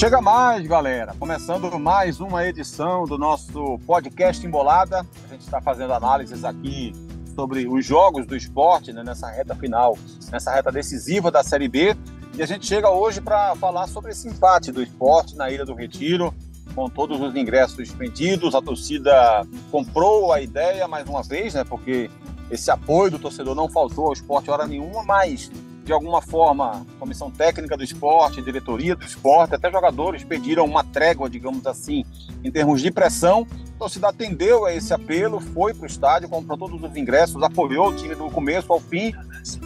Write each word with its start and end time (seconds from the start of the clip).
Chega 0.00 0.18
mais, 0.18 0.66
galera. 0.66 1.14
Começando 1.18 1.78
mais 1.78 2.20
uma 2.20 2.46
edição 2.46 3.04
do 3.04 3.18
nosso 3.18 3.78
podcast 3.86 4.46
Embolada. 4.46 5.06
A 5.26 5.28
gente 5.28 5.42
está 5.42 5.60
fazendo 5.60 5.92
análises 5.92 6.42
aqui 6.42 6.94
sobre 7.34 7.68
os 7.68 7.84
jogos 7.84 8.24
do 8.24 8.34
esporte 8.34 8.94
né, 8.94 9.02
nessa 9.04 9.28
reta 9.28 9.54
final, 9.54 9.98
nessa 10.32 10.54
reta 10.54 10.72
decisiva 10.72 11.30
da 11.30 11.42
Série 11.42 11.68
B. 11.68 11.94
E 12.34 12.42
a 12.42 12.46
gente 12.46 12.64
chega 12.64 12.88
hoje 12.88 13.20
para 13.20 13.54
falar 13.56 13.88
sobre 13.88 14.12
esse 14.12 14.26
empate 14.26 14.72
do 14.72 14.82
esporte 14.82 15.36
na 15.36 15.50
Ilha 15.50 15.66
do 15.66 15.74
Retiro, 15.74 16.34
com 16.74 16.88
todos 16.88 17.20
os 17.20 17.36
ingressos 17.36 17.90
vendidos. 17.90 18.54
A 18.54 18.62
torcida 18.62 19.46
comprou 19.70 20.32
a 20.32 20.40
ideia 20.40 20.88
mais 20.88 21.06
uma 21.06 21.22
vez, 21.22 21.52
né? 21.52 21.62
Porque 21.62 22.10
esse 22.50 22.70
apoio 22.70 23.10
do 23.10 23.18
torcedor 23.18 23.54
não 23.54 23.68
faltou 23.68 24.06
ao 24.06 24.14
esporte 24.14 24.50
hora 24.50 24.66
nenhuma, 24.66 25.04
mas 25.04 25.50
de 25.90 25.94
alguma 25.94 26.22
forma, 26.22 26.86
comissão 27.00 27.32
técnica 27.32 27.76
do 27.76 27.82
esporte, 27.82 28.40
diretoria 28.40 28.94
do 28.94 29.04
esporte, 29.04 29.56
até 29.56 29.68
jogadores 29.72 30.22
pediram 30.22 30.64
uma 30.64 30.84
trégua, 30.84 31.28
digamos 31.28 31.66
assim, 31.66 32.04
em 32.44 32.50
termos 32.52 32.80
de 32.80 32.92
pressão. 32.92 33.44
A 33.74 33.78
torcida 33.80 34.06
atendeu 34.06 34.64
a 34.64 34.72
esse 34.72 34.94
apelo, 34.94 35.40
foi 35.40 35.74
para 35.74 35.82
o 35.82 35.86
estádio, 35.86 36.28
comprou 36.28 36.56
todos 36.56 36.80
os 36.80 36.96
ingressos, 36.96 37.42
apoiou 37.42 37.88
o 37.88 37.96
time 37.96 38.14
do 38.14 38.30
começo 38.30 38.72
ao 38.72 38.78
fim, 38.78 39.12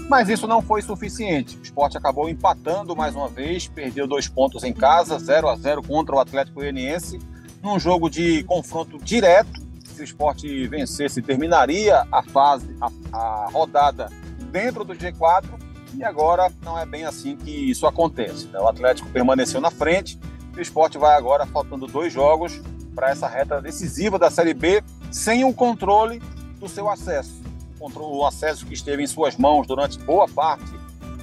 mas 0.08 0.30
isso 0.30 0.46
não 0.46 0.62
foi 0.62 0.80
suficiente. 0.80 1.58
O 1.58 1.62
esporte 1.62 1.98
acabou 1.98 2.26
empatando 2.26 2.96
mais 2.96 3.14
uma 3.14 3.28
vez, 3.28 3.68
perdeu 3.68 4.06
dois 4.06 4.26
pontos 4.26 4.64
em 4.64 4.72
casa, 4.72 5.18
0 5.18 5.46
a 5.50 5.56
0 5.56 5.82
contra 5.82 6.14
o 6.14 6.20
Atlético 6.20 6.60
Goianiense, 6.60 7.18
num 7.62 7.78
jogo 7.78 8.08
de 8.08 8.44
confronto 8.44 8.96
direto. 8.96 9.62
Se 9.84 10.00
o 10.00 10.04
esporte 10.04 10.66
vencesse, 10.68 11.20
terminaria 11.20 12.02
a 12.10 12.22
fase, 12.22 12.74
a, 12.80 12.90
a 13.12 13.50
rodada 13.52 14.10
dentro 14.50 14.84
do 14.84 14.94
G4 14.94 15.63
e 15.96 16.04
agora 16.04 16.52
não 16.62 16.78
é 16.78 16.84
bem 16.84 17.04
assim 17.04 17.36
que 17.36 17.50
isso 17.50 17.86
acontece. 17.86 18.46
Né? 18.48 18.58
O 18.58 18.68
Atlético 18.68 19.08
permaneceu 19.10 19.60
na 19.60 19.70
frente, 19.70 20.18
o 20.56 20.60
esporte 20.60 20.98
vai 20.98 21.16
agora, 21.16 21.46
faltando 21.46 21.86
dois 21.86 22.12
jogos, 22.12 22.60
para 22.94 23.10
essa 23.10 23.26
reta 23.26 23.60
decisiva 23.60 24.18
da 24.18 24.30
Série 24.30 24.54
B, 24.54 24.82
sem 25.10 25.44
o 25.44 25.52
controle 25.52 26.20
do 26.58 26.68
seu 26.68 26.88
acesso. 26.88 27.42
O 27.80 28.24
acesso 28.24 28.64
que 28.64 28.74
esteve 28.74 29.02
em 29.02 29.06
suas 29.06 29.36
mãos 29.36 29.66
durante 29.66 29.98
boa 29.98 30.26
parte 30.28 30.72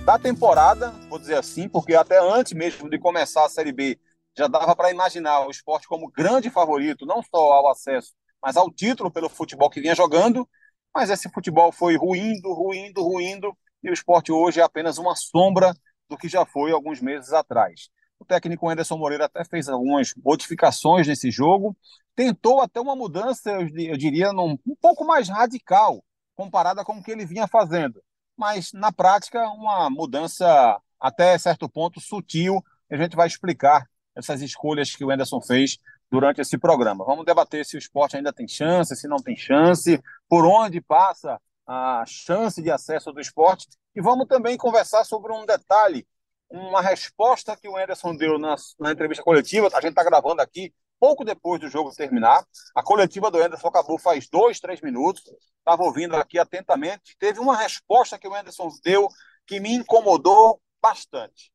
da 0.05 0.19
temporada, 0.19 0.91
vou 1.09 1.17
dizer 1.17 1.38
assim, 1.38 1.69
porque 1.69 1.95
até 1.95 2.19
antes 2.19 2.53
mesmo 2.53 2.89
de 2.89 3.00
começar 3.00 3.45
a 3.45 3.50
Série 3.50 3.72
B, 3.72 4.00
já 4.38 4.47
dava 4.47 4.75
para 4.75 4.91
imaginar 4.91 5.45
o 5.45 5.52
esporte 5.52 5.88
como 5.88 6.11
grande 6.11 6.50
favorito, 6.50 7.06
não 7.06 7.22
só 7.23 7.52
ao 7.53 7.69
acesso, 7.69 8.13
mas 8.41 8.58
ao 8.58 8.72
título 8.72 9.11
pelo 9.11 9.30
futebol 9.30 9.69
que 9.69 9.81
vinha 9.81 9.95
jogando. 9.95 10.47
Mas 10.94 11.09
esse 11.09 11.30
futebol 11.30 11.72
foi 11.72 11.95
ruindo, 11.95 12.52
ruindo, 12.53 13.02
ruindo, 13.02 13.58
e 13.84 13.90
o 13.90 13.94
esporte 13.94 14.32
hoje 14.32 14.60
é 14.60 14.64
apenas 14.64 14.98
uma 14.98 15.16
sombra 15.16 15.74
do 16.10 16.18
que 16.18 16.28
já 16.28 16.46
foi 16.46 16.72
alguns 16.72 17.02
meses 17.02 17.34
atrás. 17.34 17.90
O 18.20 18.26
técnico 18.26 18.70
Anderson 18.70 18.98
Moreira 18.98 19.26
até 19.26 19.44
fez 19.44 19.68
algumas 19.68 20.14
modificações 20.16 21.08
nesse 21.08 21.32
jogo, 21.32 21.76
tentou 22.16 22.62
até 22.62 22.80
uma 22.80 22.96
mudança, 22.96 23.52
eu 23.52 23.98
diria, 23.98 24.32
num, 24.32 24.58
um 24.66 24.76
pouco 24.80 25.06
mais 25.06 25.28
radical, 25.28 26.04
comparada 26.36 26.84
com 26.84 26.94
o 26.94 27.04
que 27.04 27.12
ele 27.12 27.26
vinha 27.26 27.48
fazendo. 27.48 28.02
Mas, 28.38 28.72
na 28.74 28.92
prática, 28.92 29.50
uma 29.50 29.90
mudança 29.90 30.80
até 31.00 31.38
certo 31.38 31.68
ponto 31.68 32.00
sutil. 32.00 32.64
A 32.90 32.96
gente 32.96 33.16
vai 33.16 33.26
explicar 33.26 33.88
essas 34.16 34.42
escolhas 34.42 34.96
que 34.96 35.04
o 35.04 35.09
Anderson 35.09 35.42
fez 35.42 35.78
durante 36.12 36.42
esse 36.42 36.58
programa. 36.58 37.04
Vamos 37.04 37.26
debater 37.26 37.66
se 37.66 37.76
o 37.76 37.80
esporte 37.80 38.18
ainda 38.18 38.32
tem 38.32 38.48
chance, 38.48 38.96
se 38.96 39.08
não 39.08 39.18
tem 39.18 39.36
chance, 39.36 40.02
por 40.30 40.46
onde 40.46 40.82
passa 40.82 41.40
a 41.67 42.03
chance 42.08 42.62
de 42.62 42.72
acesso 42.72 43.12
do 43.12 43.22
esporte. 43.22 43.68
E 43.96 44.02
vamos 44.02 44.28
também 44.28 44.58
conversar 44.58 45.03
sobre 45.03 45.31
um 45.34 45.46
detalhe, 45.46 46.08
uma 46.50 46.81
resposta 46.81 47.56
que 47.56 47.68
o 47.68 47.78
Anderson 47.78 48.16
deu 48.16 48.38
na, 48.38 48.56
na 48.80 48.91
entrevista 48.91 49.24
coletiva. 49.24 49.68
A 49.68 49.81
gente 49.81 49.91
está 49.91 50.03
gravando 50.03 50.41
aqui 50.41 50.74
pouco 51.00 51.25
depois 51.25 51.59
do 51.59 51.68
jogo 51.68 51.91
terminar. 51.96 52.46
A 52.75 52.84
coletiva 52.84 53.31
do 53.31 53.41
Anderson 53.41 53.68
acabou 53.68 53.97
faz 53.97 54.30
dois, 54.30 54.59
três 54.59 54.81
minutos. 54.81 55.24
Estava 55.58 55.84
ouvindo 55.84 56.16
aqui 56.16 56.38
atentamente. 56.38 57.16
Teve 57.18 57.40
uma 57.40 57.58
resposta 57.58 58.19
que 58.19 58.28
o 58.28 58.35
Anderson 58.35 58.69
deu 58.84 59.08
que 59.47 59.59
me 59.59 59.74
incomodou 59.74 60.62
bastante. 60.81 61.52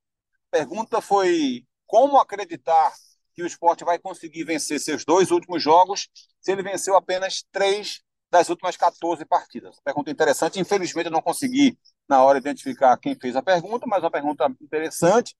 A 0.52 0.56
pergunta 0.58 1.00
foi 1.00 1.64
como 1.86 2.18
acreditar 2.18 2.92
que 3.34 3.42
o 3.42 3.46
esporte 3.46 3.84
vai 3.84 3.98
conseguir 3.98 4.44
vencer 4.44 4.80
seus 4.80 5.04
dois 5.04 5.30
últimos 5.30 5.62
jogos 5.62 6.08
se 6.40 6.52
ele 6.52 6.62
venceu 6.62 6.96
apenas 6.96 7.44
três 7.52 8.02
das 8.30 8.48
últimas 8.48 8.76
14 8.76 9.24
partidas. 9.24 9.78
Pergunta 9.84 10.10
interessante. 10.10 10.60
Infelizmente, 10.60 11.06
eu 11.06 11.12
não 11.12 11.22
consegui, 11.22 11.78
na 12.08 12.22
hora, 12.22 12.38
identificar 12.38 12.96
quem 12.98 13.14
fez 13.14 13.36
a 13.36 13.42
pergunta, 13.42 13.86
mas 13.86 14.02
uma 14.02 14.10
pergunta 14.10 14.46
interessante. 14.60 15.36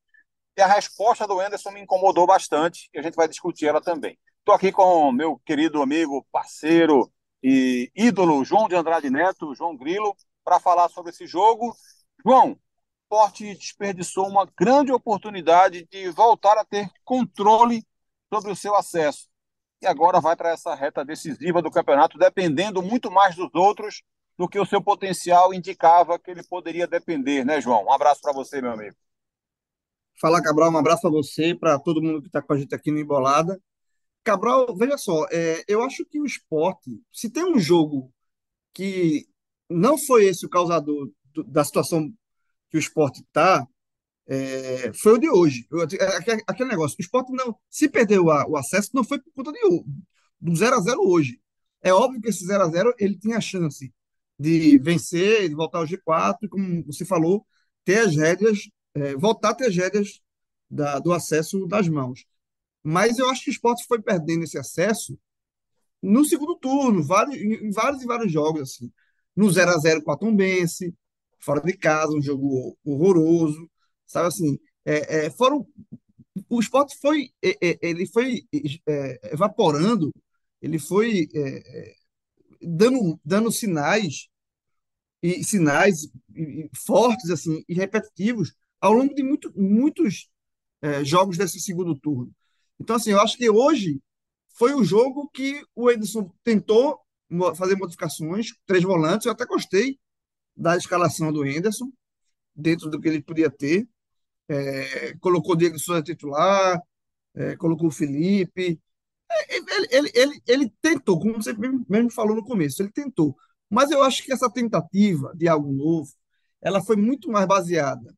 E 0.57 0.63
a 0.63 0.67
resposta 0.67 1.27
do 1.27 1.39
Anderson 1.39 1.71
me 1.71 1.81
incomodou 1.81 2.27
bastante, 2.27 2.89
e 2.95 2.99
a 2.99 3.03
gente 3.03 3.15
vai 3.15 3.29
discutir 3.29 3.67
ela 3.67 3.81
também. 3.81 4.19
Estou 4.39 4.55
aqui 4.55 4.73
com 4.73 5.13
meu 5.13 5.39
querido 5.45 5.83
amigo, 5.83 6.27
parceiro 6.33 7.13
e 7.43 7.91
ídolo, 7.95 8.45
João 8.45 8.69
de 8.69 8.75
Andrade 8.75 9.11
Neto, 9.11 9.55
João 9.55 9.77
Grilo, 9.77 10.17
para 10.45 10.61
falar 10.61 10.89
sobre 10.89 11.11
esse 11.11 11.27
jogo. 11.27 11.77
João, 12.25 12.53
o 12.53 12.59
Sport 13.03 13.41
desperdiçou 13.41 14.27
uma 14.27 14.47
grande 14.59 14.93
oportunidade 14.93 15.87
de 15.91 16.09
voltar 16.11 16.57
a 16.57 16.65
ter 16.65 16.89
controle 17.05 17.85
sobre 18.33 18.51
o 18.51 18.57
seu 18.57 18.75
acesso 18.75 19.29
e 19.81 19.87
agora 19.87 20.21
vai 20.21 20.37
para 20.37 20.51
essa 20.51 20.75
reta 20.75 21.05
decisiva 21.05 21.61
do 21.61 21.71
campeonato, 21.71 22.19
dependendo 22.19 22.83
muito 22.83 23.11
mais 23.11 23.35
dos 23.37 23.51
outros 23.55 24.03
do 24.37 24.49
que 24.49 24.59
o 24.59 24.67
seu 24.67 24.83
potencial 24.83 25.53
indicava 25.55 26.19
que 26.19 26.31
ele 26.31 26.43
poderia 26.43 26.87
depender, 26.87 27.45
né, 27.45 27.61
João? 27.61 27.85
Um 27.85 27.93
abraço 27.93 28.21
para 28.21 28.33
você, 28.33 28.61
meu 28.61 28.73
amigo. 28.73 28.97
Fala, 30.21 30.43
Cabral, 30.43 30.71
um 30.71 30.79
abraço 30.79 31.03
para 31.03 31.11
você, 31.11 31.55
para 31.55 31.79
todo 31.79 32.03
mundo 32.03 32.21
que 32.23 32.29
está 32.29 32.41
com 32.41 32.53
a 32.53 32.59
gente 32.59 32.75
aqui 32.75 32.91
no 32.91 32.99
Embolada. 32.99 33.61
Cabral, 34.25 34.75
veja 34.75 34.99
só, 34.99 35.27
é, 35.31 35.63
eu 35.69 35.83
acho 35.83 36.05
que 36.07 36.21
o 36.21 36.27
esporte, 36.27 36.91
se 37.13 37.31
tem 37.31 37.45
um 37.45 37.59
jogo 37.59 38.13
que 38.73 39.27
não 39.69 39.97
foi 39.99 40.25
esse 40.25 40.45
o 40.45 40.51
causador 40.51 41.11
do, 41.33 41.45
da 41.45 41.65
situação 41.65 42.13
que 42.71 42.77
o 42.77 42.81
esporte 42.81 43.21
está, 43.21 43.67
é, 44.29 44.93
foi 44.93 45.15
o 45.15 45.19
de 45.19 45.31
hoje. 45.31 45.67
Eu, 45.71 45.83
aquele, 45.83 46.43
aquele 46.47 46.69
negócio, 46.69 46.97
o 46.99 47.03
esporte 47.03 47.33
não. 47.33 47.57
Se 47.71 47.89
perdeu 47.89 48.25
o 48.25 48.57
acesso, 48.57 48.91
não 48.95 49.05
foi 49.05 49.21
por 49.21 49.33
conta 49.33 49.53
de, 49.53 49.61
do 50.41 50.55
0 50.57 50.77
a 50.77 50.81
0 50.81 51.01
hoje. 51.01 51.41
É 51.83 51.93
óbvio 51.93 52.21
que 52.21 52.29
esse 52.29 52.45
0 52.45 52.65
a 52.65 52.69
0 52.69 52.95
ele 52.99 53.17
tinha 53.17 53.39
a 53.39 53.41
chance 53.41 53.93
de 54.39 54.79
vencer, 54.79 55.49
de 55.49 55.55
voltar 55.55 55.79
ao 55.79 55.87
G4, 55.87 56.39
e 56.43 56.49
como 56.49 56.85
você 56.85 57.05
falou, 57.05 57.47
ter 57.85 58.01
as 58.01 58.17
rédeas, 58.17 58.69
é, 58.95 59.17
voltar 59.17 59.51
a 59.51 59.55
ter 59.55 59.67
as 59.67 59.77
rédeas 59.77 60.21
da, 60.71 60.99
do 60.99 61.13
acesso 61.13 61.67
das 61.67 61.89
mãos. 61.89 62.27
Mas 62.83 63.19
eu 63.19 63.31
acho 63.31 63.45
que 63.45 63.51
o 63.51 63.53
esporte 63.53 63.87
foi 63.87 64.01
perdendo 64.03 64.45
esse 64.45 64.59
acesso 64.59 65.19
no 66.03 66.25
segundo 66.25 66.57
turno, 66.57 67.03
vários, 67.03 67.37
em 67.37 67.71
vários 67.71 68.03
e 68.03 68.07
vários 68.07 68.33
jogos. 68.33 68.63
assim 68.63 68.93
No 69.35 69.51
0 69.51 69.71
a 69.73 69.79
0 69.79 70.03
com 70.03 70.13
a 70.13 70.17
Tombense, 70.17 70.95
fora 71.39 71.61
de 71.61 71.73
casa, 71.77 72.13
um 72.13 72.23
jogo 72.23 72.77
horroroso 72.85 73.71
sabe 74.07 74.29
assim, 74.29 74.59
é, 74.85 75.27
é, 75.27 75.31
foram 75.31 75.67
o 76.49 76.61
esporte 76.61 76.97
foi 77.01 77.31
é, 77.43 77.57
é, 77.61 77.79
ele 77.83 78.07
foi 78.07 78.47
é, 78.87 79.33
evaporando, 79.33 80.13
ele 80.63 80.79
foi 80.79 81.29
é, 81.35 81.95
dando 82.63 83.21
dando 83.25 83.51
sinais 83.51 84.29
e 85.23 85.43
sinais 85.43 86.09
fortes 86.87 87.31
assim 87.31 87.65
e 87.69 87.75
repetitivos 87.75 88.55
ao 88.81 88.93
longo 88.93 89.15
de 89.15 89.23
muito, 89.23 89.53
muitos 89.57 90.29
jogos 91.03 91.37
desse 91.37 91.59
segundo 91.59 91.99
turno. 91.99 92.31
Então 92.79 92.97
assim, 92.97 93.11
eu 93.11 93.21
acho 93.21 93.37
que 93.37 93.49
hoje 93.51 94.01
foi 94.51 94.75
o 94.75 94.85
jogo 94.85 95.29
que 95.33 95.63
o 95.75 95.91
Edson 95.91 96.31
tentou 96.45 97.01
fazer 97.57 97.77
modificações, 97.77 98.49
três 98.67 98.85
volantes, 98.85 99.27
eu 99.27 99.33
até 99.33 99.45
gostei 99.45 99.99
da 100.57 100.77
escalação 100.77 101.33
do 101.33 101.45
Henderson, 101.45 101.91
dentro 102.55 102.89
do 102.89 103.01
que 103.01 103.09
ele 103.09 103.23
podia 103.23 103.51
ter 103.51 103.87
é, 104.49 105.15
colocou 105.21 105.55
o 105.55 105.57
Diego 105.57 105.79
Souza 105.79 106.03
titular, 106.03 106.81
é, 107.35 107.57
colocou 107.57 107.89
o 107.89 107.93
Felipe. 107.93 108.81
É, 109.31 109.57
ele, 109.57 109.67
ele, 109.91 110.13
ele, 110.15 110.43
ele, 110.47 110.73
tentou, 110.81 111.19
como 111.21 111.35
você 111.35 111.55
mesmo 111.89 112.11
falou 112.11 112.37
no 112.37 112.45
começo, 112.45 112.83
ele 112.83 112.91
tentou. 112.93 113.37
Mas 113.71 113.91
eu 113.91 114.03
acho 114.03 114.25
que 114.25 114.33
essa 114.33 114.51
tentativa 114.51 115.33
de 115.37 115.49
algo 115.49 115.73
novo, 115.73 116.11
ela 116.63 116.83
foi 116.83 116.97
muito 116.97 117.31
mais 117.31 117.47
baseada. 117.47 118.15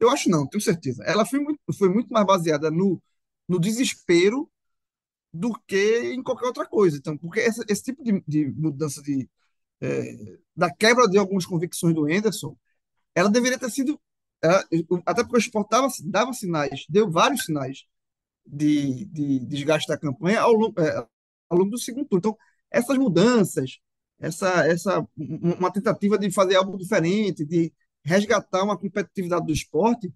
Eu 0.00 0.10
acho 0.10 0.30
não, 0.30 0.46
tenho 0.48 0.62
certeza. 0.62 1.02
Ela 1.04 1.26
foi 1.26 1.40
muito, 1.40 1.60
foi 1.76 1.88
muito 1.88 2.10
mais 2.12 2.26
baseada 2.26 2.70
no, 2.70 3.02
no 3.48 3.60
desespero 3.60 4.50
do 5.32 5.52
que 5.66 6.12
em 6.12 6.22
qualquer 6.22 6.46
outra 6.46 6.66
coisa. 6.66 6.96
Então, 6.98 7.16
porque 7.18 7.40
esse, 7.40 7.62
esse 7.68 7.82
tipo 7.82 8.02
de, 8.04 8.22
de 8.26 8.48
mudança 8.52 9.02
de, 9.02 9.28
é, 9.80 10.38
da 10.56 10.72
quebra 10.74 11.08
de 11.08 11.18
algumas 11.18 11.46
convicções 11.46 11.94
do 11.94 12.06
Anderson, 12.06 12.56
ela 13.14 13.30
deveria 13.30 13.58
ter 13.58 13.70
sido 13.70 14.00
até 15.04 15.22
porque 15.22 15.36
o 15.36 15.38
esporte 15.38 15.70
dava, 15.70 15.88
dava 16.04 16.32
sinais, 16.32 16.86
deu 16.88 17.10
vários 17.10 17.44
sinais 17.44 17.84
de, 18.46 19.04
de 19.06 19.40
desgaste 19.40 19.88
da 19.88 19.98
campanha 19.98 20.40
ao 20.40 20.52
longo, 20.52 20.80
é, 20.80 21.06
ao 21.48 21.58
longo 21.58 21.70
do 21.70 21.78
segundo 21.78 22.06
turno. 22.06 22.18
Então, 22.20 22.38
essas 22.70 22.96
mudanças, 22.98 23.78
essa, 24.18 24.66
essa 24.66 25.06
uma 25.16 25.72
tentativa 25.72 26.18
de 26.18 26.30
fazer 26.30 26.56
algo 26.56 26.76
diferente, 26.78 27.44
de 27.44 27.72
resgatar 28.04 28.62
uma 28.64 28.78
competitividade 28.78 29.46
do 29.46 29.52
esporte, 29.52 30.12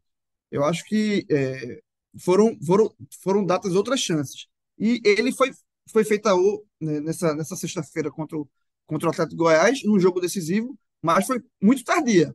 eu 0.50 0.64
acho 0.64 0.84
que 0.84 1.26
é, 1.30 1.80
foram, 2.20 2.58
foram, 2.64 2.94
foram 3.22 3.44
dadas 3.44 3.74
outras 3.74 4.00
chances. 4.00 4.46
E 4.78 5.00
ele 5.04 5.32
foi, 5.32 5.52
foi 5.90 6.04
feita 6.04 6.34
o, 6.34 6.64
né, 6.80 7.00
nessa, 7.00 7.34
nessa 7.34 7.56
sexta-feira 7.56 8.10
contra 8.10 8.38
o, 8.38 8.48
contra 8.86 9.08
o 9.08 9.12
Atlético 9.12 9.36
Goiás, 9.44 9.82
num 9.84 9.98
jogo 9.98 10.20
decisivo, 10.20 10.78
mas 11.02 11.26
foi 11.26 11.42
muito 11.60 11.84
tardia. 11.84 12.34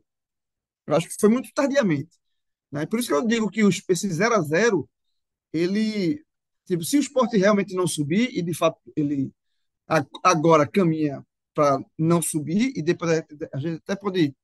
Eu 0.88 0.96
acho 0.96 1.08
que 1.08 1.14
foi 1.20 1.28
muito 1.28 1.52
tardiamente. 1.52 2.18
Né? 2.72 2.86
Por 2.86 2.98
isso 2.98 3.08
que 3.08 3.14
eu 3.14 3.26
digo 3.26 3.50
que 3.50 3.62
os, 3.62 3.82
esse 3.88 4.08
0 4.10 4.34
a 4.34 4.40
0 4.40 4.88
ele. 5.52 6.24
Tipo, 6.66 6.84
se 6.84 6.98
o 6.98 7.00
esporte 7.00 7.36
realmente 7.36 7.74
não 7.74 7.86
subir, 7.86 8.30
e 8.36 8.42
de 8.42 8.54
fato 8.54 8.78
ele 8.96 9.32
agora 10.22 10.66
caminha 10.66 11.24
para 11.54 11.80
não 11.98 12.20
subir, 12.20 12.72
e 12.76 12.82
depois 12.82 13.22
a 13.52 13.58
gente 13.58 13.80
até 13.82 13.96
pode 13.96 14.34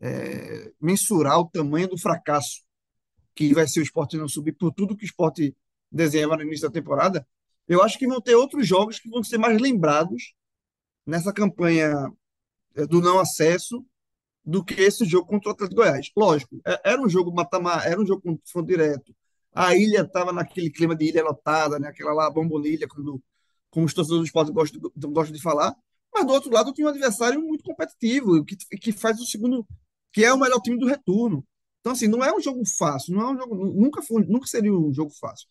é, 0.00 0.72
mensurar 0.80 1.38
o 1.38 1.48
tamanho 1.48 1.88
do 1.88 1.98
fracasso 1.98 2.62
que 3.34 3.54
vai 3.54 3.68
ser 3.68 3.80
o 3.80 3.82
esporte 3.84 4.16
não 4.16 4.28
subir 4.28 4.52
por 4.52 4.72
tudo 4.72 4.96
que 4.96 5.04
o 5.04 5.06
esporte 5.06 5.56
desenhava 5.90 6.36
no 6.36 6.42
início 6.42 6.66
da 6.66 6.72
temporada, 6.72 7.26
eu 7.68 7.82
acho 7.82 7.98
que 7.98 8.06
vão 8.06 8.20
ter 8.20 8.34
outros 8.34 8.66
jogos 8.66 8.98
que 8.98 9.08
vão 9.08 9.22
ser 9.22 9.38
mais 9.38 9.60
lembrados 9.60 10.34
nessa 11.06 11.32
campanha 11.32 11.92
é, 12.74 12.86
do 12.86 13.00
não 13.00 13.20
acesso 13.20 13.84
do 14.48 14.64
que 14.64 14.80
esse 14.80 15.04
jogo 15.04 15.26
contra 15.28 15.50
o 15.50 15.52
Atlético 15.52 15.82
Goiás. 15.82 16.10
Lógico, 16.16 16.58
é, 16.66 16.92
era 16.92 17.02
um 17.02 17.08
jogo 17.08 17.30
matamar, 17.30 17.86
era 17.86 18.00
um 18.00 18.06
jogo 18.06 18.22
com 18.22 18.38
confronto 18.38 18.66
direto. 18.66 19.14
A 19.54 19.76
ilha 19.76 20.00
estava 20.00 20.32
naquele 20.32 20.70
clima 20.70 20.96
de 20.96 21.04
ilha 21.04 21.22
lotada, 21.22 21.78
né? 21.78 21.88
aquela 21.88 22.14
lá 22.14 22.30
bombolilha, 22.30 22.88
quando, 22.88 23.22
como 23.70 23.84
os 23.84 23.92
torcedores 23.92 24.22
do 24.22 24.26
esporte 24.26 24.50
gostam, 24.50 24.80
gostam 25.12 25.36
de 25.36 25.42
falar. 25.42 25.76
Mas 26.14 26.26
do 26.26 26.32
outro 26.32 26.50
lado 26.50 26.72
tinha 26.72 26.86
um 26.86 26.90
adversário 26.90 27.42
muito 27.42 27.62
competitivo, 27.62 28.42
que, 28.42 28.56
que 28.78 28.90
faz 28.90 29.20
o 29.20 29.26
segundo, 29.26 29.66
que 30.12 30.24
é 30.24 30.32
o 30.32 30.38
melhor 30.38 30.60
time 30.62 30.78
do 30.78 30.86
retorno. 30.86 31.44
Então, 31.80 31.92
assim, 31.92 32.08
não 32.08 32.24
é 32.24 32.34
um 32.34 32.40
jogo 32.40 32.62
fácil, 32.78 33.14
não 33.14 33.20
é 33.20 33.32
um 33.32 33.36
jogo, 33.36 33.54
nunca, 33.54 34.00
foi, 34.00 34.24
nunca 34.24 34.46
seria 34.46 34.72
um 34.72 34.92
jogo 34.94 35.10
fácil. 35.10 35.46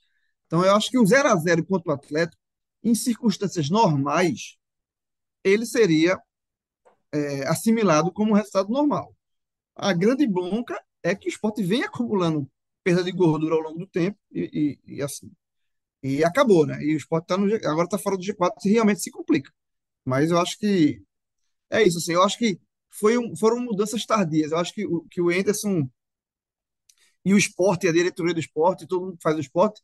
Então, 0.47 0.65
eu 0.65 0.75
acho 0.75 0.89
que 0.89 0.97
o 0.97 1.05
0 1.05 1.29
a 1.29 1.35
0 1.35 1.63
contra 1.65 1.91
o 1.91 1.95
Atlético, 1.95 2.41
em 2.83 2.95
circunstâncias 2.95 3.69
normais, 3.69 4.57
ele 5.43 5.67
seria 5.67 6.19
é, 7.11 7.47
assimilado 7.47 8.11
como 8.11 8.31
um 8.31 8.35
resultado 8.35 8.69
normal. 8.69 9.15
A 9.75 9.93
grande 9.93 10.27
bronca 10.27 10.81
é 11.03 11.15
que 11.15 11.27
o 11.27 11.29
esporte 11.29 11.63
vem 11.63 11.83
acumulando 11.83 12.49
perda 12.83 13.03
de 13.03 13.11
gordura 13.11 13.55
ao 13.55 13.61
longo 13.61 13.79
do 13.79 13.87
tempo 13.87 14.17
e, 14.31 14.79
e, 14.85 14.97
e 14.97 15.01
assim. 15.01 15.31
E 16.03 16.23
acabou, 16.23 16.65
né? 16.65 16.81
E 16.83 16.93
o 16.93 16.97
esporte 16.97 17.27
tá 17.27 17.37
no, 17.37 17.45
agora 17.55 17.85
está 17.85 17.97
fora 17.97 18.17
do 18.17 18.23
G4 18.23 18.51
e 18.65 18.71
realmente 18.71 19.01
se 19.01 19.11
complica. 19.11 19.51
Mas 20.05 20.31
eu 20.31 20.39
acho 20.39 20.57
que 20.59 21.01
é 21.69 21.83
isso, 21.83 21.97
assim. 21.99 22.13
Eu 22.13 22.23
acho 22.23 22.37
que 22.37 22.59
foi 22.89 23.17
um, 23.17 23.35
foram 23.35 23.59
mudanças 23.59 24.05
tardias. 24.05 24.51
Eu 24.51 24.57
acho 24.59 24.73
que, 24.73 24.85
o, 24.85 25.03
que 25.09 25.21
o 25.21 25.29
Anderson 25.29 25.89
e 27.25 27.33
o 27.33 27.37
esporte, 27.37 27.87
a 27.87 27.91
diretoria 27.91 28.33
do 28.33 28.39
esporte, 28.39 28.87
todo 28.87 29.05
mundo 29.05 29.17
que 29.17 29.23
faz 29.23 29.35
o 29.37 29.41
esporte, 29.41 29.81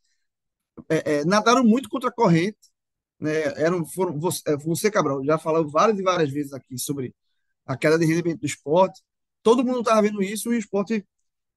é, 0.88 1.16
é, 1.16 1.24
nadaram 1.24 1.64
muito 1.64 1.88
contra 1.88 2.08
a 2.08 2.12
corrente 2.12 2.58
né, 3.20 3.42
eram, 3.62 3.84
foram, 3.86 4.18
você, 4.18 4.42
é, 4.46 4.56
você, 4.56 4.90
Cabral, 4.90 5.24
já 5.24 5.38
falou 5.38 5.68
várias 5.68 5.98
e 5.98 6.02
várias 6.02 6.30
vezes 6.30 6.52
aqui 6.52 6.78
sobre 6.78 7.14
a 7.66 7.76
queda 7.76 7.98
de 7.98 8.06
rendimento 8.06 8.40
do 8.40 8.46
esporte. 8.46 9.02
Todo 9.42 9.64
mundo 9.64 9.80
estava 9.80 10.02
vendo 10.02 10.22
isso 10.22 10.52
e 10.52 10.56
o 10.56 10.58
esporte 10.58 11.06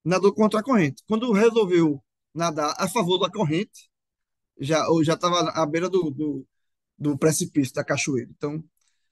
nadou 0.04 0.34
contra 0.34 0.60
a 0.60 0.64
corrente. 0.64 1.04
Quando 1.08 1.32
resolveu 1.32 2.04
nadar 2.34 2.76
a 2.78 2.88
favor 2.88 3.18
da 3.20 3.30
corrente, 3.32 3.90
já 4.60 4.86
já 5.04 5.14
estava 5.16 5.50
à 5.52 5.66
beira 5.66 5.90
do, 5.90 6.12
do, 6.12 6.48
do, 6.98 7.18
precipício 7.18 7.74
da 7.76 7.84
cachoeira. 7.84 8.30
Então, 8.32 8.64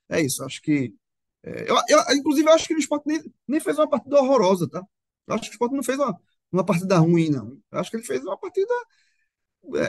é 0.10 0.22
isso. 0.22 0.44
Acho 0.44 0.62
que. 0.62 0.96
É, 1.44 1.70
eu, 1.70 1.76
eu, 1.90 2.16
inclusive, 2.18 2.48
eu 2.50 2.54
acho 2.54 2.68
que 2.68 2.76
o 2.76 2.80
esporte 2.80 3.08
nem, 3.08 3.24
nem 3.48 3.60
fez 3.60 3.78
uma 3.78 3.90
partida 3.90 4.18
horrorosa, 4.18 4.68
tá? 4.70 4.84
Eu 5.28 5.36
acho 5.36 5.44
que 5.46 5.50
o 5.50 5.54
esporte 5.54 5.76
não 5.76 5.84
fez 5.84 6.00
uma, 6.00 6.20
uma 6.52 6.66
partida 6.66 6.98
ruim, 6.98 7.30
não. 7.30 7.60
Eu 7.72 7.80
acho 7.80 7.92
que 7.92 7.98
ele 7.98 8.06
fez 8.06 8.24
uma 8.24 8.38
partida. 8.38 8.74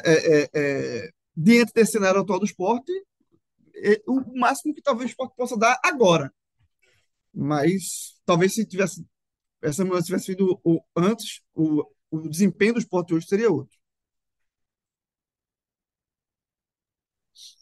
É, 0.04 0.42
é, 0.42 0.50
é 0.54 1.10
diante 1.36 1.72
desse 1.72 1.92
cenário 1.92 2.20
atual 2.20 2.38
do 2.38 2.46
esporte, 2.46 2.92
é 3.76 4.02
o 4.06 4.38
máximo 4.38 4.74
que 4.74 4.82
talvez 4.82 5.10
o 5.10 5.12
esporte 5.12 5.36
possa 5.36 5.56
dar 5.56 5.78
agora. 5.84 6.32
Mas 7.34 8.18
talvez 8.24 8.54
se 8.54 8.64
tivesse 8.66 9.04
essa 9.62 9.84
mudança 9.84 10.06
tivesse 10.06 10.26
sido 10.26 10.60
o, 10.62 10.80
antes, 10.96 11.40
o, 11.54 11.84
o 12.10 12.28
desempenho 12.28 12.74
do 12.74 12.78
esporte 12.78 13.14
hoje 13.14 13.26
seria 13.26 13.50
outro. 13.50 13.76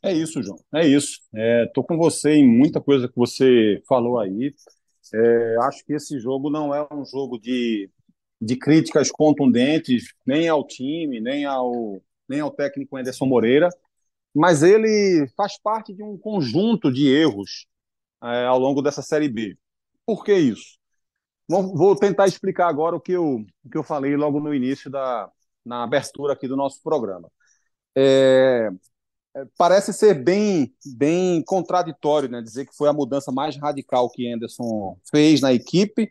É 0.03 0.13
isso, 0.13 0.43
João. 0.43 0.59
É 0.75 0.87
isso. 0.87 1.19
Estou 1.67 1.83
é, 1.83 1.87
com 1.87 1.97
você 1.97 2.33
em 2.33 2.47
muita 2.47 2.81
coisa 2.81 3.09
que 3.09 3.17
você 3.17 3.83
falou 3.89 4.19
aí. 4.19 4.55
É, 5.15 5.57
acho 5.63 5.85
que 5.85 5.95
esse 5.95 6.19
jogo 6.19 6.51
não 6.51 6.75
é 6.75 6.87
um 6.93 7.05
jogo 7.05 7.39
de, 7.39 7.91
de 8.41 8.57
críticas 8.57 9.11
contundentes 9.11 10.15
nem 10.27 10.49
ao 10.49 10.67
time, 10.67 11.21
nem 11.21 11.45
ao, 11.45 12.03
nem 12.29 12.41
ao 12.41 12.51
técnico 12.51 12.97
Anderson 12.97 13.27
Moreira, 13.27 13.69
mas 14.35 14.63
ele 14.63 15.27
faz 15.37 15.59
parte 15.59 15.95
de 15.95 16.03
um 16.03 16.19
conjunto 16.19 16.93
de 16.93 17.09
erros 17.09 17.67
é, 18.23 18.47
ao 18.47 18.59
longo 18.59 18.83
dessa 18.83 19.03
Série 19.03 19.29
B. 19.29 19.57
Por 20.07 20.25
que 20.25 20.35
isso? 20.35 20.79
Vou 21.49 21.95
tentar 21.95 22.27
explicar 22.27 22.69
agora 22.69 22.97
o 22.97 23.01
que 23.01 23.13
eu, 23.13 23.45
o 23.65 23.71
que 23.71 23.77
eu 23.77 23.83
falei 23.83 24.17
logo 24.17 24.41
no 24.41 24.55
início 24.55 24.91
da 24.91 25.31
na 25.65 25.83
abertura 25.83 26.35
aqui 26.35 26.47
do 26.47 26.57
nosso 26.57 26.83
programa. 26.83 27.31
É, 27.97 28.69
é, 29.37 29.45
parece 29.57 29.93
ser 29.93 30.15
bem, 30.15 30.75
bem 30.97 31.43
contraditório 31.43 32.29
né, 32.29 32.43
dizer 32.43 32.67
que 32.67 32.77
foi 32.77 32.89
a 32.89 32.93
mudança 32.93 33.33
mais 33.33 33.57
radical 33.57 34.11
que 34.11 34.31
Anderson 34.31 34.99
fez 35.11 35.41
na 35.41 35.53
equipe, 35.53 36.11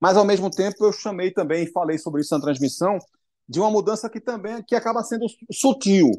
mas 0.00 0.16
ao 0.16 0.24
mesmo 0.24 0.50
tempo 0.50 0.84
eu 0.84 0.92
chamei 0.92 1.30
também 1.30 1.64
e 1.64 1.70
falei 1.70 1.98
sobre 1.98 2.22
isso 2.22 2.34
na 2.34 2.40
transmissão 2.40 2.98
de 3.48 3.58
uma 3.58 3.70
mudança 3.70 4.10
que 4.10 4.20
também 4.20 4.62
que 4.62 4.74
acaba 4.74 5.02
sendo 5.02 5.26
sutil. 5.50 6.10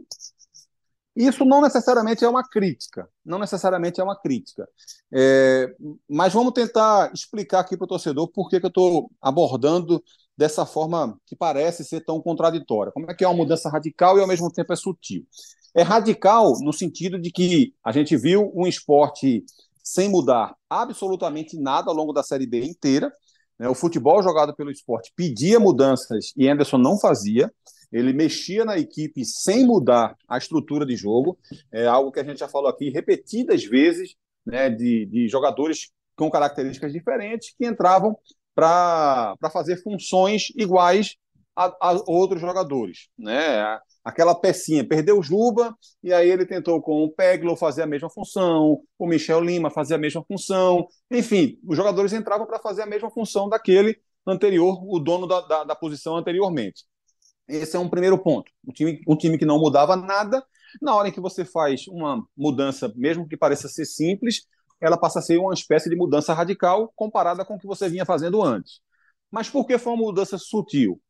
Isso 1.15 1.43
não 1.43 1.61
necessariamente 1.61 2.23
é 2.23 2.29
uma 2.29 2.47
crítica, 2.47 3.09
não 3.25 3.39
necessariamente 3.39 3.99
é 3.99 4.03
uma 4.03 4.15
crítica. 4.15 4.67
É, 5.13 5.75
mas 6.09 6.33
vamos 6.33 6.53
tentar 6.53 7.11
explicar 7.13 7.59
aqui 7.59 7.75
para 7.75 7.85
o 7.85 7.87
torcedor 7.87 8.27
por 8.29 8.49
que, 8.49 8.59
que 8.59 8.65
eu 8.65 8.69
estou 8.69 9.11
abordando 9.21 10.01
dessa 10.37 10.65
forma 10.65 11.19
que 11.25 11.35
parece 11.35 11.83
ser 11.83 12.05
tão 12.05 12.21
contraditória. 12.21 12.93
Como 12.93 13.11
é 13.11 13.13
que 13.13 13.25
é 13.25 13.27
uma 13.27 13.35
mudança 13.35 13.69
radical 13.69 14.17
e 14.17 14.21
ao 14.21 14.27
mesmo 14.27 14.49
tempo 14.49 14.71
é 14.71 14.75
sutil? 14.75 15.27
É 15.75 15.81
radical 15.81 16.53
no 16.62 16.71
sentido 16.71 17.19
de 17.19 17.31
que 17.31 17.74
a 17.83 17.91
gente 17.91 18.15
viu 18.15 18.51
um 18.55 18.65
esporte 18.65 19.43
sem 19.83 20.07
mudar 20.07 20.55
absolutamente 20.69 21.59
nada 21.59 21.89
ao 21.89 21.95
longo 21.95 22.13
da 22.13 22.24
Série 22.24 22.48
B 22.48 22.63
inteira? 22.63 23.12
O 23.68 23.75
futebol 23.75 24.24
jogado 24.24 24.56
pelo 24.56 24.72
esporte 24.72 25.12
pedia 25.16 25.60
mudanças 25.60 26.32
e 26.38 26.48
Anderson 26.48 26.78
não 26.78 26.98
fazia. 26.98 27.51
Ele 27.92 28.13
mexia 28.13 28.63
na 28.63 28.78
equipe 28.78 29.25
sem 29.25 29.66
mudar 29.66 30.16
a 30.28 30.38
estrutura 30.38 30.86
de 30.86 30.96
jogo. 30.96 31.38
É 31.72 31.86
algo 31.88 32.12
que 32.12 32.20
a 32.20 32.24
gente 32.24 32.39
já 32.39 32.48
falou 32.48 32.70
aqui 32.70 32.89
repetidas 32.89 33.66
vezes, 33.66 34.16
né, 34.46 34.70
de, 34.70 35.06
de 35.08 35.28
jogadores 35.28 35.89
com 36.16 36.30
características 36.30 36.94
diferentes 36.94 37.54
que 37.58 37.66
entravam 37.66 38.18
para 38.54 39.36
fazer 39.51 39.82
funções 39.82 40.50
iguais 40.56 41.16
a, 41.56 41.66
a, 41.82 42.04
outros 42.08 42.39
jogadores. 42.39 43.10
Né? 43.18 43.80
Aquela 44.03 44.36
pecinha. 44.36 44.88
Perdeu 44.88 45.20
o 45.20 45.24
Juba, 45.24 45.75
e 46.03 46.13
aí 46.13 46.29
ele 46.29 46.46
tentou 46.46 46.82
com 46.82 47.03
o 47.03 47.12
Peglo 47.12 47.56
fazer 47.56 47.84
a 47.84 47.88
mesma 47.88 48.10
função, 48.10 48.82
o 48.98 49.08
Michel 49.08 49.41
Lima 49.41 49.70
fazer 49.70 49.96
a 49.96 49.98
mesma 49.98 50.24
função. 50.24 50.88
Enfim, 51.12 51.60
os 51.68 51.75
jogadores 51.75 52.13
entravam 52.13 52.48
para 52.48 52.60
fazer 52.60 52.82
a 52.84 52.86
mesma 52.86 53.10
função 53.10 53.50
daquele 53.50 54.00
anterior, 54.25 54.79
o 54.84 55.00
dono 55.00 55.27
da, 55.27 55.41
da, 55.41 55.63
da, 55.63 55.75
posição 55.75 56.15
anteriormente. 56.15 56.86
Esse 57.48 57.75
é 57.75 57.79
um 57.79 57.89
primeiro 57.89 58.18
ponto. 58.18 58.51
Um 58.68 58.72
time, 58.72 59.01
um 59.08 59.15
time 59.15 59.38
que 59.38 59.46
não 59.46 59.60
mudava 59.60 59.96
nada, 59.96 60.44
na 60.82 60.96
hora 60.96 61.10
em 61.10 61.12
que 61.12 61.20
você 61.20 61.44
faz 61.44 61.88
uma 61.88 62.24
mudança, 62.38 62.91
mesmo 62.96 63.27
que 63.27 63.36
pareça 63.38 63.68
ser 63.68 63.86
simples, 63.86 64.46
ela 64.79 64.98
passa 64.98 65.20
a 65.20 65.22
ser 65.22 65.38
uma 65.38 65.53
espécie 65.53 65.89
de 65.89 65.96
mudança 65.96 66.34
radical 66.34 66.91
comparada 66.96 67.44
com 67.44 67.56
o 67.56 67.60
que 67.60 67.68
você 67.68 67.89
vinha 67.89 68.06
fazendo 68.06 68.41
antes. 68.41 68.82
Mas 69.32 69.50
por 69.50 69.65
que 69.65 69.77
foi 69.77 69.94
uma 69.94 70.03
mudança 70.03 70.38
sutil? 70.38 71.01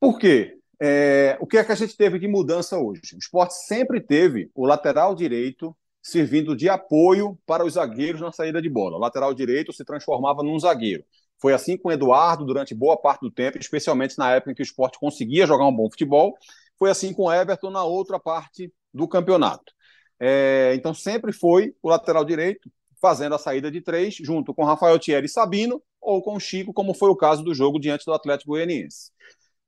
Por 0.00 0.18
quê? 0.18 0.58
É, 0.80 1.36
o 1.40 1.46
que 1.46 1.58
é 1.58 1.64
que 1.64 1.72
a 1.72 1.74
gente 1.74 1.96
teve 1.96 2.18
de 2.18 2.28
mudança 2.28 2.78
hoje? 2.78 3.00
O 3.14 3.18
esporte 3.18 3.54
sempre 3.66 4.00
teve 4.00 4.50
o 4.54 4.66
lateral 4.66 5.14
direito 5.14 5.76
servindo 6.00 6.56
de 6.56 6.68
apoio 6.68 7.38
para 7.44 7.64
os 7.64 7.74
zagueiros 7.74 8.20
na 8.20 8.32
saída 8.32 8.62
de 8.62 8.68
bola. 8.68 8.96
O 8.96 9.00
lateral 9.00 9.34
direito 9.34 9.72
se 9.72 9.84
transformava 9.84 10.42
num 10.42 10.58
zagueiro. 10.58 11.04
Foi 11.40 11.52
assim 11.52 11.76
com 11.76 11.88
o 11.88 11.92
Eduardo 11.92 12.44
durante 12.44 12.74
boa 12.74 12.96
parte 12.96 13.20
do 13.20 13.30
tempo, 13.30 13.58
especialmente 13.58 14.16
na 14.18 14.32
época 14.32 14.52
em 14.52 14.54
que 14.54 14.62
o 14.62 14.64
esporte 14.64 14.98
conseguia 14.98 15.46
jogar 15.46 15.66
um 15.66 15.74
bom 15.74 15.90
futebol. 15.90 16.36
Foi 16.78 16.90
assim 16.90 17.12
com 17.12 17.24
o 17.24 17.32
Everton 17.32 17.70
na 17.70 17.84
outra 17.84 18.18
parte 18.18 18.72
do 18.92 19.06
campeonato. 19.06 19.72
É, 20.20 20.72
então 20.74 20.92
sempre 20.94 21.32
foi 21.32 21.74
o 21.82 21.88
lateral 21.88 22.24
direito 22.24 22.70
fazendo 23.00 23.34
a 23.34 23.38
saída 23.38 23.70
de 23.70 23.80
três, 23.80 24.14
junto 24.14 24.52
com 24.52 24.64
Rafael 24.64 24.98
Thierry 24.98 25.26
e 25.26 25.28
Sabino, 25.28 25.80
ou 26.00 26.22
com 26.22 26.38
Chico, 26.40 26.72
como 26.72 26.94
foi 26.94 27.10
o 27.10 27.16
caso 27.16 27.44
do 27.44 27.54
jogo 27.54 27.78
diante 27.78 28.04
do 28.04 28.12
Atlético 28.12 28.50
Goianiense. 28.50 29.12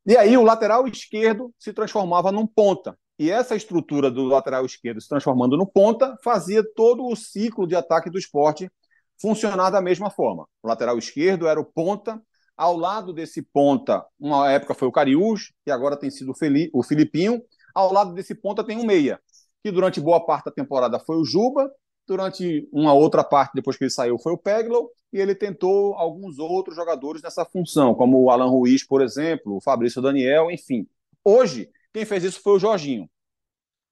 E 0.07 0.17
aí 0.17 0.37
o 0.37 0.43
lateral 0.43 0.87
esquerdo 0.89 1.53
se 1.59 1.73
transformava 1.73 2.33
num 2.33 2.47
ponta. 2.47 2.97
E 3.19 3.31
essa 3.31 3.55
estrutura 3.55 4.11
do 4.11 4.25
lateral 4.25 4.65
esquerdo 4.65 5.01
se 5.01 5.09
transformando 5.09 5.57
no 5.57 5.67
ponta 5.67 6.17
fazia 6.25 6.65
todo 6.75 7.07
o 7.07 7.15
ciclo 7.15 7.67
de 7.67 7.77
ataque 7.77 8.11
do 8.11 8.19
esporte 8.19 8.71
funcionar 9.21 9.71
da 9.71 9.81
mesma 9.81 10.11
forma. 10.11 10.47
O 10.63 10.69
lateral 10.69 10.97
esquerdo 10.99 11.47
era 11.47 11.61
o 11.61 11.65
ponta 11.65 12.21
Ao 12.57 12.77
lado 12.77 13.13
desse 13.13 13.43
ponta, 13.43 14.05
uma 14.19 14.51
época 14.51 14.75
foi 14.75 14.87
o 14.89 14.93
Cariús, 14.93 15.53
que 15.65 15.71
agora 15.71 15.97
tem 15.99 16.11
sido 16.11 16.33
o 16.75 16.83
Filipinho. 16.83 17.43
Ao 17.75 17.93
lado 17.93 18.13
desse 18.13 18.35
ponta 18.35 18.65
tem 18.65 18.77
um 18.79 18.85
meia, 18.85 19.19
que 19.63 19.71
durante 19.71 20.01
boa 20.01 20.25
parte 20.25 20.47
da 20.47 20.53
temporada 20.53 20.99
foi 21.01 21.17
o 21.17 21.25
Juba, 21.25 21.71
durante 22.11 22.69
uma 22.73 22.93
outra 22.93 23.23
parte, 23.23 23.53
depois 23.55 23.77
que 23.77 23.85
ele 23.85 23.91
saiu, 23.91 24.19
foi 24.19 24.33
o 24.33 24.37
Peglow, 24.37 24.91
e 25.13 25.19
ele 25.21 25.33
tentou 25.33 25.95
alguns 25.95 26.41
outros 26.41 26.75
jogadores 26.75 27.23
nessa 27.23 27.45
função, 27.45 27.95
como 27.95 28.21
o 28.21 28.31
Alan 28.33 28.49
Ruiz, 28.49 28.85
por 28.85 29.01
exemplo, 29.01 29.55
o 29.55 29.61
Fabrício 29.61 30.03
Daniel, 30.03 30.51
enfim. 30.51 30.89
Hoje, 31.25 31.71
quem 31.93 32.05
fez 32.05 32.25
isso 32.25 32.43
foi 32.43 32.55
o 32.55 32.59
Jorginho. 32.59 33.09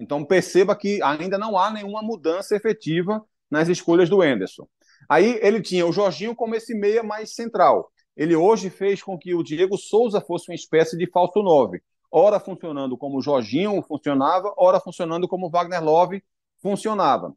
Então 0.00 0.24
perceba 0.24 0.74
que 0.74 1.00
ainda 1.00 1.38
não 1.38 1.56
há 1.56 1.70
nenhuma 1.70 2.02
mudança 2.02 2.56
efetiva 2.56 3.24
nas 3.48 3.68
escolhas 3.68 4.10
do 4.10 4.24
Enderson. 4.24 4.66
Aí 5.08 5.38
ele 5.40 5.62
tinha 5.62 5.86
o 5.86 5.92
Jorginho 5.92 6.34
como 6.34 6.56
esse 6.56 6.74
meia 6.74 7.04
mais 7.04 7.36
central. 7.36 7.88
Ele 8.16 8.34
hoje 8.34 8.68
fez 8.68 9.00
com 9.00 9.16
que 9.16 9.32
o 9.32 9.44
Diego 9.44 9.78
Souza 9.78 10.20
fosse 10.20 10.50
uma 10.50 10.56
espécie 10.56 10.98
de 10.98 11.08
falso 11.08 11.40
9. 11.40 11.80
Ora 12.10 12.40
funcionando 12.40 12.98
como 12.98 13.18
o 13.18 13.22
Jorginho 13.22 13.80
funcionava, 13.82 14.52
ora 14.56 14.80
funcionando 14.80 15.28
como 15.28 15.46
o 15.46 15.50
Wagner 15.50 15.84
Love 15.84 16.20
funcionava. 16.60 17.32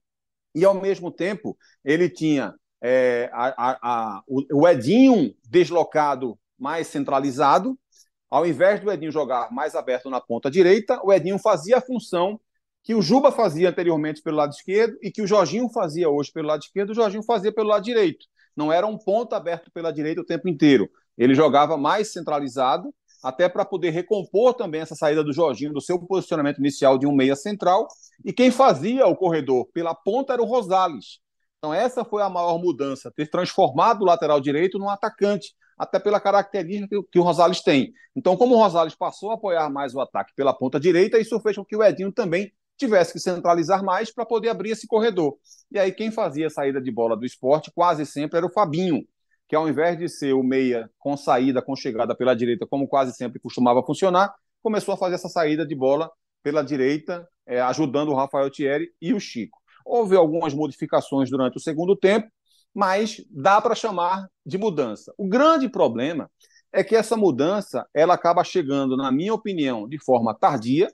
E 0.54 0.66
ao 0.66 0.74
mesmo 0.74 1.12
tempo, 1.12 1.58
ele 1.84 2.10
tinha 2.10 2.54
é, 2.82 3.30
a, 3.32 3.48
a, 3.48 3.80
a, 3.82 4.24
o 4.28 4.68
Edinho 4.68 5.34
deslocado 5.50 6.38
mais 6.58 6.88
centralizado. 6.88 7.78
Ao 8.30 8.46
invés 8.46 8.80
do 8.80 8.92
Edinho 8.92 9.12
jogar 9.12 9.52
mais 9.52 9.76
aberto 9.76 10.10
na 10.10 10.22
ponta 10.22 10.50
direita, 10.50 11.00
o 11.04 11.12
Edinho 11.12 11.38
fazia 11.38 11.78
a 11.78 11.82
função 11.82 12.40
que 12.84 12.96
o 12.96 13.02
Juba 13.02 13.32
fazia 13.32 13.70
anteriormente 13.70 14.22
pelo 14.22 14.38
lado 14.38 14.54
esquerdo 14.54 14.98
e 15.02 15.12
que 15.12 15.22
o 15.22 15.28
Jorginho 15.28 15.70
fazia 15.70 16.10
hoje 16.10 16.32
pelo 16.32 16.48
lado 16.48 16.64
esquerdo, 16.64 16.92
o 16.92 16.96
Jorginho 16.96 17.24
fazia 17.24 17.52
pelo 17.52 17.70
lado 17.70 17.84
direito. 17.84 18.26
Não 18.56 18.72
era 18.72 18.88
um 18.88 18.98
ponto 18.98 19.34
aberto 19.34 19.72
pela 19.72 19.92
direita 19.92 20.22
o 20.22 20.26
tempo 20.26 20.50
inteiro. 20.50 20.90
Ele 21.18 21.36
jogava 21.36 21.78
mais 21.78 22.12
centralizado, 22.12 22.94
até 23.24 23.48
para 23.48 23.66
poder 23.66 23.92
recompor 23.92 24.54
também 24.54 24.82
essa 24.82 24.96
saída 24.96 25.24
do 25.24 25.34
Jorginho 25.34 25.74
do 25.74 25.82
seu 25.82 26.00
posicionamento 26.00 26.60
inicial 26.60 26.98
de 26.98 27.06
um 27.06 27.14
meia 27.14 27.36
central. 27.36 27.88
E 28.26 28.34
quem 28.34 28.52
fazia 28.52 29.06
o 29.08 29.16
corredor 29.16 29.68
pela 29.74 29.94
ponta 29.94 30.34
era 30.34 30.42
o 30.42 30.46
Rosales. 30.46 31.20
Então, 31.58 31.74
essa 31.74 32.04
foi 32.04 32.24
a 32.24 32.30
maior 32.30 32.58
mudança, 32.58 33.12
ter 33.16 33.30
transformado 33.30 34.02
o 34.02 34.06
lateral 34.06 34.42
direito 34.42 34.80
num 34.80 34.90
atacante, 34.90 35.54
até 35.78 36.00
pela 36.00 36.20
característica 36.20 36.96
que, 37.12 37.20
o 37.20 37.22
Rosales 37.22 37.62
tem. 37.62 37.94
Então, 38.16 38.36
como 38.36 38.56
o 38.56 38.58
Rosales 38.58 38.96
passou 38.96 39.30
a 39.30 39.36
apoiar 39.36 39.70
mais 39.70 39.94
o 39.94 40.02
ataque 40.02 40.34
pela 40.36 40.54
ponta 40.54 40.80
direita, 40.80 41.20
isso 41.20 41.40
fez 41.40 41.56
com 41.56 41.64
que 41.64 41.76
o 41.76 41.84
Edinho 41.84 42.12
também 42.12 42.52
tivesse 42.78 43.14
que 43.14 43.20
centralizar 43.20 43.84
mais 43.84 44.12
para 44.12 44.26
poder 44.26 44.50
abrir 44.50 44.72
esse 44.72 44.88
corredor. 44.88 45.38
E 45.72 45.78
aí 45.78 45.92
quem 45.92 46.10
fazia 46.10 46.48
a 46.48 46.50
saída 46.50 46.82
de 46.82 46.92
bola 46.92 47.16
do 47.16 47.26
esporte 47.26 47.72
quase 47.74 48.08
sempre 48.08 48.38
era 48.38 48.46
o 48.46 48.52
Fabinho, 48.52 49.06
que 49.52 49.56
ao 49.58 49.68
invés 49.68 49.98
de 50.00 50.08
ser 50.08 50.32
o 50.32 50.42
meia 50.42 50.90
com 50.98 51.18
saída, 51.18 51.62
com 51.62 51.76
chegada 51.76 52.16
pela 52.16 52.34
direita, 52.34 52.66
como 52.66 52.88
quase 52.88 53.12
sempre 53.14 53.38
costumava 53.38 53.84
funcionar, 53.84 54.34
começou 54.64 54.94
a 54.94 54.98
fazer 54.98 55.16
essa 55.16 55.28
saída 55.28 55.68
de 55.68 55.76
bola 55.76 56.10
pela 56.42 56.64
direita, 56.64 57.28
é, 57.46 57.60
ajudando 57.60 58.12
o 58.12 58.16
Rafael 58.16 58.50
Thierry 58.50 58.88
e 59.02 59.14
o 59.14 59.20
Chico. 59.20 59.60
Houve 59.86 60.16
algumas 60.16 60.54
modificações 60.54 61.30
durante 61.30 61.58
o 61.58 61.60
segundo 61.60 61.98
tempo, 61.98 62.30
mas 62.74 63.22
dá 63.30 63.60
para 63.60 63.76
chamar 63.76 64.26
de 64.46 64.58
mudança. 64.58 65.14
O 65.18 65.28
grande 65.28 65.68
problema 65.68 66.32
é 66.72 66.82
que 66.82 66.96
essa 66.96 67.18
mudança 67.18 67.86
ela 67.94 68.14
acaba 68.14 68.46
chegando, 68.46 68.96
na 68.96 69.12
minha 69.12 69.34
opinião, 69.34 69.86
de 69.86 70.02
forma 70.02 70.34
tardia, 70.34 70.88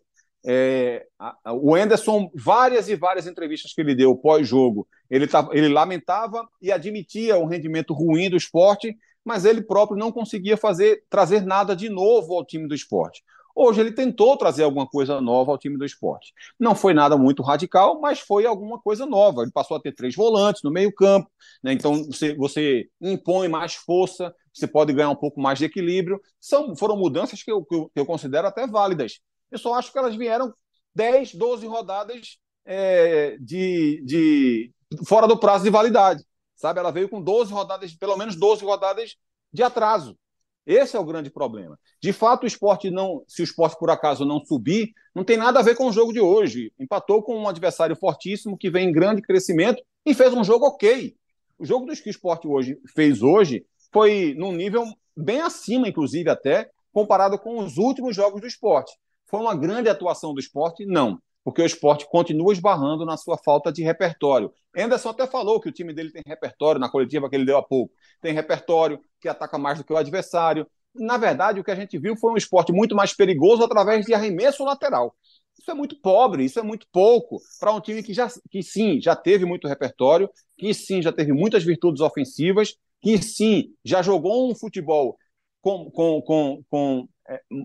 é, 0.50 1.06
a, 1.20 1.54
o 1.54 1.76
Anderson, 1.76 2.32
várias 2.34 2.88
e 2.88 2.96
várias 2.96 3.28
entrevistas 3.28 3.74
que 3.74 3.82
ele 3.82 3.94
deu 3.94 4.16
pós-jogo, 4.16 4.88
ele, 5.10 5.28
tá, 5.28 5.46
ele 5.52 5.68
lamentava 5.68 6.48
e 6.62 6.72
admitia 6.72 7.38
um 7.38 7.48
rendimento 7.48 7.94
ruim 7.94 8.30
do 8.30 8.38
esporte, 8.38 8.96
mas 9.26 9.44
ele 9.44 9.62
próprio 9.62 10.00
não 10.00 10.10
conseguia 10.10 10.56
fazer 10.56 11.04
trazer 11.10 11.42
nada 11.42 11.76
de 11.76 11.90
novo 11.90 12.34
ao 12.34 12.46
time 12.46 12.66
do 12.66 12.74
esporte. 12.74 13.22
Hoje 13.54 13.82
ele 13.82 13.92
tentou 13.92 14.38
trazer 14.38 14.64
alguma 14.64 14.88
coisa 14.88 15.20
nova 15.20 15.52
ao 15.52 15.58
time 15.58 15.78
do 15.78 15.84
esporte. 15.84 16.32
Não 16.58 16.76
foi 16.76 16.94
nada 16.94 17.18
muito 17.18 17.42
radical, 17.44 18.00
mas 18.00 18.20
foi 18.20 18.46
alguma 18.46 18.80
coisa 18.80 19.06
nova. 19.06 19.42
Ele 19.42 19.52
passou 19.52 19.76
a 19.76 19.82
ter 19.82 19.94
três 19.94 20.16
volantes 20.16 20.62
no 20.64 20.72
meio-campo, 20.72 21.28
né? 21.62 21.74
então 21.74 22.06
você, 22.06 22.36
você, 22.36 22.88
impõe 23.02 23.48
mais 23.50 23.74
força, 23.74 24.34
você 24.54 24.68
pode 24.68 24.94
ganhar 24.94 25.10
um 25.10 25.16
pouco 25.16 25.42
mais 25.42 25.58
de 25.58 25.66
equilíbrio. 25.66 26.22
São, 26.40 26.76
foram 26.76 26.96
mudanças 26.96 27.42
que 27.42 27.52
eu, 27.52 27.66
que 27.66 27.90
eu 27.96 28.06
considero 28.06 28.48
até 28.48 28.68
válidas. 28.68 29.20
Eu 29.52 29.58
só 29.58 29.74
acho 29.76 29.92
que 29.92 29.98
elas 29.98 30.16
vieram 30.16 30.54
10, 30.96 31.36
12 31.36 31.68
rodadas 31.68 32.38
é, 32.66 33.38
de, 33.40 34.02
de 34.06 34.72
fora 35.06 35.28
do 35.28 35.38
prazo 35.38 35.64
de 35.64 35.70
validade. 35.70 36.24
Sabe? 36.56 36.80
Ela 36.80 36.92
veio 36.92 37.08
com 37.08 37.22
12 37.22 37.54
rodadas, 37.54 37.94
pelo 37.94 38.18
menos 38.18 38.36
12 38.36 38.64
rodadas 38.64 39.16
de 39.54 39.64
atraso. 39.64 40.18
Esse 40.66 40.98
é 40.98 41.00
o 41.00 41.06
grande 41.06 41.30
problema. 41.30 41.80
De 42.02 42.12
fato, 42.12 42.44
o 42.44 42.48
esporte 42.48 42.92
não, 42.92 43.24
se 43.26 43.42
o 43.42 43.46
esporte 43.46 43.78
por 43.80 43.90
acaso 43.90 44.26
não 44.26 44.44
subir, 44.44 44.92
não 45.16 45.24
tem 45.24 45.38
nada 45.38 45.60
a 45.60 45.64
ver 45.64 45.76
com 45.76 45.86
o 45.86 45.94
jogo 45.94 46.12
de 46.12 46.20
hoje. 46.20 46.74
Empatou 46.78 47.24
com 47.24 47.38
um 47.38 47.48
adversário 47.48 47.96
fortíssimo 47.96 48.58
que 48.58 48.70
vem 48.70 48.90
em 48.90 48.92
grande 48.92 49.22
crescimento 49.22 49.82
e 50.06 50.14
fez 50.14 50.34
um 50.34 50.44
jogo 50.44 50.66
ok. 50.66 51.16
O 51.58 51.66
jogo 51.66 51.86
dos 51.86 52.02
que 52.02 52.10
o 52.10 52.12
esporte 52.12 52.48
hoje 52.48 52.78
fez 52.94 53.22
hoje 53.22 53.66
foi 53.94 54.36
num 54.38 54.52
nível 54.52 54.84
bem 55.16 55.40
acima, 55.40 55.88
inclusive, 55.88 56.30
até, 56.30 56.70
comparado 56.92 57.40
com 57.40 57.60
os 57.60 57.78
últimos 57.78 58.16
jogos 58.16 58.42
do 58.42 58.48
esporte. 58.48 58.92
Foi 59.28 59.40
uma 59.40 59.56
grande 59.56 59.90
atuação 59.90 60.34
do 60.34 60.40
esporte? 60.40 60.86
Não, 60.86 61.22
porque 61.44 61.62
o 61.62 61.66
esporte 61.66 62.06
continua 62.10 62.54
esbarrando 62.54 63.06
na 63.06 63.18
sua 63.18 63.38
falta 63.38 63.72
de 63.72 63.84
repertório. 63.84 64.52
Anderson 64.76 65.10
até 65.10 65.28
falou 65.28 65.60
que 65.60 65.70
o 65.70 65.72
time 65.72 65.94
dele 65.94 66.12
tem 66.12 66.22
repertório 66.26 66.80
na 66.80 66.90
coletiva 66.90 67.30
que 67.30 67.36
ele 67.36 67.46
deu 67.46 67.58
há 67.58 67.64
pouco. 67.64 67.94
Tem 68.22 68.34
repertório 68.34 69.00
que 69.20 69.28
ataca 69.28 69.58
mais 69.58 69.78
do 69.78 69.84
que 69.84 69.94
o 69.94 69.98
adversário. 69.98 70.68
Na 70.94 71.18
verdade, 71.18 71.60
o 71.60 71.64
que 71.64 71.72
a 71.72 71.76
gente 71.76 71.98
viu 71.98 72.16
foi 72.18 72.32
um 72.32 72.38
esporte 72.38 72.72
muito 72.72 72.96
mais 72.96 73.14
perigoso 73.14 73.64
através 73.64 74.06
de 74.06 74.14
arremesso 74.14 74.64
lateral. 74.64 75.16
Isso 75.58 75.72
é 75.72 75.74
muito 75.74 76.00
pobre, 76.00 76.46
isso 76.46 76.60
é 76.60 76.64
muito 76.64 76.88
pouco 76.92 77.40
para 77.60 77.72
um 77.74 77.82
time 77.82 78.04
que, 78.04 78.14
já, 78.14 78.28
que 78.50 78.62
sim, 78.62 79.02
já 79.02 79.16
teve 79.16 79.46
muito 79.46 79.68
repertório, 79.68 80.30
que 80.58 80.74
sim, 80.74 81.02
já 81.02 81.12
teve 81.12 81.34
muitas 81.34 81.64
virtudes 81.64 82.02
ofensivas, 82.02 82.76
que 83.02 83.18
sim, 83.22 83.74
já 83.84 84.02
jogou 84.02 84.50
um 84.50 84.56
futebol 84.56 85.18
com, 85.62 85.90
com, 85.92 86.22
com, 86.22 86.64
com 86.70 87.08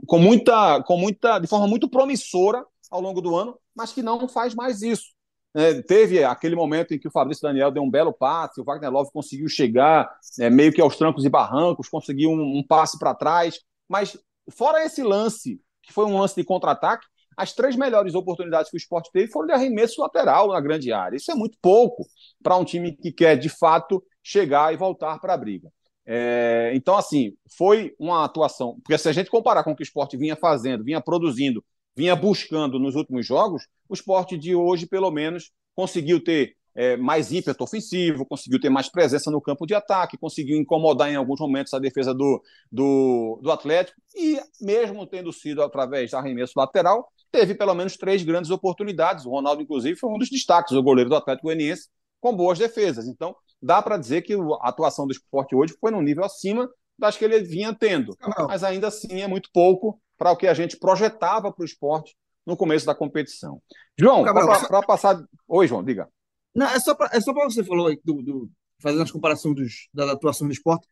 com 0.06 0.18
muita, 0.18 0.82
com 0.82 0.96
muita, 0.96 1.38
de 1.38 1.46
forma 1.46 1.66
muito 1.66 1.88
promissora 1.88 2.64
ao 2.90 3.00
longo 3.00 3.20
do 3.20 3.34
ano, 3.36 3.58
mas 3.74 3.92
que 3.92 4.02
não 4.02 4.28
faz 4.28 4.54
mais 4.54 4.82
isso. 4.82 5.06
É, 5.54 5.82
teve 5.82 6.24
aquele 6.24 6.56
momento 6.56 6.94
em 6.94 6.98
que 6.98 7.08
o 7.08 7.10
Fabrício 7.10 7.42
Daniel 7.42 7.70
deu 7.70 7.82
um 7.82 7.90
belo 7.90 8.12
passe, 8.12 8.60
o 8.60 8.64
Wagner 8.64 8.90
Love 8.90 9.10
conseguiu 9.12 9.48
chegar 9.48 10.10
é, 10.40 10.48
meio 10.48 10.72
que 10.72 10.80
aos 10.80 10.96
trancos 10.96 11.24
e 11.24 11.28
barrancos, 11.28 11.88
conseguiu 11.88 12.30
um, 12.30 12.58
um 12.58 12.66
passe 12.66 12.98
para 12.98 13.14
trás, 13.14 13.60
mas 13.88 14.16
fora 14.50 14.84
esse 14.84 15.02
lance, 15.02 15.60
que 15.82 15.92
foi 15.92 16.06
um 16.06 16.18
lance 16.18 16.34
de 16.34 16.44
contra-ataque, 16.44 17.06
as 17.36 17.52
três 17.52 17.76
melhores 17.76 18.14
oportunidades 18.14 18.70
que 18.70 18.76
o 18.76 18.78
esporte 18.78 19.10
teve 19.12 19.30
foram 19.30 19.46
de 19.46 19.52
arremesso 19.52 20.00
lateral 20.00 20.48
na 20.48 20.60
grande 20.60 20.92
área. 20.92 21.16
Isso 21.16 21.30
é 21.30 21.34
muito 21.34 21.56
pouco 21.60 22.06
para 22.42 22.56
um 22.56 22.64
time 22.64 22.92
que 22.96 23.12
quer, 23.12 23.36
de 23.36 23.48
fato, 23.48 24.02
chegar 24.22 24.72
e 24.72 24.76
voltar 24.76 25.18
para 25.18 25.34
a 25.34 25.36
briga. 25.36 25.70
É, 26.04 26.72
então, 26.74 26.96
assim, 26.96 27.34
foi 27.56 27.94
uma 27.98 28.24
atuação. 28.24 28.78
Porque 28.82 28.98
se 28.98 29.08
a 29.08 29.12
gente 29.12 29.30
comparar 29.30 29.62
com 29.64 29.72
o 29.72 29.76
que 29.76 29.82
o 29.82 29.84
esporte 29.84 30.16
vinha 30.16 30.36
fazendo, 30.36 30.84
vinha 30.84 31.00
produzindo, 31.00 31.64
vinha 31.96 32.16
buscando 32.16 32.78
nos 32.78 32.94
últimos 32.94 33.26
jogos, 33.26 33.66
o 33.88 33.94
esporte 33.94 34.36
de 34.36 34.54
hoje, 34.54 34.86
pelo 34.86 35.10
menos, 35.10 35.50
conseguiu 35.74 36.22
ter 36.22 36.56
é, 36.74 36.96
mais 36.96 37.32
ímpeto 37.32 37.62
ofensivo, 37.62 38.26
conseguiu 38.26 38.60
ter 38.60 38.70
mais 38.70 38.88
presença 38.88 39.30
no 39.30 39.40
campo 39.40 39.66
de 39.66 39.74
ataque, 39.74 40.16
conseguiu 40.16 40.56
incomodar 40.56 41.10
em 41.10 41.16
alguns 41.16 41.38
momentos 41.40 41.72
a 41.74 41.78
defesa 41.78 42.14
do, 42.14 42.42
do, 42.70 43.38
do 43.42 43.50
Atlético, 43.50 44.00
e 44.14 44.40
mesmo 44.60 45.06
tendo 45.06 45.32
sido 45.32 45.62
através 45.62 46.10
de 46.10 46.16
arremesso 46.16 46.54
lateral, 46.56 47.10
teve 47.30 47.54
pelo 47.54 47.74
menos 47.74 47.96
três 47.96 48.22
grandes 48.22 48.50
oportunidades. 48.50 49.24
O 49.24 49.30
Ronaldo, 49.30 49.62
inclusive, 49.62 49.98
foi 49.98 50.10
um 50.10 50.18
dos 50.18 50.30
destaques, 50.30 50.72
o 50.72 50.82
goleiro 50.82 51.10
do 51.10 51.16
Atlético 51.16 51.46
Goianiense, 51.48 51.88
com 52.20 52.34
boas 52.34 52.58
defesas. 52.58 53.06
Então, 53.06 53.34
dá 53.62 53.80
para 53.80 53.96
dizer 53.96 54.22
que 54.22 54.34
a 54.34 54.68
atuação 54.68 55.06
do 55.06 55.12
esporte 55.12 55.54
hoje 55.54 55.76
foi 55.80 55.90
num 55.90 56.02
nível 56.02 56.24
acima 56.24 56.68
das 56.98 57.16
que 57.16 57.24
ele 57.24 57.40
vinha 57.40 57.74
tendo. 57.74 58.16
Mas 58.48 58.64
ainda 58.64 58.88
assim 58.88 59.22
é 59.22 59.28
muito 59.28 59.50
pouco 59.52 60.00
para 60.18 60.32
o 60.32 60.36
que 60.36 60.46
a 60.46 60.54
gente 60.54 60.76
projetava 60.76 61.52
para 61.52 61.62
o 61.62 61.66
esporte 61.66 62.16
no 62.46 62.56
começo 62.56 62.84
da 62.84 62.94
competição. 62.94 63.62
João, 63.98 64.24
para 64.24 64.82
passar. 64.82 65.24
Oi, 65.48 65.66
João, 65.66 65.82
diga. 65.82 66.08
Não, 66.54 66.66
é 66.66 66.78
só 66.78 66.94
para 66.94 67.10
é 67.16 67.20
você 67.20 67.64
falou 67.64 67.86
aí, 67.86 67.98
do, 68.04 68.22
do, 68.22 68.50
fazendo 68.80 69.02
as 69.02 69.10
comparações 69.10 69.54
dos, 69.54 69.88
da 69.94 70.12
atuação 70.12 70.46
do 70.46 70.52
esporte. 70.52 70.86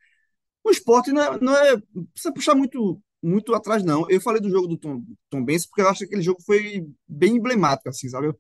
O 0.64 0.70
esporte 0.70 1.12
não 1.12 1.22
é, 1.22 1.40
não 1.40 1.56
é. 1.56 1.76
Precisa 2.12 2.32
puxar 2.32 2.54
muito, 2.54 3.00
muito 3.22 3.54
atrás, 3.54 3.84
não. 3.84 4.08
Eu 4.08 4.20
falei 4.20 4.40
do 4.40 4.50
jogo 4.50 4.66
do 4.66 4.76
Tom, 4.76 5.02
Tom 5.28 5.44
Benz 5.44 5.66
porque 5.66 5.82
eu 5.82 5.88
acho 5.88 6.00
que 6.00 6.04
aquele 6.06 6.22
jogo 6.22 6.40
foi 6.42 6.86
bem 7.06 7.36
emblemático, 7.36 7.88
assim, 7.88 8.08
sabe? 8.08 8.32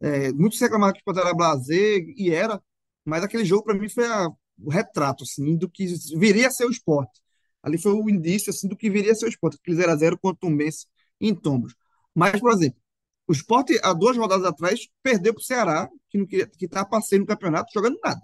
É, 0.00 0.32
muitos 0.32 0.60
reclamaram 0.60 0.92
que 0.92 0.98
o 0.98 1.00
esporte 1.00 1.20
era 1.20 1.34
blazer, 1.34 2.04
e 2.16 2.30
era, 2.30 2.62
mas 3.04 3.22
aquele 3.24 3.44
jogo, 3.44 3.64
para 3.64 3.74
mim, 3.74 3.88
foi 3.88 4.06
a, 4.06 4.28
o 4.58 4.70
retrato 4.70 5.24
assim, 5.24 5.56
do 5.56 5.68
que 5.68 5.86
viria 6.16 6.48
a 6.48 6.50
ser 6.50 6.66
o 6.66 6.70
esporte. 6.70 7.20
Ali 7.62 7.78
foi 7.78 7.92
o 7.92 8.08
indício 8.08 8.50
assim, 8.50 8.68
do 8.68 8.76
que 8.76 8.90
viria 8.90 9.12
a 9.12 9.14
ser 9.14 9.26
o 9.26 9.28
esporte, 9.28 9.58
aquele 9.60 9.76
0x0 9.76 10.18
contra 10.18 10.36
o 10.36 10.50
Tombense 10.50 10.86
em 11.20 11.34
Tombos. 11.34 11.74
Mas, 12.14 12.40
por 12.40 12.52
exemplo, 12.52 12.78
o 13.26 13.32
esporte, 13.32 13.78
há 13.82 13.92
duas 13.92 14.16
rodadas 14.16 14.46
atrás, 14.46 14.88
perdeu 15.02 15.34
para 15.34 15.40
o 15.40 15.44
Ceará, 15.44 15.88
que 16.10 16.18
não 16.18 16.26
que 16.26 16.48
estava 16.62 16.88
passeio 16.88 17.20
no 17.20 17.26
campeonato, 17.26 17.72
jogando 17.74 17.98
nada. 18.04 18.20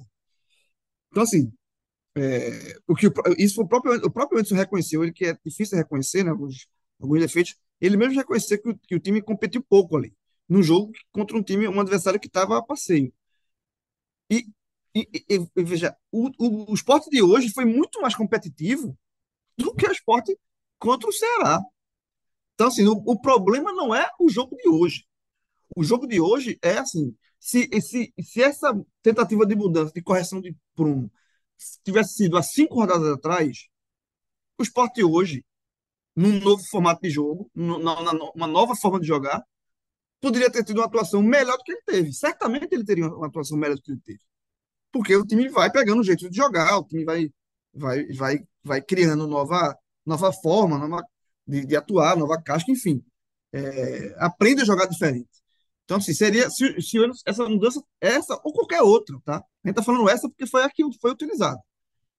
Então, 1.10 1.22
assim, 1.22 1.52
É, 2.16 2.76
o 2.88 2.94
que 2.96 3.08
isso 3.38 3.60
o 3.62 3.68
próprio 3.68 3.94
o 4.06 4.10
próprio 4.10 4.38
Anderson 4.38 4.56
reconheceu, 4.56 5.02
ele 5.04 5.12
que 5.12 5.26
é 5.26 5.38
difícil 5.44 5.78
reconhecer, 5.78 6.24
né, 6.24 6.30
alguns, 6.32 6.68
alguns 7.00 7.20
defeitos, 7.20 7.56
ele 7.80 7.96
mesmo 7.96 8.14
reconheceu 8.16 8.60
que 8.62 8.68
o, 8.70 8.78
que 8.78 8.96
o 8.96 9.00
time 9.00 9.22
competiu 9.22 9.62
pouco 9.62 9.96
ali, 9.96 10.14
no 10.48 10.62
jogo 10.62 10.92
contra 11.12 11.36
um 11.36 11.42
time, 11.42 11.68
um 11.68 11.80
adversário 11.80 12.20
que 12.20 12.28
estava 12.28 12.58
a 12.58 12.62
passeio. 12.64 13.12
E, 14.30 14.44
e, 14.94 15.08
e, 15.28 15.48
e 15.56 15.64
veja, 15.64 15.96
o, 16.12 16.30
o, 16.38 16.70
o 16.70 16.74
esporte 16.74 17.10
de 17.10 17.22
hoje 17.22 17.52
foi 17.52 17.64
muito 17.64 18.00
mais 18.00 18.14
competitivo 18.14 18.96
do 19.58 19.74
que 19.74 19.86
o 19.86 19.92
esporte 19.92 20.38
contra 20.78 21.08
o 21.08 21.12
Ceará. 21.12 21.60
Então, 22.54 22.68
assim, 22.68 22.86
o, 22.86 22.92
o 22.92 23.20
problema 23.20 23.72
não 23.72 23.94
é 23.94 24.08
o 24.20 24.28
jogo 24.28 24.56
de 24.56 24.68
hoje. 24.68 25.04
O 25.76 25.82
jogo 25.82 26.06
de 26.06 26.20
hoje 26.20 26.58
é 26.62 26.78
assim: 26.78 27.16
se, 27.40 27.68
se, 27.80 28.12
se 28.20 28.42
essa 28.42 28.72
tentativa 29.02 29.44
de 29.44 29.56
mudança, 29.56 29.92
de 29.92 30.02
correção 30.02 30.40
de 30.40 30.56
prumo, 30.74 31.10
tivesse 31.84 32.14
sido 32.14 32.36
há 32.36 32.42
cinco 32.42 32.76
rodadas 32.76 33.08
atrás, 33.08 33.68
o 34.58 34.62
esporte 34.62 35.02
hoje, 35.02 35.44
num 36.14 36.38
novo 36.40 36.62
formato 36.64 37.02
de 37.02 37.10
jogo, 37.10 37.50
numa 37.54 38.46
nova 38.46 38.76
forma 38.76 39.00
de 39.00 39.06
jogar, 39.06 39.44
poderia 40.20 40.50
ter 40.50 40.64
tido 40.64 40.78
uma 40.78 40.86
atuação 40.86 41.22
melhor 41.22 41.56
do 41.58 41.64
que 41.64 41.72
ele 41.72 41.82
teve. 41.82 42.12
Certamente 42.12 42.72
ele 42.72 42.84
teria 42.84 43.08
uma 43.08 43.26
atuação 43.26 43.58
melhor 43.58 43.76
do 43.76 43.82
que 43.82 43.92
ele 43.92 44.00
teve. 44.00 44.20
Porque 44.94 45.16
o 45.16 45.26
time 45.26 45.48
vai 45.48 45.72
pegando 45.72 46.00
o 46.00 46.04
jeito 46.04 46.30
de 46.30 46.36
jogar, 46.36 46.78
o 46.78 46.84
time 46.84 47.04
vai, 47.04 47.28
vai, 47.74 48.06
vai, 48.12 48.38
vai 48.62 48.80
criando 48.80 49.26
nova, 49.26 49.76
nova 50.06 50.32
forma 50.32 50.78
nova, 50.78 51.02
de, 51.44 51.66
de 51.66 51.76
atuar, 51.76 52.16
nova 52.16 52.40
casca, 52.40 52.70
enfim. 52.70 53.04
É, 53.52 54.14
aprende 54.18 54.62
a 54.62 54.64
jogar 54.64 54.86
diferente. 54.86 55.28
Então, 55.84 55.96
assim, 55.96 56.14
seria 56.14 56.48
se, 56.48 56.80
se 56.80 56.96
essa 57.26 57.48
mudança, 57.48 57.82
essa 58.00 58.40
ou 58.44 58.52
qualquer 58.52 58.82
outra, 58.82 59.18
tá? 59.24 59.38
A 59.64 59.68
gente 59.68 59.76
tá 59.76 59.82
falando 59.82 60.08
essa 60.08 60.28
porque 60.28 60.46
foi 60.46 60.62
a 60.62 60.70
que 60.70 60.84
foi 61.00 61.10
utilizada. 61.10 61.60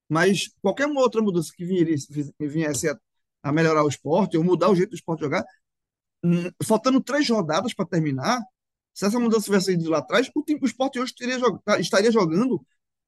Mas 0.09 0.49
qualquer 0.61 0.87
outra 0.87 1.21
mudança 1.21 1.51
que 1.55 1.65
viesse, 1.65 2.07
viesse 2.39 2.89
a, 2.89 2.99
a, 3.43 3.53
melhorar 3.53 3.85
o 3.85 3.87
esporte 3.87 4.37
ou 4.37 4.43
mudar 4.43 4.69
o 4.69 4.75
jeito 4.75 4.89
do 4.91 4.95
esporte 4.95 5.21
jogar, 5.21 5.45
hum, 6.23 6.51
faltando 6.63 7.01
três 7.01 7.29
rodadas 7.29 7.73
para 7.73 7.85
terminar, 7.87 8.41
se 8.95 9.05
essa 9.05 9.19
mudança 9.19 9.43
tivesse 9.43 9.73
ido 9.73 9.89
lá 9.89 9.97
atrás, 9.97 10.31
o, 10.33 10.41
time, 10.41 10.57
o 10.63 10.65
esporte 10.65 10.97
hoje 10.97 11.13
teria, 11.13 11.37
tá, 11.65 11.77
estaria 11.79 12.09
jogando 12.09 12.65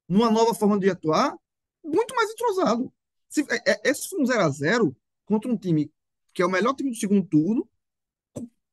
numa 0.08 0.30
nova 0.30 0.54
forma 0.54 0.78
de 0.78 0.90
atuar 0.90 1.34
muito 1.82 2.14
mais 2.14 2.30
entrosado. 2.30 2.94
Se, 3.30 3.42
é, 3.50 3.72
é 3.72 3.90
esse 3.90 4.10
foi 4.10 4.22
um 4.22 4.26
0x0 4.26 4.94
contra 5.26 5.50
um 5.50 5.58
time 5.58 5.90
que 6.34 6.42
é 6.42 6.46
o 6.46 6.50
melhor 6.52 6.74
time 6.76 6.92
do 6.92 6.96
segundo 6.98 7.26
turno, 7.26 7.68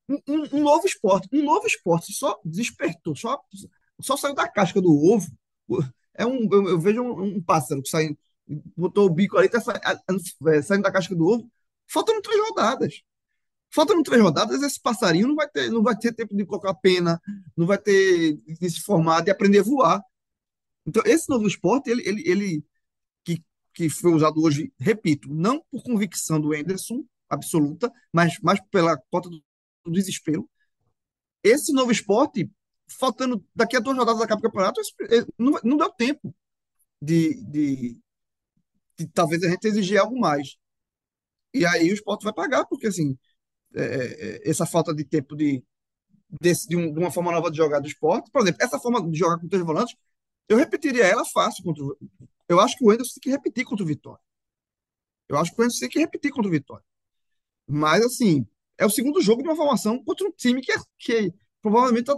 um, 0.09 0.21
um, 0.53 0.61
novo 0.61 0.87
esporte, 0.87 1.29
um 1.33 1.43
novo 1.45 1.67
esporte, 1.67 2.13
só 2.13 2.39
despertou, 2.45 3.15
só, 3.15 3.41
só 4.01 4.17
saiu 4.17 4.35
da 4.35 4.49
casca 4.49 4.83
do 4.83 4.93
ovo. 4.93 5.27
É 6.15 6.27
um, 6.27 6.49
eu, 6.53 6.69
eu 6.71 6.81
vejo 6.81 7.01
um, 7.01 7.37
um, 7.37 7.43
pássaro 7.43 7.81
que 7.81 7.89
sai, 7.89 8.15
botou 8.77 9.07
o 9.07 9.11
bico 9.11 9.39
ali, 9.39 9.49
tá 9.49 9.61
saindo 9.61 10.83
da 10.83 10.93
casca 10.93 11.15
do 11.15 11.27
ovo, 11.27 11.51
faltando 11.87 12.21
três 12.21 12.41
rodadas. 12.49 13.03
Faltando 13.75 14.03
três 14.03 14.23
rodadas, 14.23 14.63
esse 14.63 14.81
passarinho 14.81 15.29
não 15.29 15.35
vai 15.35 15.49
ter, 15.49 15.71
não 15.71 15.83
vai 15.83 15.97
ter 15.97 16.13
tempo 16.13 16.37
de 16.37 16.47
colocar 16.47 16.75
pena, 16.75 17.21
não 17.57 17.67
vai 17.67 17.79
ter 17.79 18.37
de 18.37 18.71
se 18.71 18.81
formar, 18.81 19.23
de 19.23 19.31
aprender 19.31 19.61
a 19.61 19.63
voar. 19.65 20.03
Então, 20.87 21.03
esse 21.07 21.29
novo 21.29 21.47
esporte, 21.47 21.91
ele, 21.91 22.03
ele, 22.07 22.23
ele 22.27 22.65
que, 23.25 23.43
que 23.73 23.91
foi 23.91 24.13
usado 24.13 24.43
hoje, 24.43 24.73
repito, 24.79 25.29
não 25.33 25.61
por 25.71 25.83
convicção 25.83 26.41
do 26.41 26.53
Anderson 26.55 27.05
absoluta, 27.29 27.93
mas 28.13 28.39
mais 28.41 28.61
pela 28.71 28.97
cota 29.11 29.29
do 29.29 29.43
do 29.85 29.93
desespero. 29.93 30.49
Esse 31.43 31.73
novo 31.73 31.93
esporte, 31.93 32.51
faltando 32.89 33.45
daqui 33.55 33.77
a 33.77 33.81
duas 33.81 33.97
rodadas 33.97 34.21
da 34.21 34.27
Copa 34.27 34.41
do 34.41 34.51
Campeonato, 34.51 34.81
não, 35.39 35.61
não 35.63 35.77
deu 35.77 35.91
tempo 35.93 36.35
de, 37.01 37.35
de, 37.45 37.99
de, 38.99 39.07
talvez 39.09 39.43
a 39.43 39.51
gente 39.51 39.67
exigir 39.67 39.99
algo 39.99 40.19
mais. 40.19 40.57
E 41.53 41.65
aí 41.67 41.91
o 41.91 41.95
esporte 41.95 42.25
vai 42.25 42.33
pagar, 42.33 42.65
porque 42.67 42.87
assim, 42.87 43.17
é, 43.75 43.85
é, 43.85 44.37
é 44.47 44.51
essa 44.51 44.67
falta 44.67 44.95
de 44.95 45.05
tempo 45.05 45.37
de, 45.37 45.63
desse, 46.41 46.69
de, 46.69 46.77
um, 46.77 46.93
de, 46.93 46.99
uma 46.99 47.11
forma 47.11 47.33
nova 47.33 47.51
de 47.51 47.57
jogar 47.57 47.81
do 47.81 47.89
esporte, 47.89 48.31
por 48.31 48.43
exemplo, 48.43 48.63
essa 48.63 48.79
forma 48.79 49.03
de 49.11 49.19
jogar 49.19 49.39
com 49.39 49.49
três 49.49 49.65
volantes, 49.65 49.95
eu 50.49 50.57
repetiria 50.57 51.05
ela 51.05 51.25
fácil 51.25 51.65
contra 51.65 51.85
o, 51.85 51.97
Eu 52.49 52.61
acho 52.61 52.77
que 52.77 52.85
o 52.85 52.91
Anderson 52.91 53.15
tem 53.15 53.21
que 53.23 53.31
repetir 53.31 53.65
contra 53.65 53.85
o 53.85 53.89
Vitória. 53.89 54.23
Eu 55.29 55.39
acho 55.39 55.55
que 55.55 55.61
o 55.61 55.65
Anderson 55.65 55.81
tem 55.81 55.89
que 55.89 55.99
repetir 55.99 56.31
contra 56.31 56.49
o 56.49 56.53
Vitória. 56.53 56.85
Mas, 57.67 58.05
assim, 58.05 58.47
é 58.79 58.85
o 58.85 58.91
segundo 58.91 59.23
jogo 59.23 59.43
de 59.43 59.49
uma 59.49 59.57
formação 59.57 60.03
contra 60.05 60.27
um 60.27 60.33
time 60.33 60.61
que, 60.61 60.73
é, 60.73 60.77
que 60.99 61.35
provavelmente 61.63 62.05
tá, 62.05 62.15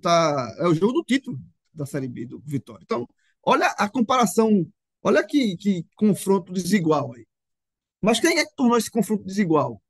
tá, 0.00 0.56
é 0.58 0.66
o 0.66 0.74
jogo 0.74 0.92
do 0.92 1.04
título 1.04 1.38
da 1.72 1.86
Série 1.86 2.08
B 2.08 2.26
do 2.26 2.40
Vitória. 2.44 2.82
Então, 2.84 3.08
olha 3.42 3.66
a 3.78 3.88
comparação, 3.88 4.66
olha 5.02 5.24
que, 5.26 5.56
que 5.56 5.86
confronto 5.96 6.52
desigual 6.52 7.14
aí. 7.14 7.26
Mas 8.00 8.20
quem 8.20 8.38
é 8.38 8.44
que 8.44 8.54
tornou 8.54 8.76
esse 8.76 8.90
confronto 8.90 9.24
desigual? 9.24 9.80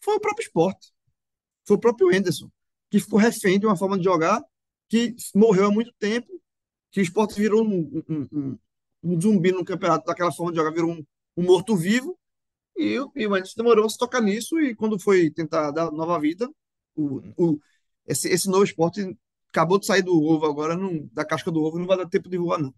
Foi 0.00 0.16
o 0.16 0.20
próprio 0.20 0.44
esporte. 0.44 0.92
Foi 1.66 1.76
o 1.76 1.80
próprio 1.80 2.12
Henderson, 2.12 2.50
que 2.90 3.00
ficou 3.00 3.18
refém 3.18 3.58
de 3.58 3.66
uma 3.66 3.76
forma 3.76 3.96
de 3.96 4.04
jogar 4.04 4.42
que 4.88 5.14
morreu 5.34 5.66
há 5.66 5.70
muito 5.70 5.92
tempo, 5.98 6.28
que 6.90 7.00
o 7.00 7.02
esporte 7.02 7.34
virou 7.34 7.64
um, 7.64 8.02
um, 8.08 8.28
um, 8.32 8.58
um 9.04 9.20
zumbi 9.20 9.52
no 9.52 9.64
campeonato 9.64 10.04
daquela 10.04 10.32
forma 10.32 10.50
de 10.50 10.58
jogar, 10.58 10.72
virou 10.72 10.90
um, 10.90 11.06
um 11.36 11.44
morto-vivo, 11.44 12.18
e, 12.76 12.96
e 13.14 13.26
o 13.26 13.34
Anderson 13.34 13.54
demorou 13.56 13.86
a 13.86 13.88
se 13.88 13.96
tocar 13.96 14.20
nisso, 14.20 14.58
e 14.58 14.74
quando 14.74 14.98
foi 14.98 15.30
tentar 15.30 15.70
dar 15.70 15.92
nova 15.92 16.18
vida, 16.18 16.50
o, 16.96 17.20
o, 17.36 17.60
esse, 18.04 18.28
esse 18.28 18.48
novo 18.48 18.64
esporte 18.64 19.16
acabou 19.48 19.78
de 19.78 19.86
sair 19.86 20.02
do 20.02 20.20
ovo 20.20 20.46
agora, 20.46 20.76
não, 20.76 21.08
da 21.12 21.24
casca 21.24 21.52
do 21.52 21.62
ovo, 21.62 21.78
não 21.78 21.86
vai 21.86 21.96
dar 21.96 22.08
tempo 22.08 22.28
de 22.28 22.36
voar, 22.36 22.58
não. 22.58 22.74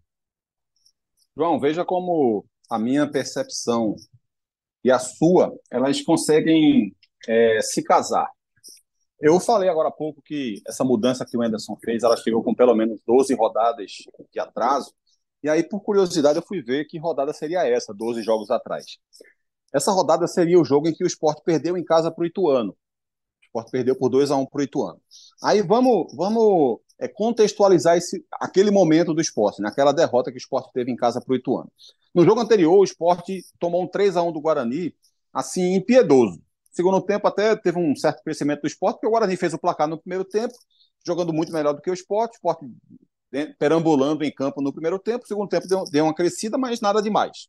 João, 1.35 1.59
veja 1.59 1.83
como 1.83 2.45
a 2.69 2.77
minha 2.77 3.09
percepção 3.09 3.95
e 4.83 4.91
a 4.91 4.99
sua, 4.99 5.51
elas 5.71 5.99
conseguem 6.01 6.95
é, 7.27 7.61
se 7.61 7.83
casar. 7.83 8.29
Eu 9.19 9.39
falei 9.39 9.69
agora 9.69 9.89
há 9.89 9.91
pouco 9.91 10.21
que 10.21 10.61
essa 10.67 10.83
mudança 10.83 11.25
que 11.25 11.37
o 11.37 11.41
Anderson 11.41 11.77
fez, 11.83 12.03
ela 12.03 12.17
chegou 12.17 12.43
com 12.43 12.53
pelo 12.53 12.75
menos 12.75 12.99
12 13.07 13.33
rodadas 13.35 13.91
de 14.31 14.39
atraso. 14.39 14.93
E 15.41 15.49
aí, 15.49 15.63
por 15.63 15.81
curiosidade, 15.81 16.37
eu 16.37 16.43
fui 16.45 16.61
ver 16.61 16.85
que 16.85 16.97
rodada 16.97 17.33
seria 17.33 17.65
essa, 17.65 17.93
12 17.93 18.21
jogos 18.21 18.51
atrás. 18.51 18.97
Essa 19.73 19.91
rodada 19.91 20.27
seria 20.27 20.59
o 20.59 20.65
jogo 20.65 20.87
em 20.87 20.93
que 20.93 21.03
o 21.03 21.07
esporte 21.07 21.41
perdeu 21.43 21.77
em 21.77 21.83
casa 21.83 22.11
para 22.11 22.21
o 22.21 22.25
Ituano. 22.25 22.71
O 22.71 23.45
esporte 23.45 23.71
perdeu 23.71 23.95
por 23.95 24.09
2 24.09 24.29
a 24.29 24.35
1 24.35 24.45
para 24.45 24.59
o 24.59 24.63
Ituano. 24.63 25.01
Aí 25.41 25.61
vamos, 25.61 26.13
vamos 26.15 26.79
é, 26.99 27.07
contextualizar 27.07 27.97
esse, 27.97 28.25
aquele 28.33 28.71
momento 28.71 29.13
do 29.13 29.21
esporte, 29.21 29.61
naquela 29.61 29.91
né? 29.91 29.97
derrota 29.97 30.31
que 30.31 30.37
o 30.37 30.39
esporte 30.39 30.71
teve 30.73 30.91
em 30.91 30.95
casa 30.95 31.21
para 31.21 31.33
o 31.33 31.35
Ituano. 31.35 31.71
No 32.13 32.23
jogo 32.23 32.39
anterior, 32.39 32.77
o 32.77 32.83
esporte 32.83 33.41
tomou 33.59 33.83
um 33.83 33.87
3 33.87 34.15
a 34.15 34.21
1 34.21 34.31
do 34.31 34.41
Guarani, 34.41 34.93
assim, 35.33 35.73
impiedoso. 35.73 36.41
Segundo 36.73 36.99
tempo, 37.01 37.27
até 37.27 37.55
teve 37.55 37.79
um 37.79 37.95
certo 37.95 38.23
crescimento 38.23 38.61
do 38.61 38.67
esporte, 38.67 38.95
porque 38.95 39.07
o 39.07 39.11
Guarani 39.11 39.37
fez 39.37 39.53
o 39.53 39.59
placar 39.59 39.87
no 39.87 39.97
primeiro 39.97 40.25
tempo, 40.25 40.53
jogando 41.05 41.31
muito 41.31 41.53
melhor 41.53 41.73
do 41.73 41.81
que 41.81 41.89
o 41.89 41.93
esporte. 41.93 42.33
O 42.33 42.35
esporte 42.35 42.65
perambulando 43.57 44.23
em 44.23 44.31
campo 44.31 44.61
no 44.61 44.71
primeiro 44.73 44.99
tempo. 44.99 45.27
segundo 45.27 45.49
tempo 45.49 45.67
deu, 45.67 45.83
deu 45.85 46.05
uma 46.05 46.13
crescida, 46.13 46.57
mas 46.57 46.81
nada 46.81 47.01
demais. 47.01 47.47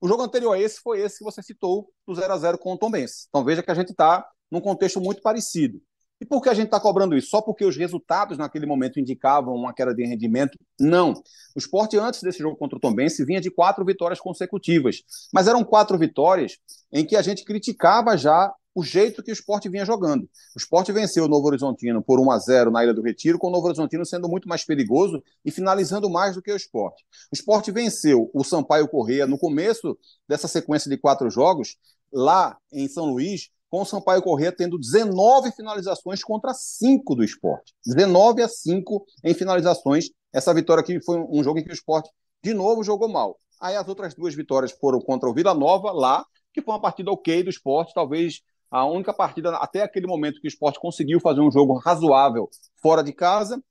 O 0.00 0.08
jogo 0.08 0.22
anterior 0.22 0.52
a 0.52 0.60
esse 0.60 0.80
foi 0.80 1.00
esse 1.00 1.18
que 1.18 1.24
você 1.24 1.42
citou, 1.42 1.88
do 2.06 2.14
0 2.14 2.32
a 2.32 2.36
0 2.36 2.58
com 2.58 2.74
o 2.74 2.78
Tom 2.78 2.90
Benz. 2.90 3.26
Então 3.28 3.44
veja 3.44 3.62
que 3.62 3.70
a 3.70 3.74
gente 3.74 3.90
está 3.90 4.26
num 4.50 4.60
contexto 4.60 5.00
muito 5.00 5.22
parecido. 5.22 5.80
E 6.20 6.24
por 6.24 6.40
que 6.40 6.48
a 6.48 6.54
gente 6.54 6.66
está 6.66 6.78
cobrando 6.78 7.16
isso? 7.16 7.28
Só 7.28 7.42
porque 7.42 7.64
os 7.64 7.76
resultados 7.76 8.38
naquele 8.38 8.66
momento 8.66 9.00
indicavam 9.00 9.54
uma 9.54 9.74
queda 9.74 9.94
de 9.94 10.06
rendimento? 10.06 10.58
Não. 10.78 11.12
O 11.12 11.58
esporte, 11.58 11.98
antes 11.98 12.22
desse 12.22 12.38
jogo 12.38 12.56
contra 12.56 12.78
o 12.78 12.80
Tom 12.80 12.94
Benz, 12.94 13.16
vinha 13.18 13.40
de 13.40 13.50
quatro 13.50 13.84
vitórias 13.84 14.20
consecutivas. 14.20 15.02
Mas 15.32 15.48
eram 15.48 15.64
quatro 15.64 15.98
vitórias 15.98 16.58
em 16.92 17.04
que 17.04 17.16
a 17.16 17.22
gente 17.22 17.44
criticava 17.44 18.16
já 18.16 18.52
o 18.74 18.82
jeito 18.82 19.22
que 19.22 19.30
o 19.30 19.32
esporte 19.32 19.68
vinha 19.68 19.84
jogando. 19.84 20.24
O 20.54 20.58
esporte 20.58 20.90
venceu 20.90 21.24
o 21.24 21.28
Novo 21.28 21.46
Horizontino 21.46 22.02
por 22.02 22.18
1 22.18 22.30
a 22.30 22.38
0 22.38 22.70
na 22.70 22.82
Ilha 22.82 22.92
do 22.92 23.02
Retiro, 23.02 23.38
com 23.38 23.48
o 23.48 23.50
Novo 23.50 23.68
Horizontino 23.68 24.04
sendo 24.04 24.28
muito 24.28 24.48
mais 24.48 24.64
perigoso 24.64 25.22
e 25.44 25.50
finalizando 25.50 26.10
mais 26.10 26.34
do 26.34 26.42
que 26.42 26.50
o 26.50 26.56
esporte. 26.56 27.04
O 27.32 27.34
esporte 27.34 27.70
venceu 27.70 28.30
o 28.34 28.42
Sampaio 28.42 28.88
Correia 28.88 29.26
no 29.26 29.38
começo 29.38 29.96
dessa 30.28 30.48
sequência 30.48 30.90
de 30.90 30.96
quatro 30.96 31.30
jogos, 31.30 31.76
lá 32.12 32.58
em 32.72 32.88
São 32.88 33.06
Luís, 33.06 33.50
com 33.70 33.82
o 33.82 33.84
Sampaio 33.84 34.22
Correia 34.22 34.52
tendo 34.52 34.78
19 34.78 35.52
finalizações 35.52 36.22
contra 36.22 36.52
5 36.54 37.14
do 37.14 37.24
esporte. 37.24 37.74
19 37.86 38.42
a 38.42 38.48
5 38.48 39.04
em 39.24 39.34
finalizações. 39.34 40.10
Essa 40.32 40.54
vitória 40.54 40.80
aqui 40.80 41.00
foi 41.02 41.18
um 41.28 41.42
jogo 41.42 41.58
em 41.58 41.64
que 41.64 41.70
o 41.70 41.74
esporte, 41.74 42.10
de 42.42 42.54
novo, 42.54 42.84
jogou 42.84 43.08
mal. 43.08 43.38
Aí 43.60 43.76
as 43.76 43.88
outras 43.88 44.14
duas 44.14 44.34
vitórias 44.34 44.72
foram 44.72 45.00
contra 45.00 45.28
o 45.28 45.34
Vila 45.34 45.54
Nova, 45.54 45.90
lá, 45.90 46.24
que 46.52 46.62
foi 46.62 46.74
uma 46.74 46.80
partida 46.80 47.10
ok 47.10 47.42
do 47.42 47.50
esporte, 47.50 47.92
talvez 47.94 48.42
a 48.74 48.84
única 48.84 49.14
partida 49.14 49.50
até 49.58 49.82
aquele 49.82 50.04
momento 50.04 50.40
que 50.40 50.48
o 50.48 50.48
esporte 50.48 50.80
conseguiu 50.80 51.20
fazer 51.20 51.40
um 51.40 51.50
jogo 51.50 51.74
razoável 51.74 52.50
fora 52.82 53.04
de 53.04 53.12
casa, 53.12 53.62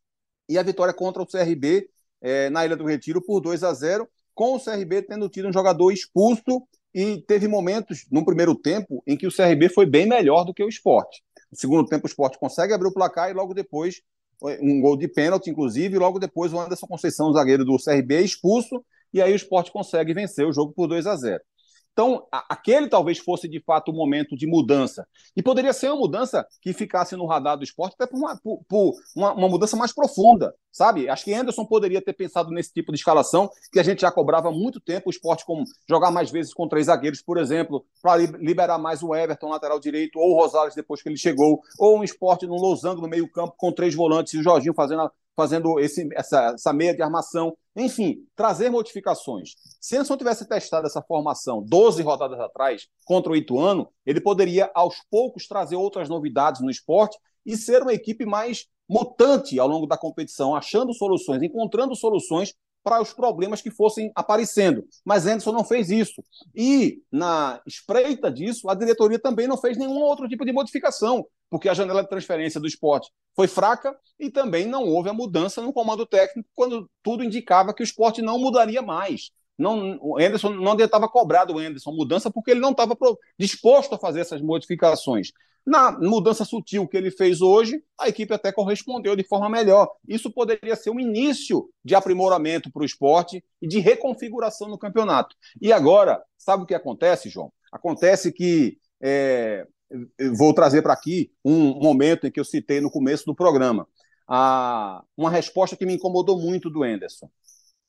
e 0.47 0.57
a 0.57 0.63
vitória 0.63 0.93
contra 0.93 1.21
o 1.21 1.27
CRB 1.27 1.89
é, 2.21 2.49
na 2.49 2.65
Ilha 2.65 2.77
do 2.77 2.85
Retiro 2.85 3.21
por 3.21 3.41
2 3.41 3.65
a 3.65 3.73
0 3.73 4.07
com 4.33 4.55
o 4.55 4.59
CRB 4.59 5.01
tendo 5.01 5.27
tido 5.27 5.49
um 5.49 5.53
jogador 5.53 5.91
expulso 5.91 6.65
e 6.93 7.21
teve 7.27 7.49
momentos 7.49 8.05
no 8.09 8.23
primeiro 8.23 8.55
tempo 8.55 9.03
em 9.05 9.17
que 9.17 9.27
o 9.27 9.31
CRB 9.31 9.67
foi 9.67 9.85
bem 9.85 10.07
melhor 10.07 10.45
do 10.45 10.53
que 10.53 10.63
o 10.63 10.69
esporte. 10.69 11.21
No 11.51 11.57
segundo 11.57 11.85
tempo, 11.87 12.05
o 12.05 12.09
esporte 12.09 12.39
consegue 12.39 12.73
abrir 12.73 12.87
o 12.87 12.93
placar 12.93 13.29
e 13.29 13.33
logo 13.33 13.53
depois, 13.53 14.01
um 14.61 14.79
gol 14.79 14.95
de 14.95 15.09
pênalti, 15.09 15.49
inclusive, 15.49 15.95
e 15.95 15.99
logo 15.99 16.17
depois 16.17 16.53
o 16.53 16.59
Anderson 16.59 16.87
Conceição, 16.87 17.33
zagueiro 17.33 17.65
do 17.65 17.77
CRB, 17.77 18.15
é 18.15 18.21
expulso 18.21 18.83
e 19.13 19.21
aí 19.21 19.33
o 19.33 19.35
esporte 19.35 19.71
consegue 19.71 20.13
vencer 20.13 20.47
o 20.47 20.53
jogo 20.53 20.71
por 20.71 20.87
2 20.87 21.05
a 21.07 21.15
0. 21.15 21.41
Então, 21.93 22.25
aquele 22.31 22.89
talvez 22.89 23.19
fosse 23.19 23.47
de 23.47 23.59
fato 23.59 23.91
o 23.91 23.93
momento 23.93 24.35
de 24.35 24.47
mudança. 24.47 25.07
E 25.37 25.43
poderia 25.43 25.71
ser 25.71 25.89
uma 25.89 25.97
mudança 25.97 26.45
que 26.59 26.73
ficasse 26.73 27.15
no 27.15 27.27
radar 27.27 27.55
do 27.55 27.63
esporte, 27.63 27.93
até 27.93 28.07
por 28.07 28.17
uma, 28.17 28.35
por, 28.37 28.63
por 28.67 28.95
uma, 29.15 29.33
uma, 29.33 29.47
mudança 29.47 29.77
mais 29.77 29.93
profunda, 29.93 30.55
sabe? 30.71 31.07
Acho 31.07 31.23
que 31.23 31.33
Anderson 31.33 31.63
poderia 31.65 32.01
ter 32.01 32.13
pensado 32.13 32.49
nesse 32.49 32.73
tipo 32.73 32.91
de 32.91 32.97
escalação, 32.97 33.47
que 33.71 33.79
a 33.79 33.83
gente 33.83 34.01
já 34.01 34.11
cobrava 34.11 34.49
há 34.49 34.51
muito 34.51 34.79
tempo 34.79 35.09
o 35.09 35.11
esporte 35.11 35.45
como 35.45 35.63
jogar 35.87 36.09
mais 36.09 36.31
vezes 36.31 36.51
com 36.51 36.67
três 36.67 36.87
zagueiros, 36.87 37.21
por 37.21 37.37
exemplo, 37.37 37.85
para 38.01 38.17
liberar 38.39 38.79
mais 38.79 39.03
o 39.03 39.13
Everton, 39.13 39.49
lateral 39.49 39.79
direito, 39.79 40.17
ou 40.17 40.31
o 40.31 40.41
Rosales 40.41 40.73
depois 40.73 41.03
que 41.03 41.09
ele 41.09 41.17
chegou, 41.17 41.61
ou 41.77 41.99
um 41.99 42.03
esporte 42.03 42.47
no 42.47 42.55
losango 42.55 43.01
no 43.01 43.07
meio-campo 43.07 43.53
com 43.55 43.71
três 43.71 43.93
volantes 43.93 44.33
e 44.33 44.39
o 44.39 44.43
Jorginho 44.43 44.73
fazendo 44.73 45.03
a, 45.03 45.11
fazendo 45.35 45.79
esse, 45.79 46.07
essa, 46.13 46.53
essa 46.53 46.73
meia 46.73 46.95
de 46.95 47.01
armação. 47.01 47.55
Enfim, 47.75 48.17
trazer 48.35 48.69
modificações. 48.69 49.55
Se 49.81 49.95
Anderson 49.95 50.17
tivesse 50.17 50.47
testado 50.47 50.85
essa 50.85 51.01
formação 51.01 51.63
12 51.63 52.01
rodadas 52.03 52.39
atrás 52.39 52.87
contra 53.05 53.31
o 53.31 53.35
Ituano, 53.35 53.89
ele 54.05 54.21
poderia, 54.21 54.71
aos 54.73 54.95
poucos, 55.09 55.47
trazer 55.47 55.75
outras 55.75 56.07
novidades 56.07 56.61
no 56.61 56.69
esporte 56.69 57.17
e 57.45 57.57
ser 57.57 57.81
uma 57.81 57.93
equipe 57.93 58.25
mais 58.25 58.67
mutante 58.87 59.59
ao 59.59 59.67
longo 59.67 59.87
da 59.87 59.97
competição, 59.97 60.55
achando 60.55 60.93
soluções, 60.93 61.41
encontrando 61.41 61.95
soluções 61.95 62.53
para 62.83 63.01
os 63.01 63.13
problemas 63.13 63.61
que 63.61 63.71
fossem 63.71 64.11
aparecendo. 64.13 64.85
Mas 65.05 65.25
Anderson 65.25 65.51
não 65.51 65.63
fez 65.63 65.89
isso. 65.89 66.23
E, 66.53 67.01
na 67.11 67.61
espreita 67.65 68.29
disso, 68.29 68.69
a 68.69 68.75
diretoria 68.75 69.17
também 69.17 69.47
não 69.47 69.57
fez 69.57 69.77
nenhum 69.77 69.99
outro 69.99 70.27
tipo 70.27 70.45
de 70.45 70.51
modificação, 70.51 71.25
porque 71.49 71.69
a 71.69 71.73
janela 71.73 72.03
de 72.03 72.09
transferência 72.09 72.59
do 72.59 72.67
esporte 72.67 73.09
foi 73.35 73.47
fraca 73.47 73.95
e 74.19 74.29
também 74.29 74.65
não 74.65 74.83
houve 74.83 75.09
a 75.09 75.13
mudança 75.13 75.61
no 75.61 75.71
comando 75.71 76.05
técnico, 76.05 76.49
quando 76.53 76.89
tudo 77.01 77.23
indicava 77.23 77.73
que 77.73 77.81
o 77.81 77.85
esporte 77.85 78.21
não 78.21 78.37
mudaria 78.37 78.81
mais. 78.81 79.31
Não, 79.57 79.97
o 80.01 80.19
Anderson 80.19 80.49
não 80.49 80.75
estava 80.75 81.07
cobrado 81.07 81.53
o 81.53 81.59
Anderson 81.59 81.91
mudança 81.91 82.31
porque 82.31 82.51
ele 82.51 82.59
não 82.59 82.71
estava 82.71 82.97
disposto 83.37 83.93
a 83.93 83.99
fazer 83.99 84.21
essas 84.21 84.41
modificações. 84.41 85.31
Na 85.65 85.97
mudança 85.97 86.43
sutil 86.43 86.87
que 86.87 86.97
ele 86.97 87.09
fez 87.09 87.41
hoje, 87.41 87.81
a 87.97 88.09
equipe 88.09 88.33
até 88.33 88.51
correspondeu 88.51 89.15
de 89.15 89.23
forma 89.23 89.49
melhor. 89.49 89.89
Isso 90.07 90.29
poderia 90.29 90.75
ser 90.75 90.89
um 90.89 90.99
início 90.99 91.69
de 91.83 91.95
aprimoramento 91.95 92.69
para 92.69 92.81
o 92.81 92.85
esporte 92.85 93.43
e 93.61 93.67
de 93.67 93.79
reconfiguração 93.79 94.67
no 94.67 94.77
campeonato. 94.77 95.35
E 95.61 95.71
agora, 95.71 96.21
sabe 96.37 96.63
o 96.63 96.65
que 96.65 96.75
acontece, 96.75 97.29
João? 97.29 97.51
Acontece 97.71 98.31
que 98.33 98.77
é, 99.01 99.65
vou 100.35 100.53
trazer 100.53 100.81
para 100.81 100.93
aqui 100.93 101.31
um 101.43 101.79
momento 101.79 102.27
em 102.27 102.31
que 102.31 102.39
eu 102.39 102.45
citei 102.45 102.81
no 102.81 102.91
começo 102.91 103.25
do 103.25 103.35
programa. 103.35 103.87
A, 104.27 105.03
uma 105.15 105.29
resposta 105.29 105.77
que 105.77 105.85
me 105.85 105.93
incomodou 105.93 106.39
muito 106.39 106.69
do 106.69 106.85
Enderson. 106.85 107.29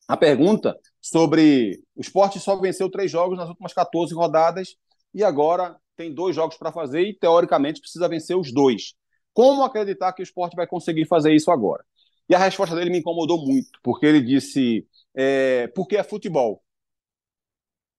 A 0.06 0.16
pergunta 0.16 0.78
sobre 1.00 1.82
o 1.96 2.00
esporte 2.00 2.38
só 2.38 2.56
venceu 2.56 2.90
três 2.90 3.10
jogos 3.10 3.38
nas 3.38 3.48
últimas 3.48 3.72
14 3.72 4.12
rodadas 4.14 4.76
e 5.14 5.22
agora 5.22 5.78
tem 5.96 6.12
dois 6.12 6.34
jogos 6.34 6.56
para 6.56 6.72
fazer 6.72 7.02
e, 7.02 7.14
teoricamente, 7.14 7.80
precisa 7.80 8.08
vencer 8.08 8.36
os 8.36 8.52
dois. 8.52 8.94
Como 9.32 9.62
acreditar 9.62 10.12
que 10.12 10.22
o 10.22 10.24
esporte 10.24 10.56
vai 10.56 10.66
conseguir 10.66 11.06
fazer 11.06 11.32
isso 11.32 11.50
agora? 11.50 11.84
E 12.28 12.34
a 12.34 12.38
resposta 12.38 12.74
dele 12.74 12.90
me 12.90 12.98
incomodou 12.98 13.44
muito, 13.46 13.78
porque 13.82 14.06
ele 14.06 14.20
disse: 14.20 14.86
é, 15.14 15.68
porque 15.68 15.96
é 15.96 16.02
futebol. 16.02 16.62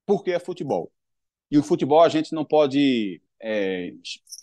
Porque 0.05 0.31
é 0.31 0.39
futebol. 0.39 0.91
E 1.49 1.57
o 1.57 1.63
futebol 1.63 2.01
a 2.01 2.09
gente 2.09 2.33
não 2.33 2.43
pode, 2.43 3.21
é, 3.41 3.91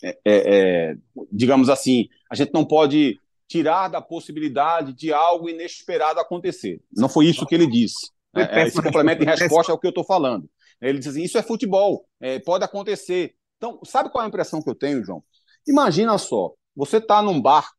é, 0.01 0.09
é, 0.09 0.17
é 0.25 0.95
digamos 1.31 1.69
assim, 1.69 2.07
a 2.29 2.35
gente 2.35 2.53
não 2.53 2.65
pode 2.65 3.19
tirar 3.47 3.87
da 3.87 4.01
possibilidade 4.01 4.93
de 4.93 5.13
algo 5.13 5.49
inesperado 5.49 6.19
acontecer. 6.19 6.81
Não 6.91 7.09
foi 7.09 7.27
isso 7.27 7.45
que 7.45 7.53
ele 7.53 7.67
disse. 7.67 8.11
É, 8.35 8.65
esse 8.65 8.81
complemento 8.81 9.21
em 9.21 9.27
resposta 9.27 9.71
ao 9.71 9.77
que 9.77 9.85
eu 9.85 9.89
estou 9.89 10.03
falando. 10.03 10.49
Ele 10.89 10.99
diz 10.99 11.07
assim: 11.07 11.23
isso 11.23 11.37
é 11.37 11.43
futebol, 11.43 12.05
pode 12.45 12.63
acontecer. 12.63 13.35
Então, 13.57 13.79
sabe 13.85 14.09
qual 14.09 14.21
é 14.21 14.25
a 14.25 14.27
impressão 14.27 14.61
que 14.61 14.69
eu 14.69 14.75
tenho, 14.75 15.03
João? 15.03 15.23
Imagina 15.67 16.17
só, 16.17 16.53
você 16.75 16.97
está 16.97 17.21
num 17.21 17.41
barco 17.41 17.77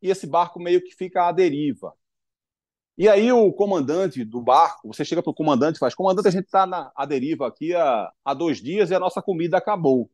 e 0.00 0.10
esse 0.10 0.26
barco 0.26 0.58
meio 0.58 0.82
que 0.82 0.94
fica 0.94 1.28
à 1.28 1.32
deriva. 1.32 1.92
E 2.96 3.08
aí 3.08 3.30
o 3.30 3.52
comandante 3.52 4.24
do 4.24 4.40
barco, 4.40 4.88
você 4.88 5.04
chega 5.04 5.22
para 5.22 5.30
o 5.30 5.34
comandante 5.34 5.76
e 5.76 5.78
faz, 5.78 5.94
comandante, 5.94 6.26
a 6.28 6.32
gente 6.32 6.46
está 6.46 6.90
à 6.96 7.06
deriva 7.06 7.46
aqui 7.46 7.74
há, 7.74 8.10
há 8.24 8.34
dois 8.34 8.60
dias 8.60 8.90
e 8.90 8.94
a 8.94 8.98
nossa 8.98 9.22
comida 9.22 9.56
acabou. 9.56 10.10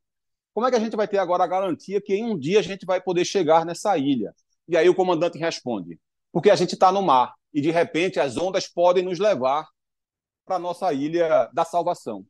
Como 0.53 0.67
é 0.67 0.71
que 0.71 0.77
a 0.77 0.81
gente 0.81 0.95
vai 0.95 1.09
ter 1.09 1.19
agora 1.19 1.45
a 1.45 1.47
garantia 1.47 2.01
que 2.01 2.15
em 2.15 2.25
um 2.25 2.39
dia 2.39 2.59
a 2.59 2.63
gente 2.63 2.85
vai 2.85 3.01
poder 3.01 3.25
chegar 3.25 3.65
nessa 3.65 3.97
ilha? 3.97 4.35
E 4.69 4.77
aí 4.77 4.89
o 4.89 4.95
comandante 4.95 5.39
responde, 5.39 5.99
porque 6.33 6.51
a 6.51 6.57
gente 6.57 6.75
está 6.75 6.93
no 6.93 7.01
mar 7.01 7.35
e 7.55 7.61
de 7.61 7.71
repente 7.71 8.21
as 8.21 8.37
ondas 8.37 8.67
podem 8.67 9.03
nos 9.03 9.19
levar 9.19 9.67
para 10.45 10.57
a 10.57 10.59
nossa 10.59 10.93
ilha 10.93 11.49
da 11.53 11.65
salvação. 11.65 12.25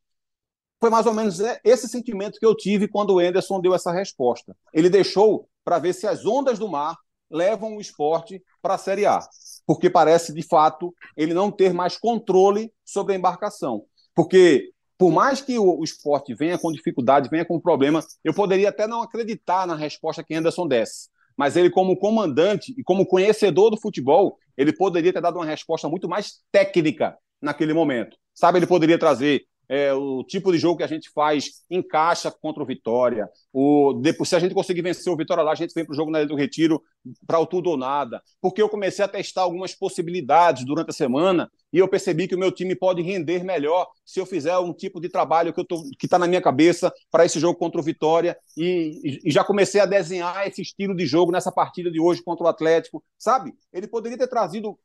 Foi 0.81 0.91
mais 0.91 1.07
ou 1.07 1.15
menos 1.15 1.41
esse 1.65 1.89
sentimento 1.89 2.39
que 2.39 2.47
eu 2.47 2.55
tive 2.55 2.89
quando 2.89 3.15
o 3.15 3.21
Enderson 3.21 3.61
deu 3.61 3.75
essa 3.75 3.93
resposta. 3.93 4.57
Ele 4.73 4.91
deixou 4.91 5.49
para 5.65 5.79
ver 5.79 5.95
se 5.95 6.07
as 6.07 6.27
ondas 6.27 6.59
do 6.59 6.69
mar 6.69 6.97
levam 7.31 7.77
o 7.77 7.81
esporte 7.81 8.43
para 8.61 8.75
a 8.75 8.79
Série 8.79 9.07
A, 9.07 9.19
porque 9.67 9.89
parece 9.89 10.33
de 10.33 10.43
fato 10.43 10.95
ele 11.17 11.33
não 11.33 11.51
ter 11.51 11.73
mais 11.73 11.97
controle 11.97 12.73
sobre 12.85 13.15
a 13.15 13.17
embarcação. 13.17 13.85
Porque 14.15 14.71
por 14.99 15.11
mais 15.11 15.41
que 15.41 15.59
o, 15.59 15.79
o 15.79 15.85
esporte 15.85 16.35
venha 16.35 16.59
com 16.59 16.71
dificuldade, 16.71 17.29
venha 17.31 17.45
com 17.45 17.59
problema, 17.61 18.05
eu 18.23 18.35
poderia 18.35 18.69
até 18.69 18.87
não 18.87 19.03
acreditar 19.03 19.67
na 19.67 19.75
resposta 19.75 20.23
que 20.23 20.35
Anderson 20.35 20.69
desse. 20.69 21.09
Mas 21.37 21.57
ele, 21.57 21.69
como 21.69 21.97
comandante 21.97 22.73
e 22.79 22.85
como 22.85 23.07
conhecedor 23.07 23.71
do 23.71 23.81
futebol, 23.81 24.39
ele 24.57 24.73
poderia 24.73 25.13
ter 25.13 25.21
dado 25.21 25.37
uma 25.37 25.47
resposta 25.47 25.89
muito 25.89 26.09
mais 26.09 26.41
técnica 26.53 27.17
naquele 27.41 27.73
momento. 27.73 28.17
Sabe, 28.35 28.59
ele 28.59 28.67
poderia 28.67 28.99
trazer 28.99 29.47
é, 29.69 29.93
o 29.93 30.23
tipo 30.25 30.53
de 30.53 30.59
jogo 30.59 30.79
que 30.79 30.83
a 30.83 30.89
gente 30.89 31.11
faz 31.11 31.63
encaixa 31.71 32.31
contra 32.31 32.63
o 32.63 32.67
Vitória. 32.67 33.29
O, 33.53 33.95
depois, 33.95 34.29
se 34.29 34.37
a 34.37 34.39
gente 34.39 34.55
conseguir 34.55 34.83
vencer 34.83 35.13
o 35.13 35.17
Vitória 35.17 35.43
lá, 35.43 35.53
a 35.53 35.57
gente 35.57 35.73
vem 35.75 35.85
para 35.85 35.93
o 35.93 35.97
jogo 35.97 36.11
na 36.11 36.19
Ilha 36.19 36.29
do 36.29 36.37
Retiro 36.37 36.83
para 37.27 37.39
o 37.39 37.47
tudo 37.47 37.71
ou 37.71 37.77
nada. 37.77 38.23
Porque 38.41 38.61
eu 38.61 38.69
comecei 38.69 39.05
a 39.05 39.09
testar 39.09 39.43
algumas 39.43 39.75
possibilidades 39.75 40.65
durante 40.65 40.91
a 40.91 40.93
semana 40.93 41.51
e 41.73 41.79
eu 41.79 41.89
percebi 41.89 42.29
que 42.29 42.35
o 42.35 42.39
meu 42.39 42.53
time 42.53 42.75
pode 42.75 43.03
render 43.03 43.43
melhor 43.43 43.89
se 44.05 44.21
eu 44.21 44.27
fizer 44.27 44.57
um 44.59 44.73
tipo 44.73 45.01
de 45.01 45.09
trabalho 45.09 45.53
que 45.53 46.07
está 46.07 46.19
na 46.19 46.27
minha 46.27 46.41
cabeça 46.41 46.93
para 47.11 47.25
esse 47.25 47.41
jogo 47.41 47.59
contra 47.59 47.81
o 47.81 47.85
Vitória. 47.85 48.37
E, 48.57 49.21
e, 49.25 49.31
já 49.31 49.43
comecei 49.43 49.81
a 49.81 49.87
desenhar 49.87 50.47
esse 50.47 50.63
estilo 50.63 50.95
de 50.95 51.07
jogo 51.07 51.33
nessa 51.33 51.51
partida 51.51 51.91
de 51.91 52.01
hoje 52.01 52.23
contra 52.23 52.45
o 52.45 52.49
Atlético. 52.49 53.03
Sabe? 53.19 53.53
Ele 53.73 53.87
poderia 53.87 54.19
ter 54.19 54.29
trazido 54.29 54.79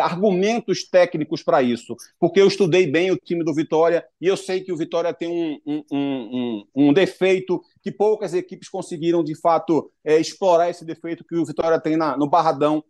argumentos 0.00 0.88
técnicos 0.88 1.42
para 1.42 1.62
isso, 1.62 1.96
porque 2.18 2.40
eu 2.40 2.46
estudei 2.46 2.86
bem 2.86 3.10
o 3.10 3.16
time 3.16 3.44
do 3.44 3.54
Vitória 3.54 4.04
e 4.20 4.26
eu 4.26 4.36
sei 4.36 4.60
que 4.60 4.72
o 4.72 4.76
Vitória 4.76 5.12
tem 5.12 5.28
um, 5.28 5.60
um, 5.66 5.84
um, 5.92 6.64
um 6.74 6.92
defeito 6.92 7.60
que 7.82 7.90
poucas 7.90 8.34
equipes 8.34 8.68
conseguiram, 8.68 9.22
de 9.22 9.38
fato, 9.38 9.90
é, 10.04 10.18
explorar 10.18 10.70
esse 10.70 10.84
defeito 10.84 11.24
que 11.24 11.36
o 11.36 11.44
Vitória 11.44 11.80
tem 11.80 11.96
na, 11.96 12.16
no 12.16 12.28
Barradão. 12.28 12.82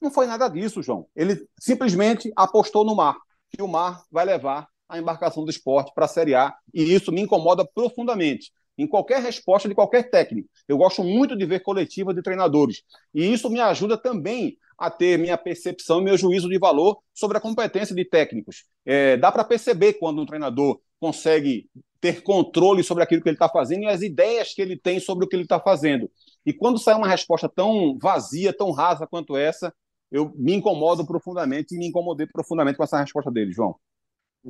Não 0.00 0.10
foi 0.10 0.26
nada 0.26 0.48
disso, 0.48 0.82
João. 0.82 1.06
Ele 1.14 1.46
simplesmente 1.58 2.30
apostou 2.36 2.84
no 2.84 2.94
mar, 2.94 3.16
que 3.50 3.62
o 3.62 3.68
mar 3.68 4.02
vai 4.10 4.24
levar 4.24 4.68
a 4.88 4.98
embarcação 4.98 5.44
do 5.44 5.50
esporte 5.50 5.92
para 5.94 6.04
a 6.04 6.08
Série 6.08 6.34
A, 6.34 6.54
e 6.72 6.94
isso 6.94 7.10
me 7.10 7.22
incomoda 7.22 7.64
profundamente 7.64 8.52
em 8.76 8.86
qualquer 8.86 9.22
resposta 9.22 9.68
de 9.68 9.74
qualquer 9.74 10.10
técnico. 10.10 10.48
Eu 10.66 10.76
gosto 10.76 11.02
muito 11.02 11.36
de 11.36 11.46
ver 11.46 11.60
coletiva 11.60 12.12
de 12.12 12.22
treinadores. 12.22 12.82
E 13.14 13.32
isso 13.32 13.48
me 13.48 13.60
ajuda 13.60 13.96
também 13.96 14.56
a 14.78 14.90
ter 14.90 15.18
minha 15.18 15.36
percepção 15.36 16.00
e 16.00 16.04
meu 16.04 16.16
juízo 16.16 16.48
de 16.48 16.58
valor 16.58 16.98
sobre 17.12 17.36
a 17.38 17.40
competência 17.40 17.94
de 17.94 18.04
técnicos. 18.04 18.64
É, 18.84 19.16
dá 19.16 19.30
para 19.30 19.44
perceber 19.44 19.94
quando 19.94 20.20
um 20.20 20.26
treinador 20.26 20.80
consegue 21.00 21.68
ter 22.00 22.22
controle 22.22 22.82
sobre 22.82 23.02
aquilo 23.02 23.22
que 23.22 23.28
ele 23.28 23.36
está 23.36 23.48
fazendo 23.48 23.84
e 23.84 23.86
as 23.86 24.02
ideias 24.02 24.52
que 24.52 24.60
ele 24.60 24.76
tem 24.76 25.00
sobre 25.00 25.24
o 25.24 25.28
que 25.28 25.34
ele 25.36 25.44
está 25.44 25.58
fazendo. 25.58 26.10
E 26.44 26.52
quando 26.52 26.78
sai 26.78 26.94
uma 26.94 27.08
resposta 27.08 27.48
tão 27.48 27.98
vazia, 27.98 28.52
tão 28.52 28.70
rasa 28.70 29.06
quanto 29.06 29.36
essa, 29.36 29.72
eu 30.10 30.32
me 30.36 30.54
incomodo 30.54 31.06
profundamente 31.06 31.74
e 31.74 31.78
me 31.78 31.88
incomodei 31.88 32.26
profundamente 32.26 32.76
com 32.76 32.84
essa 32.84 33.00
resposta 33.00 33.30
dele, 33.30 33.52
João. 33.52 33.74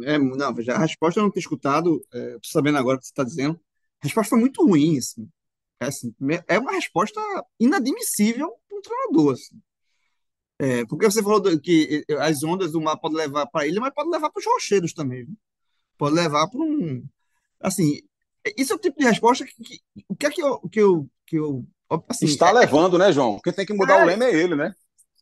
É, 0.02 0.18
não, 0.18 0.60
já 0.60 0.74
a 0.74 0.80
resposta 0.80 1.20
eu 1.20 1.24
não 1.24 1.30
tinha 1.30 1.40
escutado, 1.40 2.04
é, 2.12 2.36
sabendo 2.42 2.78
agora 2.78 2.96
o 2.96 3.00
que 3.00 3.06
você 3.06 3.12
está 3.12 3.22
dizendo. 3.22 3.58
A 4.02 4.06
resposta 4.06 4.30
foi 4.30 4.40
muito 4.40 4.66
ruim, 4.66 4.98
assim. 4.98 5.28
É, 5.80 5.86
assim, 5.86 6.14
é 6.48 6.58
uma 6.58 6.72
resposta 6.72 7.20
inadmissível 7.60 8.52
para 8.68 8.78
um 8.78 8.82
treinador. 8.82 9.32
Assim. 9.34 9.60
É, 10.58 10.84
porque 10.86 11.10
você 11.10 11.22
falou 11.22 11.42
que 11.60 12.04
as 12.20 12.42
ondas 12.44 12.72
do 12.72 12.80
mar 12.80 12.96
podem 12.96 13.18
levar 13.18 13.46
para 13.46 13.66
ele, 13.66 13.80
mas 13.80 13.92
pode 13.92 14.10
levar 14.10 14.30
para 14.30 14.40
os 14.40 14.46
rocheiros 14.46 14.92
também. 14.92 15.24
Viu? 15.24 15.36
Pode 15.98 16.14
levar 16.14 16.48
para 16.48 16.60
um. 16.60 17.04
Assim, 17.60 18.00
isso 18.56 18.72
é 18.72 18.76
o 18.76 18.78
tipo 18.78 18.98
de 18.98 19.06
resposta 19.06 19.44
que. 19.44 19.54
que 19.62 19.80
o 20.08 20.14
que 20.14 20.26
é 20.26 20.30
que 20.30 20.42
eu. 20.42 20.60
Que 20.68 20.80
eu, 20.80 21.08
que 21.26 21.36
eu 21.36 21.66
assim, 22.08 22.26
Está 22.26 22.50
é, 22.50 22.52
levando, 22.52 22.98
né, 22.98 23.12
João? 23.12 23.40
Quem 23.40 23.52
tem 23.52 23.66
que 23.66 23.74
mudar 23.74 24.00
é, 24.00 24.02
o 24.02 24.06
lema 24.06 24.24
é 24.24 24.34
ele, 24.34 24.54
né? 24.54 24.74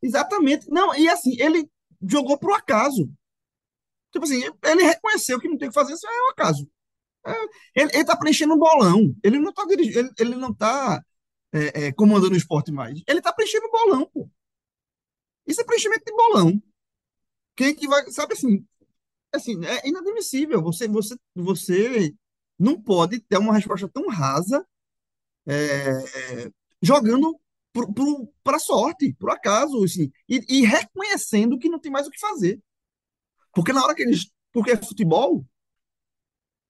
Exatamente. 0.03 0.69
Não, 0.71 0.95
e 0.95 1.09
assim, 1.09 1.35
ele 1.41 1.69
jogou 2.03 2.37
pro 2.37 2.55
acaso. 2.55 3.09
Tipo 4.13 4.25
assim, 4.25 4.43
ele 4.65 4.83
reconheceu 4.83 5.41
que 5.41 5.49
não 5.49 5.57
tem 5.57 5.69
que 5.69 5.75
fazer, 5.75 5.95
isso 5.95 6.07
é 6.07 6.23
um 6.27 6.31
acaso. 6.31 6.69
É, 7.25 7.33
ele, 7.75 7.91
ele 7.95 8.05
tá 8.05 8.17
preenchendo 8.17 8.55
um 8.55 8.59
bolão. 8.59 9.15
Ele 9.23 9.39
não 9.39 9.53
tá 9.53 9.65
dirigindo, 9.65 9.99
ele, 9.99 10.11
ele 10.19 10.35
não 10.35 10.53
tá 10.53 11.03
é, 11.53 11.87
é, 11.87 11.93
comandando 11.93 12.35
o 12.35 12.37
esporte 12.37 12.73
mais. 12.73 13.01
Ele 13.07 13.23
tá 13.23 13.33
preenchendo 13.33 13.67
um 13.67 13.71
bolão, 13.71 14.11
pô. 14.13 14.29
Isso 15.47 15.61
é 15.61 15.65
preenchimento 15.65 16.05
de 16.05 16.13
bolão. 16.13 16.63
Quem 17.57 17.75
que 17.75 17.87
vai, 17.87 18.11
sabe 18.11 18.35
assim, 18.35 18.67
assim, 19.33 19.65
é 19.65 19.89
inadmissível. 19.89 20.63
Você, 20.63 20.89
você, 20.89 21.17
você 21.35 22.15
não 22.59 22.81
pode 22.81 23.21
ter 23.21 23.39
uma 23.39 23.55
resposta 23.55 23.89
tão 23.89 24.09
rasa 24.09 24.67
é, 25.47 25.55
é, 25.55 26.51
jogando 26.81 27.39
para 28.45 28.59
sorte, 28.59 29.15
por 29.15 29.31
acaso, 29.31 29.83
assim, 29.83 30.13
e, 30.29 30.45
e, 30.49 30.65
reconhecendo 30.65 31.59
que 31.59 31.71
não 31.71 31.79
tem 31.79 31.91
mais 31.91 32.07
o 32.07 32.11
que 32.11 32.21
fazer. 32.21 32.61
Porque 33.55 33.73
na 33.73 33.83
hora 33.83 33.95
que 33.95 34.03
eles. 34.03 34.31
Porque 34.53 34.73
é 34.73 34.77
futebol. 34.77 35.47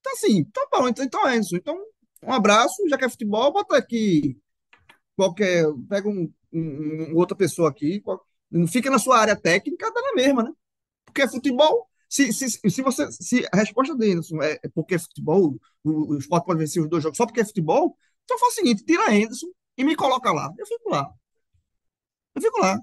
Então, 0.00 0.12
assim, 0.12 0.44
tá 0.44 0.68
bom, 0.70 0.88
então, 0.88 1.04
então 1.04 1.28
é 1.28 1.36
isso. 1.38 1.56
Então, 1.56 1.76
um 2.22 2.32
abraço, 2.32 2.88
já 2.88 2.96
que 2.96 3.04
é 3.04 3.08
futebol, 3.08 3.52
bota 3.52 3.76
aqui 3.76 4.38
qualquer. 5.16 5.64
Pega 5.88 6.08
um, 6.08 6.32
um, 6.52 7.16
outra 7.16 7.36
pessoa 7.36 7.68
aqui, 7.68 8.00
fica 8.68 8.90
na 8.90 8.98
sua 8.98 9.18
área 9.18 9.36
técnica, 9.36 9.90
dá 9.92 10.00
na 10.00 10.14
mesma, 10.14 10.42
né? 10.44 10.52
Porque 11.04 11.22
é 11.22 11.28
futebol. 11.28 11.88
Se, 12.08 12.32
se, 12.32 12.50
se, 12.50 12.82
você, 12.82 13.10
se 13.10 13.46
a 13.52 13.56
resposta 13.56 13.96
dele 13.96 14.20
é, 14.42 14.60
é 14.64 14.68
porque 14.68 14.96
é 14.96 14.98
futebol, 14.98 15.58
o, 15.82 16.14
o 16.14 16.18
esporte 16.18 16.44
pode 16.44 16.58
vencer 16.58 16.82
os 16.82 16.88
dois 16.88 17.02
jogos 17.02 17.16
só 17.16 17.24
porque 17.26 17.40
é 17.40 17.44
futebol, 17.44 17.96
então 18.24 18.38
faz 18.38 18.52
o 18.52 18.56
seguinte: 18.56 18.84
tira 18.84 19.10
Anderson 19.10 19.48
e 19.76 19.84
me 19.84 19.96
coloca 19.96 20.30
lá. 20.32 20.52
Eu 20.58 20.66
fico 20.66 20.90
lá. 20.90 21.10
Eu 22.34 22.42
fico 22.42 22.60
lá. 22.60 22.78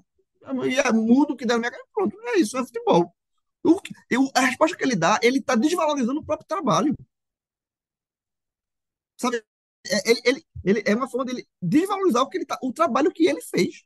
E 0.66 0.78
é 0.78 0.92
mudo 0.92 1.36
que 1.36 1.46
dá 1.46 1.54
na 1.54 1.60
minha 1.60 1.70
cara. 1.70 1.84
Pronto, 1.94 2.16
é 2.28 2.38
isso, 2.38 2.56
é 2.56 2.64
futebol. 2.64 3.14
O, 3.64 3.80
eu, 4.10 4.30
a 4.34 4.40
resposta 4.40 4.76
que 4.76 4.84
ele 4.84 4.96
dá, 4.96 5.18
ele 5.22 5.38
está 5.38 5.54
desvalorizando 5.54 6.20
o 6.20 6.24
próprio 6.24 6.48
trabalho. 6.48 6.94
Sabe? 9.16 9.42
É, 9.86 10.10
ele, 10.10 10.20
ele, 10.24 10.46
ele, 10.64 10.82
é 10.86 10.94
uma 10.94 11.08
forma 11.08 11.24
dele 11.26 11.46
desvalorizar 11.60 12.22
o, 12.22 12.28
que 12.28 12.38
ele 12.38 12.46
tá, 12.46 12.58
o 12.62 12.72
trabalho 12.72 13.12
que 13.12 13.26
ele 13.26 13.40
fez. 13.42 13.84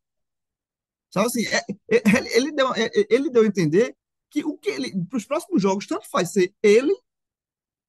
Sabe 1.15 1.27
assim? 1.27 1.47
É, 1.47 1.59
é, 1.97 2.19
ele, 2.19 2.29
ele, 2.35 2.53
deu, 2.53 2.75
é, 2.75 2.91
ele 3.09 3.31
deu 3.31 3.45
a 3.45 3.47
entender 3.47 3.97
que 4.29 4.45
o 4.45 4.59
que 4.59 4.69
ele, 4.69 5.07
para 5.07 5.17
os 5.17 5.25
próximos 5.25 5.63
jogos, 5.63 5.87
tanto 5.87 6.11
faz 6.11 6.33
ser 6.33 6.53
ele, 6.61 6.93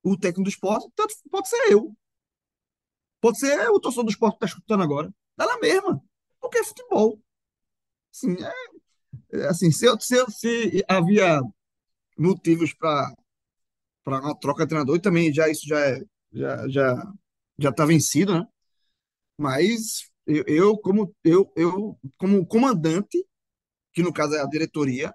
o 0.03 0.15
técnico 0.15 0.43
do 0.43 0.49
esporte, 0.49 0.87
tanto 0.95 1.15
pode 1.31 1.49
ser 1.49 1.71
eu. 1.71 1.91
Pode 3.19 3.39
ser 3.39 3.67
o 3.71 3.79
torcedor 3.79 4.05
do 4.05 4.11
esporte 4.11 4.37
que 4.37 4.45
está 4.45 4.55
escutando 4.55 4.83
agora. 4.83 5.11
Dá 5.35 5.47
na 5.47 5.57
mesma. 5.57 5.99
Porque 6.39 6.59
é 6.59 6.63
futebol. 6.63 7.19
Assim, 8.13 8.35
é, 8.43 9.39
é 9.39 9.47
assim 9.47 9.71
se, 9.71 9.87
se, 10.01 10.23
se 10.29 10.85
havia 10.87 11.41
motivos 12.15 12.75
para 12.75 13.11
para 14.03 14.21
uma 14.21 14.39
troca 14.39 14.65
de 14.65 14.69
treinador, 14.69 14.97
e 14.97 15.01
também 15.01 15.33
já 15.33 15.49
isso 15.49 15.67
já 15.67 15.79
é, 15.79 15.99
já 16.31 16.67
já 16.67 17.13
já 17.57 17.69
está 17.71 17.85
vencido, 17.85 18.35
né? 18.35 18.47
Mas 19.35 20.11
eu, 20.27 20.77
como 20.77 21.15
eu, 21.23 21.51
eu 21.55 21.99
como 22.17 22.45
comandante, 22.45 23.25
que 23.93 24.03
no 24.03 24.13
caso 24.13 24.35
é 24.35 24.41
a 24.41 24.47
diretoria, 24.47 25.13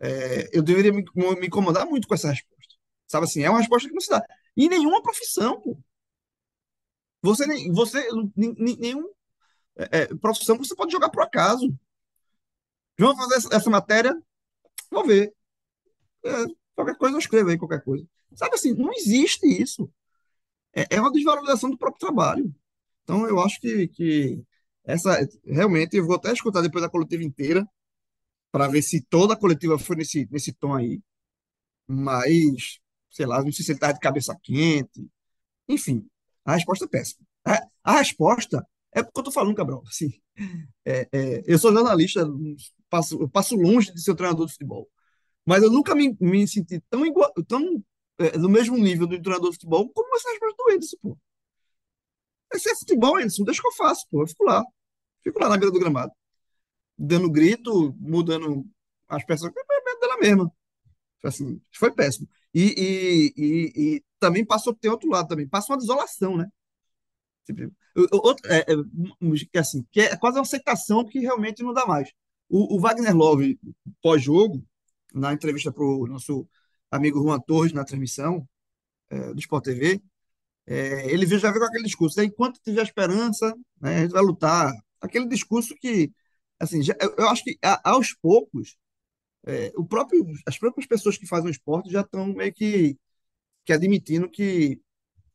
é, 0.00 0.48
eu 0.52 0.62
deveria 0.62 0.92
me, 0.92 1.04
me, 1.14 1.46
incomodar 1.46 1.86
muito 1.86 2.08
com 2.08 2.14
essa 2.14 2.30
resposta. 2.30 2.74
Sabe 3.06 3.24
assim, 3.26 3.42
é 3.42 3.50
uma 3.50 3.58
resposta 3.58 3.88
que 3.88 3.94
não 3.94 4.00
se 4.00 4.10
dá. 4.10 4.24
Em 4.56 4.68
nenhuma 4.68 5.02
profissão, 5.02 5.60
pô. 5.60 5.78
Você, 7.22 7.46
você 7.70 8.08
nenhum 8.36 9.06
é, 9.76 10.02
é, 10.02 10.14
profissão 10.16 10.56
você 10.58 10.74
pode 10.74 10.92
jogar 10.92 11.10
por 11.10 11.22
acaso. 11.22 11.74
Vamos 12.98 13.16
fazer 13.16 13.36
essa, 13.36 13.56
essa 13.56 13.70
matéria? 13.70 14.20
Vou 14.90 15.06
ver. 15.06 15.34
É, 16.24 16.30
qualquer 16.74 16.96
coisa 16.96 17.14
eu 17.14 17.18
escrevo 17.18 17.50
aí, 17.50 17.58
qualquer 17.58 17.82
coisa. 17.82 18.06
Sabe 18.34 18.54
assim, 18.54 18.74
não 18.74 18.92
existe 18.92 19.46
isso. 19.46 19.90
É, 20.74 20.96
é 20.96 21.00
uma 21.00 21.12
desvalorização 21.12 21.70
do 21.70 21.78
próprio 21.78 22.00
trabalho. 22.00 22.54
Então, 23.10 23.26
eu 23.26 23.40
acho 23.40 23.60
que, 23.60 23.88
que 23.88 24.40
essa 24.84 25.18
realmente 25.44 25.96
eu 25.96 26.06
vou 26.06 26.14
até 26.14 26.32
escutar 26.32 26.62
depois 26.62 26.84
a 26.84 26.88
coletiva 26.88 27.24
inteira 27.24 27.66
para 28.52 28.68
ver 28.68 28.82
se 28.82 29.02
toda 29.02 29.34
a 29.34 29.36
coletiva 29.36 29.78
foi 29.78 29.96
nesse, 29.96 30.28
nesse 30.30 30.52
tom 30.52 30.74
aí. 30.74 31.02
Mas, 31.88 32.80
sei 33.10 33.26
lá, 33.26 33.42
não 33.42 33.52
sei 33.52 33.64
se 33.64 33.72
ele 33.72 33.78
está 33.78 33.92
de 33.92 34.00
cabeça 34.00 34.36
quente. 34.42 35.08
Enfim, 35.68 36.06
a 36.44 36.54
resposta 36.54 36.86
é 36.86 36.88
péssima. 36.88 37.26
A, 37.46 37.66
a 37.84 37.98
resposta 37.98 38.66
é 38.92 39.02
porque 39.02 39.18
eu 39.18 39.22
estou 39.22 39.34
falando, 39.34 39.56
Cabral. 39.56 39.82
Assim, 39.88 40.12
é, 40.86 41.08
é, 41.12 41.42
eu 41.46 41.58
sou 41.58 41.72
jornalista, 41.72 42.26
passo, 42.90 43.20
eu 43.20 43.28
passo 43.28 43.56
longe 43.56 43.92
de 43.92 44.02
ser 44.02 44.14
treinador 44.14 44.46
de 44.46 44.52
futebol. 44.52 44.88
Mas 45.46 45.62
eu 45.62 45.70
nunca 45.70 45.94
me, 45.94 46.16
me 46.20 46.46
senti 46.48 46.80
tão, 46.90 47.06
igual, 47.06 47.32
tão 47.48 47.84
é, 48.18 48.38
no 48.38 48.48
mesmo 48.48 48.78
nível 48.78 49.06
do 49.06 49.20
treinador 49.20 49.50
de 49.50 49.56
futebol 49.56 49.90
como 49.90 50.16
essa 50.16 50.30
resposta 50.30 50.56
do 50.58 50.70
Edson, 50.72 50.96
pô. 51.02 51.18
Esse 52.52 52.70
é 52.70 52.76
futebol, 52.76 53.20
Edson, 53.20 53.44
deixa 53.44 53.60
que 53.60 53.68
eu 53.68 53.72
faço, 53.72 54.06
pô. 54.10 54.22
Eu 54.22 54.26
fico 54.26 54.44
lá. 54.44 54.64
Fico 55.22 55.38
lá 55.40 55.48
na 55.48 55.56
beira 55.56 55.72
do 55.72 55.78
gramado 55.78 56.12
dando 57.00 57.30
grito, 57.30 57.94
mudando 57.98 58.66
as 59.08 59.24
peças, 59.24 59.50
dela 60.00 60.18
mesma. 60.18 60.52
Assim, 61.24 61.60
foi 61.72 61.90
péssimo. 61.90 62.28
E, 62.52 62.62
e, 62.62 63.34
e, 63.36 63.72
e, 63.76 64.04
também 64.18 64.44
passou 64.44 64.74
ter 64.74 64.90
outro 64.90 65.08
lado 65.08 65.28
também, 65.28 65.48
passa 65.48 65.72
uma 65.72 65.78
desolação, 65.78 66.36
né? 66.36 66.46
Tipo, 67.46 67.72
outro, 68.12 68.46
é, 68.50 68.66
é, 68.68 69.58
assim, 69.58 69.84
que 69.90 70.00
é 70.00 70.16
quase 70.16 70.36
uma 70.36 70.42
aceitação 70.42 71.04
que 71.04 71.18
realmente 71.20 71.62
não 71.62 71.72
dá 71.72 71.86
mais. 71.86 72.10
O, 72.48 72.76
o 72.76 72.80
Wagner 72.80 73.16
Love, 73.16 73.58
pós-jogo, 74.02 74.62
na 75.14 75.32
entrevista 75.32 75.72
para 75.72 75.84
o 75.84 76.06
nosso 76.06 76.46
amigo 76.90 77.22
Juan 77.22 77.40
Torres, 77.40 77.72
na 77.72 77.84
transmissão 77.84 78.46
é, 79.08 79.32
do 79.32 79.40
Sport 79.40 79.64
TV, 79.64 80.02
é, 80.70 81.12
ele 81.12 81.26
já 81.26 81.50
veio 81.50 81.60
com 81.60 81.66
aquele 81.66 81.84
discurso, 81.84 82.22
enquanto 82.22 82.60
tiver 82.62 82.82
esperança, 82.82 83.52
né, 83.80 83.96
a 83.96 84.00
gente 84.02 84.12
vai 84.12 84.22
lutar. 84.22 84.72
Aquele 85.00 85.26
discurso 85.26 85.74
que 85.76 86.12
assim, 86.60 86.82
já, 86.82 86.94
eu, 87.00 87.28
acho 87.28 87.42
que 87.42 87.58
a, 87.62 87.90
aos 87.90 88.14
poucos, 88.14 88.76
é, 89.46 89.72
o 89.76 89.84
próprio, 89.84 90.24
as 90.46 90.58
próprias 90.58 90.86
pessoas 90.86 91.18
que 91.18 91.26
fazem 91.26 91.48
o 91.48 91.50
esporte 91.50 91.90
já 91.90 92.02
estão 92.02 92.26
meio 92.28 92.52
que, 92.52 92.96
que 93.64 93.72
admitindo 93.72 94.30
que 94.30 94.80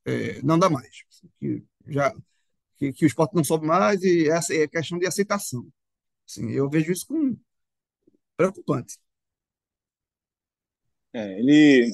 é, 0.05 0.41
não 0.43 0.59
dá 0.59 0.69
mais, 0.69 1.03
que 1.39 1.65
já 1.87 2.13
que, 2.77 2.93
que, 2.93 3.05
o 3.05 3.07
esporte 3.07 3.35
não 3.35 3.43
sobe 3.43 3.67
mais 3.67 4.03
e 4.03 4.29
essa 4.29 4.53
é 4.53 4.67
questão 4.67 4.99
de 4.99 5.07
aceitação. 5.07 5.67
Assim, 6.27 6.51
eu 6.51 6.69
vejo 6.69 6.91
isso 6.91 7.07
como 7.07 7.39
preocupante. 8.37 8.97
É, 11.13 11.39
ele 11.39 11.91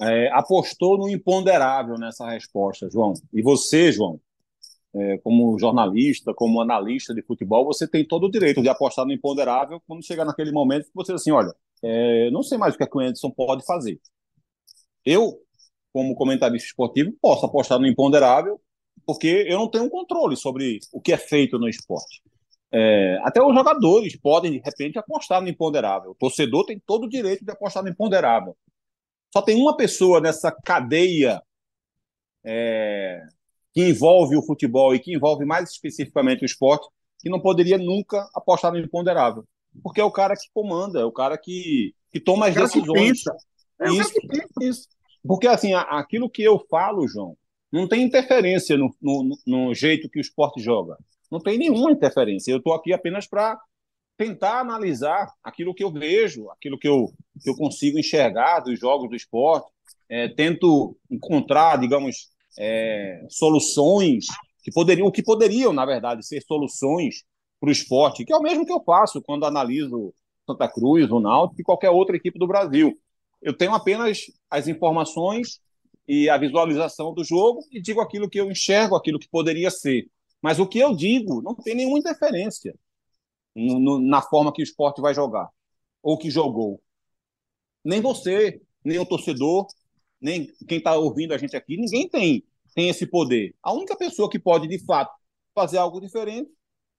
é, 0.00 0.30
apostou 0.32 0.98
no 0.98 1.08
imponderável 1.08 1.96
nessa 1.98 2.28
resposta, 2.28 2.88
João. 2.90 3.14
E 3.32 3.42
você, 3.42 3.92
João, 3.92 4.20
é, 4.94 5.18
como 5.18 5.58
jornalista, 5.58 6.34
como 6.34 6.60
analista 6.60 7.14
de 7.14 7.22
futebol, 7.22 7.64
você 7.64 7.88
tem 7.88 8.06
todo 8.06 8.24
o 8.24 8.30
direito 8.30 8.62
de 8.62 8.68
apostar 8.68 9.06
no 9.06 9.12
imponderável 9.12 9.80
quando 9.86 10.04
chegar 10.04 10.24
naquele 10.24 10.52
momento 10.52 10.86
que 10.86 10.94
você 10.94 11.12
assim, 11.12 11.30
olha, 11.30 11.54
é, 11.82 12.30
não 12.30 12.42
sei 12.42 12.58
mais 12.58 12.74
o 12.74 12.76
que, 12.76 12.84
é 12.84 12.86
que 12.86 12.96
o 12.96 13.00
Anderson 13.00 13.30
pode 13.30 13.64
fazer. 13.64 14.00
Eu, 15.04 15.38
como 15.92 16.14
comentarista 16.14 16.66
esportivo, 16.66 17.12
posso 17.20 17.44
apostar 17.46 17.78
no 17.78 17.86
imponderável 17.86 18.60
porque 19.06 19.46
eu 19.48 19.58
não 19.58 19.68
tenho 19.68 19.90
controle 19.90 20.36
sobre 20.36 20.78
o 20.92 21.00
que 21.00 21.12
é 21.12 21.16
feito 21.16 21.58
no 21.58 21.68
esporte. 21.68 22.22
É, 22.70 23.18
até 23.22 23.42
os 23.42 23.54
jogadores 23.54 24.16
podem, 24.16 24.52
de 24.52 24.58
repente, 24.58 24.98
apostar 24.98 25.42
no 25.42 25.48
imponderável. 25.48 26.12
O 26.12 26.14
torcedor 26.14 26.64
tem 26.64 26.80
todo 26.86 27.04
o 27.04 27.08
direito 27.08 27.44
de 27.44 27.50
apostar 27.50 27.82
no 27.82 27.88
imponderável. 27.90 28.56
Só 29.32 29.40
tem 29.40 29.60
uma 29.60 29.76
pessoa 29.76 30.20
nessa 30.20 30.52
cadeia 30.52 31.40
é, 32.44 33.20
que 33.72 33.88
envolve 33.88 34.36
o 34.36 34.42
futebol 34.42 34.94
e 34.94 35.00
que 35.00 35.14
envolve 35.14 35.44
mais 35.44 35.70
especificamente 35.70 36.42
o 36.42 36.46
esporte, 36.46 36.86
que 37.18 37.30
não 37.30 37.40
poderia 37.40 37.78
nunca 37.78 38.28
apostar 38.34 38.72
no 38.72 38.78
imponderável. 38.78 39.44
Porque 39.82 40.00
é 40.00 40.04
o 40.04 40.10
cara 40.10 40.34
que 40.36 40.48
comanda, 40.52 41.00
é 41.00 41.04
o 41.04 41.12
cara 41.12 41.38
que, 41.38 41.94
que 42.10 42.20
toma 42.20 42.48
as 42.48 42.54
decisões. 42.54 43.22
É 43.80 43.90
isso, 43.90 44.12
isso. 44.60 44.88
Porque 45.26 45.46
assim, 45.46 45.72
aquilo 45.72 46.28
que 46.28 46.42
eu 46.42 46.58
falo, 46.68 47.08
João, 47.08 47.36
não 47.70 47.88
tem 47.88 48.02
interferência 48.02 48.76
no, 48.76 48.94
no, 49.00 49.38
no 49.46 49.74
jeito 49.74 50.10
que 50.10 50.18
o 50.18 50.20
esporte 50.20 50.60
joga. 50.60 50.96
Não 51.30 51.40
tem 51.40 51.56
nenhuma 51.56 51.90
interferência. 51.90 52.52
Eu 52.52 52.58
estou 52.58 52.74
aqui 52.74 52.92
apenas 52.92 53.26
para 53.26 53.58
tentar 54.16 54.60
analisar 54.60 55.32
aquilo 55.42 55.74
que 55.74 55.82
eu 55.82 55.90
vejo, 55.90 56.50
aquilo 56.50 56.78
que 56.78 56.88
eu, 56.88 57.12
que 57.42 57.50
eu 57.50 57.56
consigo 57.56 57.98
enxergar 57.98 58.60
dos 58.60 58.78
jogos 58.78 59.08
do 59.08 59.16
esporte. 59.16 59.70
É, 60.08 60.28
tento 60.28 60.96
encontrar, 61.10 61.78
digamos, 61.78 62.28
é, 62.58 63.24
soluções 63.28 64.26
que 64.62 64.70
poderiam, 64.70 65.10
que 65.10 65.22
poderiam, 65.22 65.72
na 65.72 65.86
verdade, 65.86 66.26
ser 66.26 66.42
soluções 66.42 67.24
para 67.58 67.68
o 67.68 67.72
esporte, 67.72 68.24
que 68.24 68.32
é 68.32 68.36
o 68.36 68.42
mesmo 68.42 68.66
que 68.66 68.72
eu 68.72 68.82
faço 68.82 69.22
quando 69.22 69.46
analiso 69.46 70.12
Santa 70.46 70.68
Cruz, 70.68 71.10
o 71.10 71.20
Náutico 71.20 71.60
e 71.60 71.64
qualquer 71.64 71.90
outra 71.90 72.16
equipe 72.16 72.38
do 72.38 72.46
Brasil. 72.46 72.98
Eu 73.40 73.56
tenho 73.56 73.74
apenas 73.74 74.26
as 74.50 74.68
informações 74.68 75.60
e 76.06 76.28
a 76.28 76.36
visualização 76.36 77.14
do 77.14 77.24
jogo 77.24 77.60
e 77.70 77.80
digo 77.80 78.00
aquilo 78.00 78.28
que 78.28 78.38
eu 78.38 78.50
enxergo, 78.50 78.96
aquilo 78.96 79.18
que 79.18 79.28
poderia 79.28 79.70
ser. 79.70 80.06
Mas 80.40 80.58
o 80.58 80.66
que 80.66 80.78
eu 80.78 80.94
digo 80.94 81.40
não 81.40 81.54
tem 81.54 81.74
nenhuma 81.74 81.98
interferência 81.98 82.74
no, 83.54 83.78
no, 83.78 83.98
na 83.98 84.22
forma 84.22 84.52
que 84.52 84.62
o 84.62 84.64
esporte 84.64 85.00
vai 85.00 85.14
jogar 85.14 85.48
ou 86.02 86.18
que 86.18 86.30
jogou. 86.30 86.80
Nem 87.84 88.00
você, 88.00 88.60
nem 88.84 88.98
o 88.98 89.06
torcedor, 89.06 89.66
nem 90.20 90.46
quem 90.68 90.78
está 90.78 90.96
ouvindo 90.96 91.34
a 91.34 91.38
gente 91.38 91.56
aqui, 91.56 91.76
ninguém 91.76 92.08
tem, 92.08 92.44
tem 92.74 92.88
esse 92.88 93.06
poder. 93.06 93.54
A 93.62 93.72
única 93.72 93.96
pessoa 93.96 94.30
que 94.30 94.38
pode, 94.38 94.68
de 94.68 94.78
fato, 94.84 95.12
fazer 95.54 95.78
algo 95.78 96.00
diferente 96.00 96.50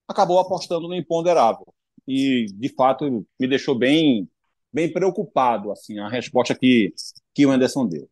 acabou 0.08 0.40
apostando 0.40 0.88
no 0.88 0.96
imponderável. 0.96 1.66
E, 2.08 2.46
de 2.54 2.70
fato, 2.70 3.26
me 3.40 3.48
deixou 3.48 3.76
bem, 3.76 4.30
bem 4.72 4.92
preocupado. 4.92 5.72
assim 5.72 6.00
A 6.00 6.10
resposta 6.10 6.54
que, 6.54 6.94
que 7.34 7.46
o 7.46 7.52
Anderson 7.52 7.88
deu. 7.88 8.10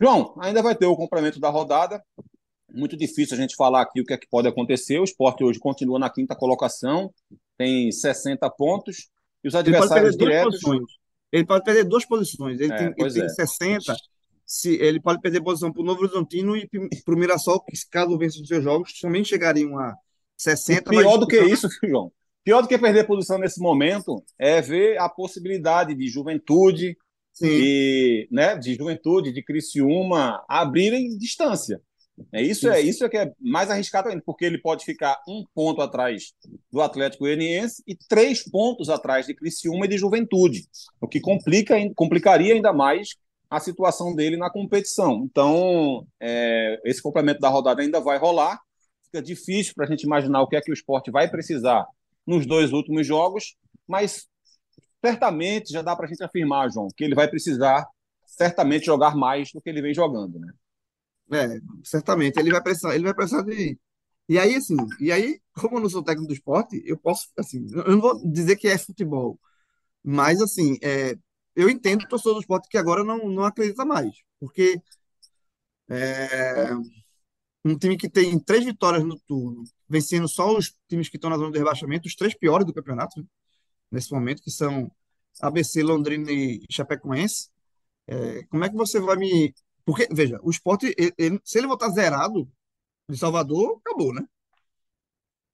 João, 0.00 0.34
ainda 0.40 0.62
vai 0.62 0.74
ter 0.74 0.86
o 0.86 0.96
complemento 0.96 1.38
da 1.38 1.50
rodada. 1.50 2.02
Muito 2.72 2.96
difícil 2.96 3.36
a 3.36 3.40
gente 3.40 3.54
falar 3.56 3.82
aqui 3.82 4.00
o 4.00 4.04
que 4.04 4.12
é 4.12 4.18
que 4.18 4.28
pode 4.28 4.48
acontecer. 4.48 4.98
O 4.98 5.04
esporte 5.04 5.44
hoje 5.44 5.58
continua 5.58 5.98
na 5.98 6.10
quinta 6.10 6.34
colocação, 6.34 7.12
tem 7.56 7.90
60 7.90 8.48
pontos. 8.50 9.08
E 9.42 9.48
os 9.48 9.54
adversários 9.54 10.14
ele 10.14 10.24
diretos. 10.24 10.60
Ele 11.32 11.44
pode 11.44 11.64
perder 11.64 11.84
duas 11.84 12.04
posições. 12.04 12.60
Ele 12.60 12.72
é, 12.72 12.76
tem, 12.76 12.94
ele 12.96 13.12
tem 13.12 13.24
é. 13.24 13.28
60. 13.28 13.94
Se, 14.44 14.74
ele 14.76 15.00
pode 15.00 15.20
perder 15.20 15.42
posição 15.42 15.72
para 15.72 15.82
o 15.82 15.84
Novo 15.84 16.02
Horizontino 16.02 16.56
e 16.56 16.68
para 16.68 17.14
o 17.14 17.18
Mirassol, 17.18 17.60
que 17.60 17.72
caso 17.90 18.16
vença 18.16 18.40
os 18.40 18.46
seus 18.46 18.62
jogos, 18.62 18.98
também 19.00 19.24
chegariam 19.24 19.78
a 19.78 19.96
60. 20.36 20.94
E 20.94 20.98
pior 20.98 21.16
do 21.18 21.26
que 21.26 21.40
isso, 21.40 21.68
João. 21.82 22.12
Pior 22.44 22.62
do 22.62 22.68
que 22.68 22.78
perder 22.78 23.08
posição 23.08 23.38
nesse 23.38 23.60
momento 23.60 24.22
é 24.38 24.60
ver 24.60 24.98
a 24.98 25.08
possibilidade 25.08 25.96
de 25.96 26.06
juventude, 26.06 26.96
e, 27.42 28.28
né, 28.30 28.56
de 28.56 28.74
juventude, 28.74 29.32
de 29.32 29.42
Criciúma, 29.42 30.44
abrirem 30.48 31.18
distância. 31.18 31.80
É 32.32 32.40
isso, 32.40 32.68
é 32.68 32.80
isso 32.80 33.04
é 33.04 33.08
que 33.08 33.16
é 33.16 33.32
mais 33.40 33.70
arriscado 33.70 34.08
ainda, 34.08 34.22
porque 34.24 34.44
ele 34.44 34.58
pode 34.58 34.84
ficar 34.84 35.20
um 35.28 35.44
ponto 35.54 35.82
atrás 35.82 36.32
do 36.72 36.80
Atlético 36.80 37.24
Goianiense 37.24 37.82
e 37.86 37.94
três 37.94 38.42
pontos 38.42 38.88
atrás 38.88 39.26
de 39.26 39.34
Criciúma 39.34 39.84
e 39.84 39.88
de 39.88 39.98
Juventude, 39.98 40.62
o 41.00 41.06
que 41.06 41.20
complica, 41.20 41.74
complicaria 41.94 42.54
ainda 42.54 42.72
mais 42.72 43.16
a 43.50 43.60
situação 43.60 44.14
dele 44.14 44.36
na 44.36 44.50
competição. 44.50 45.24
Então, 45.30 46.06
é, 46.20 46.80
esse 46.84 47.02
complemento 47.02 47.40
da 47.40 47.48
rodada 47.48 47.82
ainda 47.82 48.00
vai 48.00 48.18
rolar. 48.18 48.58
Fica 49.04 49.22
difícil 49.22 49.72
para 49.74 49.84
a 49.84 49.88
gente 49.88 50.02
imaginar 50.02 50.42
o 50.42 50.48
que 50.48 50.56
é 50.56 50.60
que 50.60 50.70
o 50.70 50.74
esporte 50.74 51.10
vai 51.10 51.30
precisar 51.30 51.86
nos 52.26 52.44
dois 52.44 52.72
últimos 52.72 53.06
jogos, 53.06 53.54
mas 53.86 54.26
certamente 55.04 55.72
já 55.72 55.80
dá 55.80 55.94
para 55.94 56.06
a 56.06 56.08
gente 56.08 56.24
afirmar, 56.24 56.70
João, 56.72 56.88
que 56.96 57.04
ele 57.04 57.14
vai 57.14 57.28
precisar 57.28 57.86
certamente 58.24 58.86
jogar 58.86 59.14
mais 59.14 59.52
do 59.52 59.60
que 59.60 59.70
ele 59.70 59.80
vem 59.80 59.94
jogando, 59.94 60.40
né? 60.40 60.52
É, 61.32 61.60
certamente. 61.84 62.38
Ele 62.38 62.50
vai 62.52 62.62
precisar, 62.62 62.94
ele 62.94 63.04
vai 63.04 63.14
precisar 63.14 63.42
de. 63.42 63.78
E 64.28 64.38
aí, 64.38 64.56
assim, 64.56 64.76
e 65.00 65.12
aí, 65.12 65.40
como 65.54 65.76
eu 65.78 65.82
não 65.82 65.88
sou 65.90 66.02
técnico 66.02 66.28
do 66.28 66.34
esporte, 66.34 66.82
eu 66.84 66.98
posso, 66.98 67.28
assim, 67.38 67.66
eu 67.72 67.92
não 67.92 68.00
vou 68.00 68.20
dizer 68.30 68.56
que 68.56 68.68
é 68.68 68.76
futebol, 68.78 69.38
mas, 70.04 70.42
assim, 70.42 70.78
é, 70.82 71.16
eu 71.56 71.70
entendo 71.70 72.04
o 72.04 72.08
torcedor 72.08 72.34
do 72.34 72.40
esporte 72.40 72.68
que 72.68 72.78
agora 72.78 73.04
não, 73.04 73.28
não 73.30 73.44
acredita 73.44 73.84
mais, 73.84 74.16
porque 74.40 74.80
é, 75.88 76.70
um 77.64 77.78
time 77.78 77.96
que 77.96 78.08
tem 78.08 78.38
três 78.38 78.64
vitórias 78.64 79.04
no 79.04 79.18
turno, 79.20 79.64
vencendo 79.88 80.28
só 80.28 80.56
os 80.56 80.74
times 80.88 81.08
que 81.08 81.16
estão 81.16 81.30
na 81.30 81.38
zona 81.38 81.52
de 81.52 81.58
rebaixamento, 81.58 82.08
os 82.08 82.14
três 82.16 82.34
piores 82.34 82.66
do 82.66 82.74
campeonato, 82.74 83.20
né, 83.20 83.26
nesse 83.92 84.12
momento, 84.12 84.42
que 84.42 84.50
são 84.50 84.90
ABC, 85.40 85.82
Londrina 85.82 86.30
e 86.32 86.62
Chapecoense, 86.70 87.50
é, 88.08 88.44
como 88.44 88.64
é 88.64 88.70
que 88.70 88.76
você 88.76 89.00
vai 89.00 89.16
me 89.16 89.54
porque, 89.86 90.08
veja, 90.10 90.40
o 90.42 90.50
esporte, 90.50 90.92
ele, 90.98 91.14
ele, 91.16 91.40
se 91.44 91.58
ele 91.58 91.68
voltar 91.68 91.88
zerado 91.90 92.50
de 93.08 93.16
Salvador, 93.16 93.80
acabou, 93.84 94.12
né? 94.12 94.26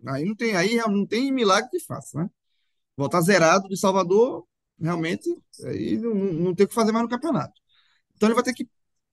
Aí 0.06 0.24
não 0.24 0.34
tem, 0.34 0.56
aí 0.56 0.76
não 0.76 1.06
tem 1.06 1.30
milagre 1.30 1.68
que 1.70 1.78
faça, 1.78 2.18
né? 2.18 2.30
Voltar 2.96 3.20
zerado 3.20 3.68
de 3.68 3.78
Salvador, 3.78 4.44
realmente, 4.80 5.28
aí 5.66 5.98
não, 5.98 6.14
não 6.14 6.54
tem 6.54 6.64
o 6.64 6.68
que 6.68 6.74
fazer 6.74 6.92
mais 6.92 7.04
no 7.04 7.10
campeonato. 7.10 7.52
Então 8.16 8.26
ele 8.26 8.34
vai 8.34 8.42
ter 8.42 8.54
que 8.54 8.66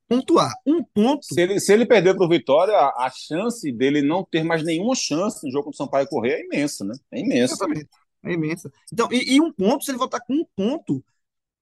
pontuar. 0.08 0.54
Um 0.66 0.82
ponto. 0.84 1.26
Se 1.26 1.40
ele, 1.42 1.60
se 1.60 1.74
ele 1.74 1.86
perder 1.86 2.16
para 2.16 2.26
o 2.26 2.30
Vitória, 2.30 2.74
a 2.76 3.12
chance 3.14 3.70
dele 3.74 4.02
não 4.02 4.24
ter 4.24 4.44
mais 4.44 4.64
nenhuma 4.64 4.96
chance 4.96 5.46
no 5.46 5.52
jogo 5.52 5.70
do 5.70 5.76
Sampaio 5.76 6.08
Correr 6.08 6.36
é 6.36 6.46
imensa, 6.46 6.86
né? 6.86 6.96
É 7.12 7.20
imensa. 7.20 7.56
Exatamente. 7.56 7.90
É 8.24 8.32
imensa. 8.32 8.72
Então, 8.92 9.10
e, 9.12 9.36
e 9.36 9.42
um 9.42 9.52
ponto, 9.52 9.84
se 9.84 9.92
ele 9.92 9.98
voltar 9.98 10.22
com 10.22 10.34
um 10.34 10.46
ponto, 10.56 11.04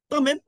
também 0.08 0.40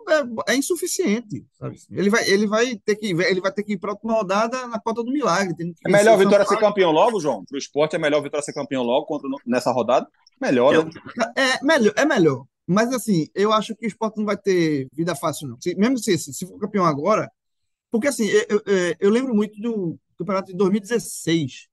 é, 0.48 0.54
é, 0.54 0.56
insuficiente. 0.56 1.46
Sabe? 1.54 1.78
Ele, 1.92 2.10
vai, 2.10 2.30
ele, 2.30 2.48
vai 2.48 2.76
ter 2.78 2.96
que, 2.96 3.08
ele 3.08 3.42
vai 3.42 3.52
ter 3.52 3.64
que 3.64 3.74
ir 3.74 3.78
para 3.78 3.92
a 3.92 3.94
última 3.94 4.14
rodada 4.14 4.68
na 4.68 4.80
cota 4.80 5.04
do 5.04 5.12
milagre. 5.12 5.56
é 5.86 5.92
melhor 5.92 6.18
Vitória 6.18 6.46
ser 6.46 6.58
campeão 6.58 6.92
logo, 6.92 7.20
João? 7.20 7.44
Para 7.46 7.56
o 7.56 7.60
esporte 7.60 7.96
é 7.96 8.00
melhor 8.00 8.22
Vitória 8.22 8.44
ser 8.44 8.54
campeão 8.54 8.84
logo 8.84 9.06
contra, 9.06 9.30
nessa 9.46 9.72
rodada? 9.72 10.08
Melhor, 10.42 10.86
né? 10.86 10.92
É, 11.36 11.64
melhor, 11.64 11.94
é 11.96 12.06
melhor. 12.06 12.46
Mas 12.66 12.94
assim, 12.94 13.28
eu 13.34 13.52
acho 13.52 13.76
que 13.76 13.86
o 13.86 13.88
esporte 13.88 14.18
não 14.18 14.26
vai 14.26 14.38
ter 14.38 14.88
vida 14.94 15.16
fácil, 15.16 15.48
não. 15.48 15.58
Se, 15.60 15.76
mesmo 15.76 15.98
se, 15.98 16.18
se 16.18 16.46
for 16.46 16.60
campeão 16.60 16.86
agora, 16.86 17.30
porque 17.92 18.08
assim, 18.08 18.28
eu, 18.28 18.62
eu, 18.66 18.96
eu 19.00 19.10
lembro 19.10 19.34
muito 19.34 19.60
do 19.60 19.98
campeonato 20.18 20.52
de 20.52 20.58
2016, 20.58 21.68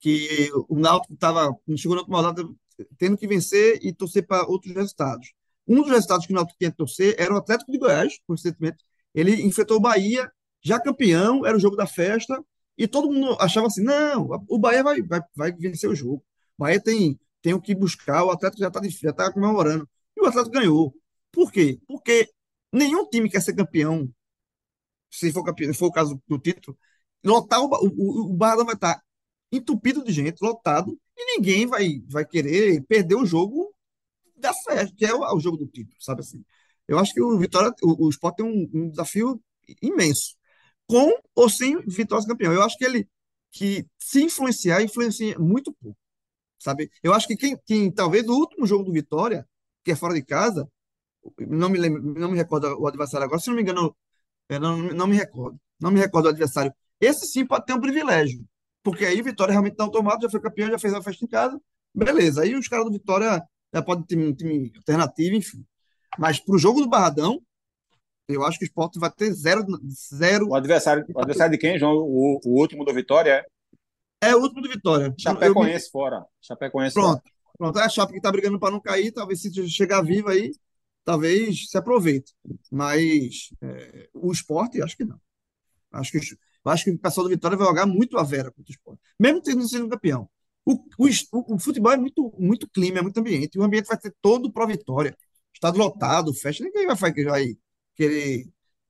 que 0.00 0.50
o 0.68 0.76
Náutico 0.78 1.14
estava, 1.14 1.54
chegou 1.76 1.94
na 1.94 2.02
última 2.02 2.20
rodada 2.20 2.44
tendo 2.98 3.16
que 3.16 3.26
vencer 3.26 3.78
e 3.82 3.92
torcer 3.92 4.26
para 4.26 4.46
outros 4.46 4.74
resultados. 4.74 5.32
Um 5.66 5.82
dos 5.82 5.90
resultados 5.90 6.26
que 6.26 6.32
o 6.32 6.36
Náutico 6.36 6.58
tinha 6.58 6.70
que 6.70 6.76
torcer 6.76 7.14
era 7.18 7.32
o 7.34 7.36
Atlético 7.36 7.72
de 7.72 7.78
Goiás, 7.78 8.18
coincidentemente. 8.26 8.84
Ele 9.14 9.42
enfrentou 9.42 9.78
o 9.78 9.80
Bahia, 9.80 10.30
já 10.62 10.80
campeão, 10.80 11.44
era 11.46 11.56
o 11.56 11.60
jogo 11.60 11.76
da 11.76 11.86
festa, 11.86 12.42
e 12.76 12.86
todo 12.86 13.10
mundo 13.10 13.36
achava 13.40 13.66
assim: 13.66 13.82
não, 13.82 14.28
o 14.48 14.58
Bahia 14.58 14.82
vai, 14.82 15.02
vai, 15.02 15.20
vai 15.34 15.52
vencer 15.52 15.88
o 15.90 15.94
jogo. 15.94 16.24
O 16.58 16.62
Bahia 16.64 16.80
tem, 16.80 17.18
tem 17.42 17.54
o 17.54 17.60
que 17.60 17.74
buscar, 17.74 18.24
o 18.24 18.30
Atlético 18.30 18.60
já 18.60 18.68
está 18.68 18.80
já 18.84 19.12
tá 19.12 19.32
comemorando. 19.32 19.88
E 20.16 20.20
o 20.20 20.26
Atlético 20.26 20.54
ganhou. 20.54 20.94
Por 21.32 21.52
quê? 21.52 21.80
Porque 21.86 22.28
nenhum 22.72 23.08
time 23.08 23.30
quer 23.30 23.40
ser 23.42 23.54
campeão, 23.54 24.08
se 25.10 25.32
for, 25.32 25.44
campeão, 25.44 25.72
se 25.72 25.78
for 25.78 25.86
o 25.86 25.92
caso 25.92 26.20
do 26.28 26.38
título, 26.38 26.76
lotar 27.24 27.60
o, 27.60 27.68
o, 27.68 28.32
o 28.32 28.34
Bahia 28.34 28.64
vai 28.64 28.74
estar 28.74 29.02
entupido 29.52 30.04
de 30.04 30.12
gente, 30.12 30.40
lotado, 30.42 30.98
e 31.16 31.36
ninguém 31.36 31.66
vai, 31.66 32.02
vai 32.08 32.24
querer 32.26 32.82
perder 32.86 33.14
o 33.16 33.26
jogo 33.26 33.65
da 34.36 34.52
festa, 34.52 34.94
que 34.96 35.04
é 35.04 35.14
o, 35.14 35.20
o, 35.20 35.40
jogo 35.40 35.56
do 35.56 35.66
título, 35.66 35.96
sabe 36.00 36.20
assim? 36.20 36.44
Eu 36.86 36.98
acho 36.98 37.12
que 37.12 37.20
o 37.22 37.38
Vitória, 37.38 37.72
o, 37.82 38.06
o 38.06 38.10
Sport 38.10 38.36
tem 38.36 38.46
um, 38.46 38.70
um, 38.72 38.90
desafio 38.90 39.40
imenso, 39.82 40.36
com 40.86 41.12
ou 41.34 41.48
sem 41.50 41.80
Vitória 41.86 42.26
campeão. 42.26 42.52
Eu 42.52 42.62
acho 42.62 42.76
que 42.76 42.84
ele, 42.84 43.08
que 43.50 43.86
se 43.98 44.22
influenciar, 44.22 44.82
influencia 44.82 45.38
muito 45.38 45.72
pouco, 45.72 45.98
sabe? 46.58 46.90
Eu 47.02 47.12
acho 47.14 47.26
que 47.26 47.36
quem, 47.36 47.58
quem 47.66 47.90
talvez 47.90 48.26
o 48.28 48.34
último 48.34 48.66
jogo 48.66 48.84
do 48.84 48.92
Vitória, 48.92 49.48
que 49.84 49.92
é 49.92 49.96
fora 49.96 50.14
de 50.14 50.22
casa, 50.22 50.70
não 51.40 51.68
me 51.68 51.78
lembro, 51.78 52.02
não 52.02 52.30
me 52.30 52.36
recordo 52.36 52.78
o 52.78 52.86
adversário 52.86 53.24
agora, 53.24 53.40
se 53.40 53.48
não 53.48 53.56
me 53.56 53.62
engano, 53.62 53.96
não, 54.50 54.78
não 54.78 55.06
me 55.06 55.16
recordo, 55.16 55.58
não 55.80 55.90
me 55.90 56.00
recordo 56.00 56.26
o 56.26 56.28
adversário. 56.30 56.72
Esse 57.00 57.26
sim 57.26 57.46
pode 57.46 57.66
ter 57.66 57.74
um 57.74 57.80
privilégio, 57.80 58.44
porque 58.82 59.04
aí 59.04 59.20
Vitória 59.22 59.52
realmente 59.52 59.72
está 59.72 59.84
automático, 59.84 60.22
já 60.22 60.30
foi 60.30 60.40
campeão, 60.40 60.70
já 60.70 60.78
fez 60.78 60.94
a 60.94 61.02
festa 61.02 61.24
em 61.24 61.28
casa, 61.28 61.60
beleza. 61.94 62.42
Aí 62.42 62.54
os 62.54 62.68
caras 62.68 62.86
do 62.86 62.92
Vitória 62.92 63.42
pode 63.84 64.06
ter 64.06 64.18
um 64.18 64.34
time 64.34 64.72
alternativo, 64.76 65.36
enfim. 65.36 65.64
Mas 66.18 66.38
para 66.40 66.54
o 66.54 66.58
jogo 66.58 66.80
do 66.80 66.88
Barradão, 66.88 67.40
eu 68.28 68.44
acho 68.44 68.58
que 68.58 68.64
o 68.64 68.66
esporte 68.66 68.98
vai 68.98 69.10
ter 69.10 69.32
zero. 69.32 69.64
zero... 70.14 70.48
O, 70.48 70.54
adversário, 70.54 71.04
o 71.14 71.18
adversário 71.20 71.52
de 71.52 71.58
quem, 71.58 71.78
João? 71.78 71.94
O, 71.94 72.40
o 72.44 72.60
último 72.60 72.84
do 72.84 72.94
Vitória 72.94 73.30
é? 74.22 74.28
É 74.28 74.34
o 74.34 74.40
último 74.40 74.62
do 74.62 74.68
Vitória. 74.68 75.14
Chapecoense 75.18 75.86
eu... 75.86 75.90
fora. 75.90 76.24
Chapecoense 76.40 76.94
Pronto. 76.94 77.22
Fora. 77.22 77.36
Pronto, 77.56 77.78
é 77.78 77.84
a 77.84 77.88
Chape 77.88 78.12
que 78.12 78.18
está 78.18 78.30
brigando 78.30 78.58
para 78.58 78.70
não 78.70 78.80
cair, 78.80 79.10
talvez 79.12 79.40
se 79.40 79.68
chegar 79.68 80.02
vivo 80.02 80.28
aí, 80.28 80.52
talvez 81.04 81.70
se 81.70 81.78
aproveite. 81.78 82.34
Mas 82.70 83.50
é, 83.62 84.08
o 84.12 84.30
esporte, 84.30 84.82
acho 84.82 84.96
que 84.96 85.04
não. 85.04 85.18
Acho 85.92 86.12
que, 86.12 86.18
acho 86.18 86.84
que 86.84 86.90
o 86.90 86.98
pessoal 86.98 87.24
do 87.24 87.30
Vitória 87.30 87.56
vai 87.56 87.66
jogar 87.66 87.86
muito 87.86 88.18
a 88.18 88.22
vera 88.22 88.50
contra 88.50 88.70
o 88.70 88.74
esporte. 88.74 89.00
Mesmo 89.18 89.40
tendo 89.40 89.66
sido 89.66 89.88
campeão. 89.88 90.28
O, 90.66 90.74
o, 90.98 91.54
o, 91.54 91.58
futebol 91.60 91.92
é 91.92 91.96
muito, 91.96 92.34
muito 92.36 92.68
clima, 92.68 92.98
é 92.98 93.02
muito 93.02 93.18
ambiente. 93.18 93.56
O 93.56 93.62
ambiente 93.62 93.86
vai 93.86 94.00
ser 94.00 94.12
todo 94.20 94.52
pro 94.52 94.66
vitória. 94.66 95.16
Estado 95.54 95.78
lotado, 95.78 96.34
festa. 96.34 96.64
Ninguém 96.64 96.86
vai, 96.86 96.96
vai 96.96 97.56
querer 97.94 98.46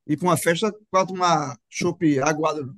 ir 0.06 0.16
para 0.16 0.26
uma 0.26 0.36
festa 0.38 0.74
para 0.90 1.06
tomar 1.06 1.54
chopp 1.68 2.18
aguado. 2.20 2.74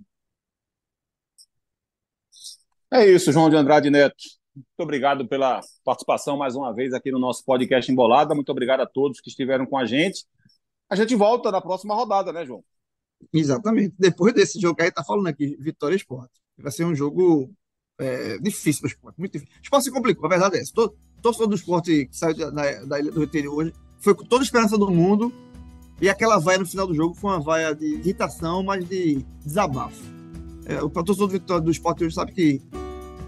É 2.90 3.06
isso, 3.06 3.30
João 3.30 3.48
de 3.48 3.56
Andrade 3.56 3.88
Neto. 3.88 4.16
Muito 4.54 4.80
obrigado 4.80 5.28
pela 5.28 5.60
participação 5.84 6.36
mais 6.36 6.56
uma 6.56 6.74
vez 6.74 6.92
aqui 6.92 7.12
no 7.12 7.20
nosso 7.20 7.44
podcast 7.44 7.90
Embolada. 7.92 8.34
Muito 8.34 8.50
obrigado 8.50 8.80
a 8.80 8.86
todos 8.86 9.20
que 9.20 9.28
estiveram 9.28 9.64
com 9.64 9.78
a 9.78 9.86
gente. 9.86 10.26
A 10.90 10.96
gente 10.96 11.14
volta 11.14 11.52
na 11.52 11.60
próxima 11.60 11.94
rodada, 11.94 12.32
né, 12.32 12.44
João? 12.44 12.64
Exatamente. 13.32 13.94
Depois 13.96 14.34
desse 14.34 14.58
jogo 14.60 14.74
que 14.74 14.82
a 14.82 14.84
gente 14.86 14.92
está 14.92 15.04
falando 15.04 15.28
aqui, 15.28 15.56
Vitória 15.60 15.94
Esporte. 15.94 16.32
Vai 16.56 16.72
ser 16.72 16.84
um 16.84 16.94
jogo 16.94 17.54
é, 17.98 18.38
difícil 18.38 18.82
para 18.82 18.88
o 18.88 18.90
esporte, 18.92 19.18
muito 19.18 19.32
difícil. 19.32 19.54
O 19.56 19.62
esporte 19.62 19.84
se 19.84 19.90
complicou, 19.90 20.26
a 20.26 20.28
verdade 20.28 20.56
é 20.56 20.60
essa. 20.60 20.72
Todo, 20.72 20.94
torcedor 21.20 21.48
do 21.48 21.56
esporte 21.56 22.06
que 22.06 22.16
saiu 22.16 22.36
da, 22.52 22.84
da 22.84 23.00
Ilha 23.00 23.10
do 23.10 23.20
Retiro 23.20 23.54
hoje 23.54 23.72
foi 23.98 24.14
com 24.14 24.24
toda 24.24 24.42
a 24.42 24.44
esperança 24.44 24.78
do 24.78 24.90
mundo 24.90 25.32
e 26.00 26.08
aquela 26.08 26.38
vaia 26.38 26.58
no 26.58 26.66
final 26.66 26.86
do 26.86 26.94
jogo 26.94 27.14
foi 27.14 27.30
uma 27.30 27.40
vaia 27.40 27.74
de 27.74 27.86
irritação, 27.86 28.62
mas 28.62 28.88
de 28.88 29.24
desabafo. 29.44 30.00
É, 30.64 30.82
o 30.82 30.88
torcedor 30.88 31.28
do, 31.38 31.60
do 31.60 31.70
esporte 31.70 32.04
hoje 32.04 32.14
sabe 32.14 32.32
que 32.32 32.62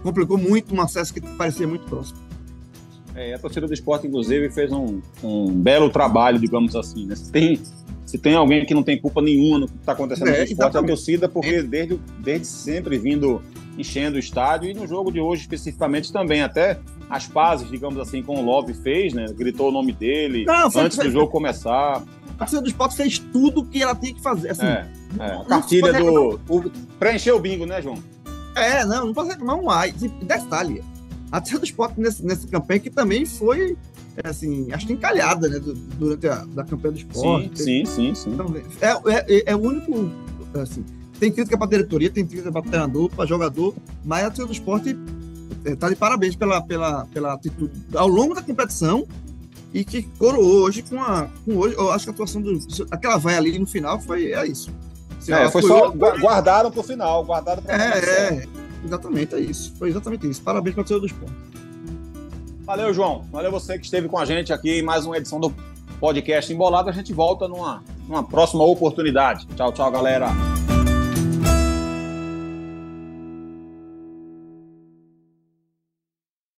complicou 0.03 0.37
muito 0.37 0.73
um 0.73 0.81
acesso 0.81 1.13
que 1.13 1.19
parecia 1.19 1.67
muito 1.67 1.85
próximo. 1.85 2.19
É, 3.13 3.33
a 3.33 3.39
torcida 3.39 3.67
do 3.67 3.73
esporte, 3.73 4.07
inclusive, 4.07 4.49
fez 4.49 4.71
um, 4.71 5.01
um 5.21 5.51
belo 5.51 5.89
trabalho, 5.89 6.39
digamos 6.39 6.75
assim. 6.75 7.05
Né? 7.05 7.15
Tem, 7.31 7.59
se 8.05 8.17
tem 8.17 8.35
alguém 8.35 8.65
que 8.65 8.73
não 8.73 8.83
tem 8.83 8.99
culpa 8.99 9.21
nenhuma 9.21 9.59
no 9.59 9.67
que 9.67 9.75
está 9.77 9.93
acontecendo 9.93 10.29
é, 10.29 10.39
no 10.39 10.43
esporte, 10.43 10.75
é 10.75 10.79
a 10.79 10.83
torcida, 10.83 11.29
porque 11.29 11.61
desde, 11.61 11.99
desde 12.19 12.47
sempre 12.47 12.97
vindo 12.97 13.41
enchendo 13.77 14.17
o 14.17 14.19
estádio 14.19 14.69
e 14.69 14.73
no 14.73 14.85
jogo 14.85 15.11
de 15.11 15.19
hoje 15.19 15.41
especificamente 15.41 16.11
também 16.11 16.41
até 16.41 16.79
as 17.09 17.27
pazes, 17.27 17.69
digamos 17.69 17.99
assim, 17.99 18.21
com 18.23 18.37
o 18.37 18.45
Love 18.45 18.73
fez, 18.73 19.13
né? 19.13 19.25
Gritou 19.33 19.69
o 19.69 19.71
nome 19.71 19.91
dele 19.91 20.45
Não, 20.45 20.69
antes 20.75 20.97
do 20.97 21.11
jogo 21.11 21.27
começar. 21.31 22.01
torcida 22.37 22.61
do 22.61 22.67
esporte 22.67 22.95
fez 22.95 23.19
tudo 23.19 23.61
o 23.61 23.65
que 23.65 23.81
ela 23.81 23.95
tinha 23.95 24.13
que 24.13 24.21
fazer. 24.21 24.51
Assim, 24.51 24.65
é, 24.65 24.87
é. 25.19 25.45
Cartilha 25.47 25.93
do. 25.93 26.39
O, 26.47 26.71
preencheu 26.97 27.35
o 27.35 27.39
bingo, 27.39 27.65
né, 27.65 27.81
João? 27.81 27.97
É, 28.55 28.85
não, 28.85 29.07
não 29.07 29.13
pode 29.13 29.29
reclamar 29.29 29.77
ai. 29.77 29.93
Detalhe, 30.23 30.83
a 31.31 31.39
torcida 31.39 31.59
do 31.59 31.65
esporte 31.65 31.99
nesse, 31.99 32.25
nesse 32.25 32.47
campanha 32.47 32.79
que 32.79 32.89
também 32.89 33.25
foi, 33.25 33.77
assim, 34.23 34.71
acho 34.71 34.87
que 34.87 34.93
encalhada, 34.93 35.47
né, 35.47 35.59
durante 35.97 36.27
a 36.27 36.45
da 36.45 36.63
campanha 36.63 36.93
do 36.93 36.97
esporte. 36.97 37.57
Sim, 37.57 37.85
sim, 37.85 37.85
sim. 37.85 38.15
sim. 38.15 38.29
Então, 38.31 38.53
é, 39.07 39.25
é, 39.27 39.43
é 39.47 39.55
o 39.55 39.59
único, 39.59 40.11
assim, 40.53 40.83
tem 41.19 41.31
crítica 41.31 41.57
para 41.57 41.67
a 41.67 41.69
diretoria, 41.69 42.09
tem 42.09 42.25
crítica 42.25 42.51
para 42.51 42.61
treinador, 42.61 43.09
para 43.09 43.25
jogador, 43.25 43.75
mas 44.03 44.23
a 44.23 44.27
torcida 44.27 44.47
do 44.47 44.53
esporte 44.53 44.97
está 45.65 45.89
de 45.89 45.95
parabéns 45.95 46.35
pela, 46.35 46.61
pela, 46.61 47.05
pela 47.05 47.33
atitude 47.33 47.73
ao 47.93 48.07
longo 48.07 48.33
da 48.33 48.41
competição 48.41 49.07
e 49.73 49.85
que 49.85 50.03
coroou 50.17 50.63
hoje 50.63 50.81
com 50.81 51.01
a. 51.01 51.29
Com 51.45 51.57
hoje, 51.57 51.75
eu 51.77 51.91
acho 51.91 52.05
que 52.05 52.09
a 52.09 52.13
atuação 52.13 52.41
do. 52.41 52.59
Aquela 52.89 53.17
vai 53.17 53.35
ali 53.35 53.57
no 53.57 53.65
final 53.65 53.99
foi 54.01 54.33
é 54.33 54.45
isso. 54.45 54.71
Assim, 55.17 55.31
é, 55.31 55.49
foi 55.49 55.61
só. 55.61 55.91
Guardaram 55.91 56.71
para 56.71 56.79
o 56.79 56.83
final, 56.83 57.23
guardaram 57.23 57.61
para 57.61 57.75
É, 57.75 57.99
é, 57.99 58.47
exatamente, 58.83 59.35
é 59.35 59.39
isso. 59.39 59.73
Foi 59.77 59.89
exatamente 59.89 60.27
isso. 60.27 60.41
Parabéns 60.41 60.75
para 60.75 60.83
o 60.95 60.99
do 60.99 61.05
esporte. 61.05 61.50
Valeu, 62.71 62.93
João. 62.93 63.25
Valeu 63.29 63.51
você 63.51 63.77
que 63.77 63.83
esteve 63.83 64.07
com 64.07 64.17
a 64.17 64.23
gente 64.23 64.53
aqui 64.53 64.79
em 64.79 64.81
mais 64.81 65.05
uma 65.05 65.17
edição 65.17 65.41
do 65.41 65.53
podcast 65.99 66.53
Embolado. 66.53 66.89
A 66.89 66.93
gente 66.93 67.11
volta 67.11 67.45
numa, 67.45 67.83
numa 68.07 68.23
próxima 68.23 68.63
oportunidade. 68.63 69.45
Tchau, 69.57 69.73
tchau, 69.73 69.91
galera. 69.91 70.29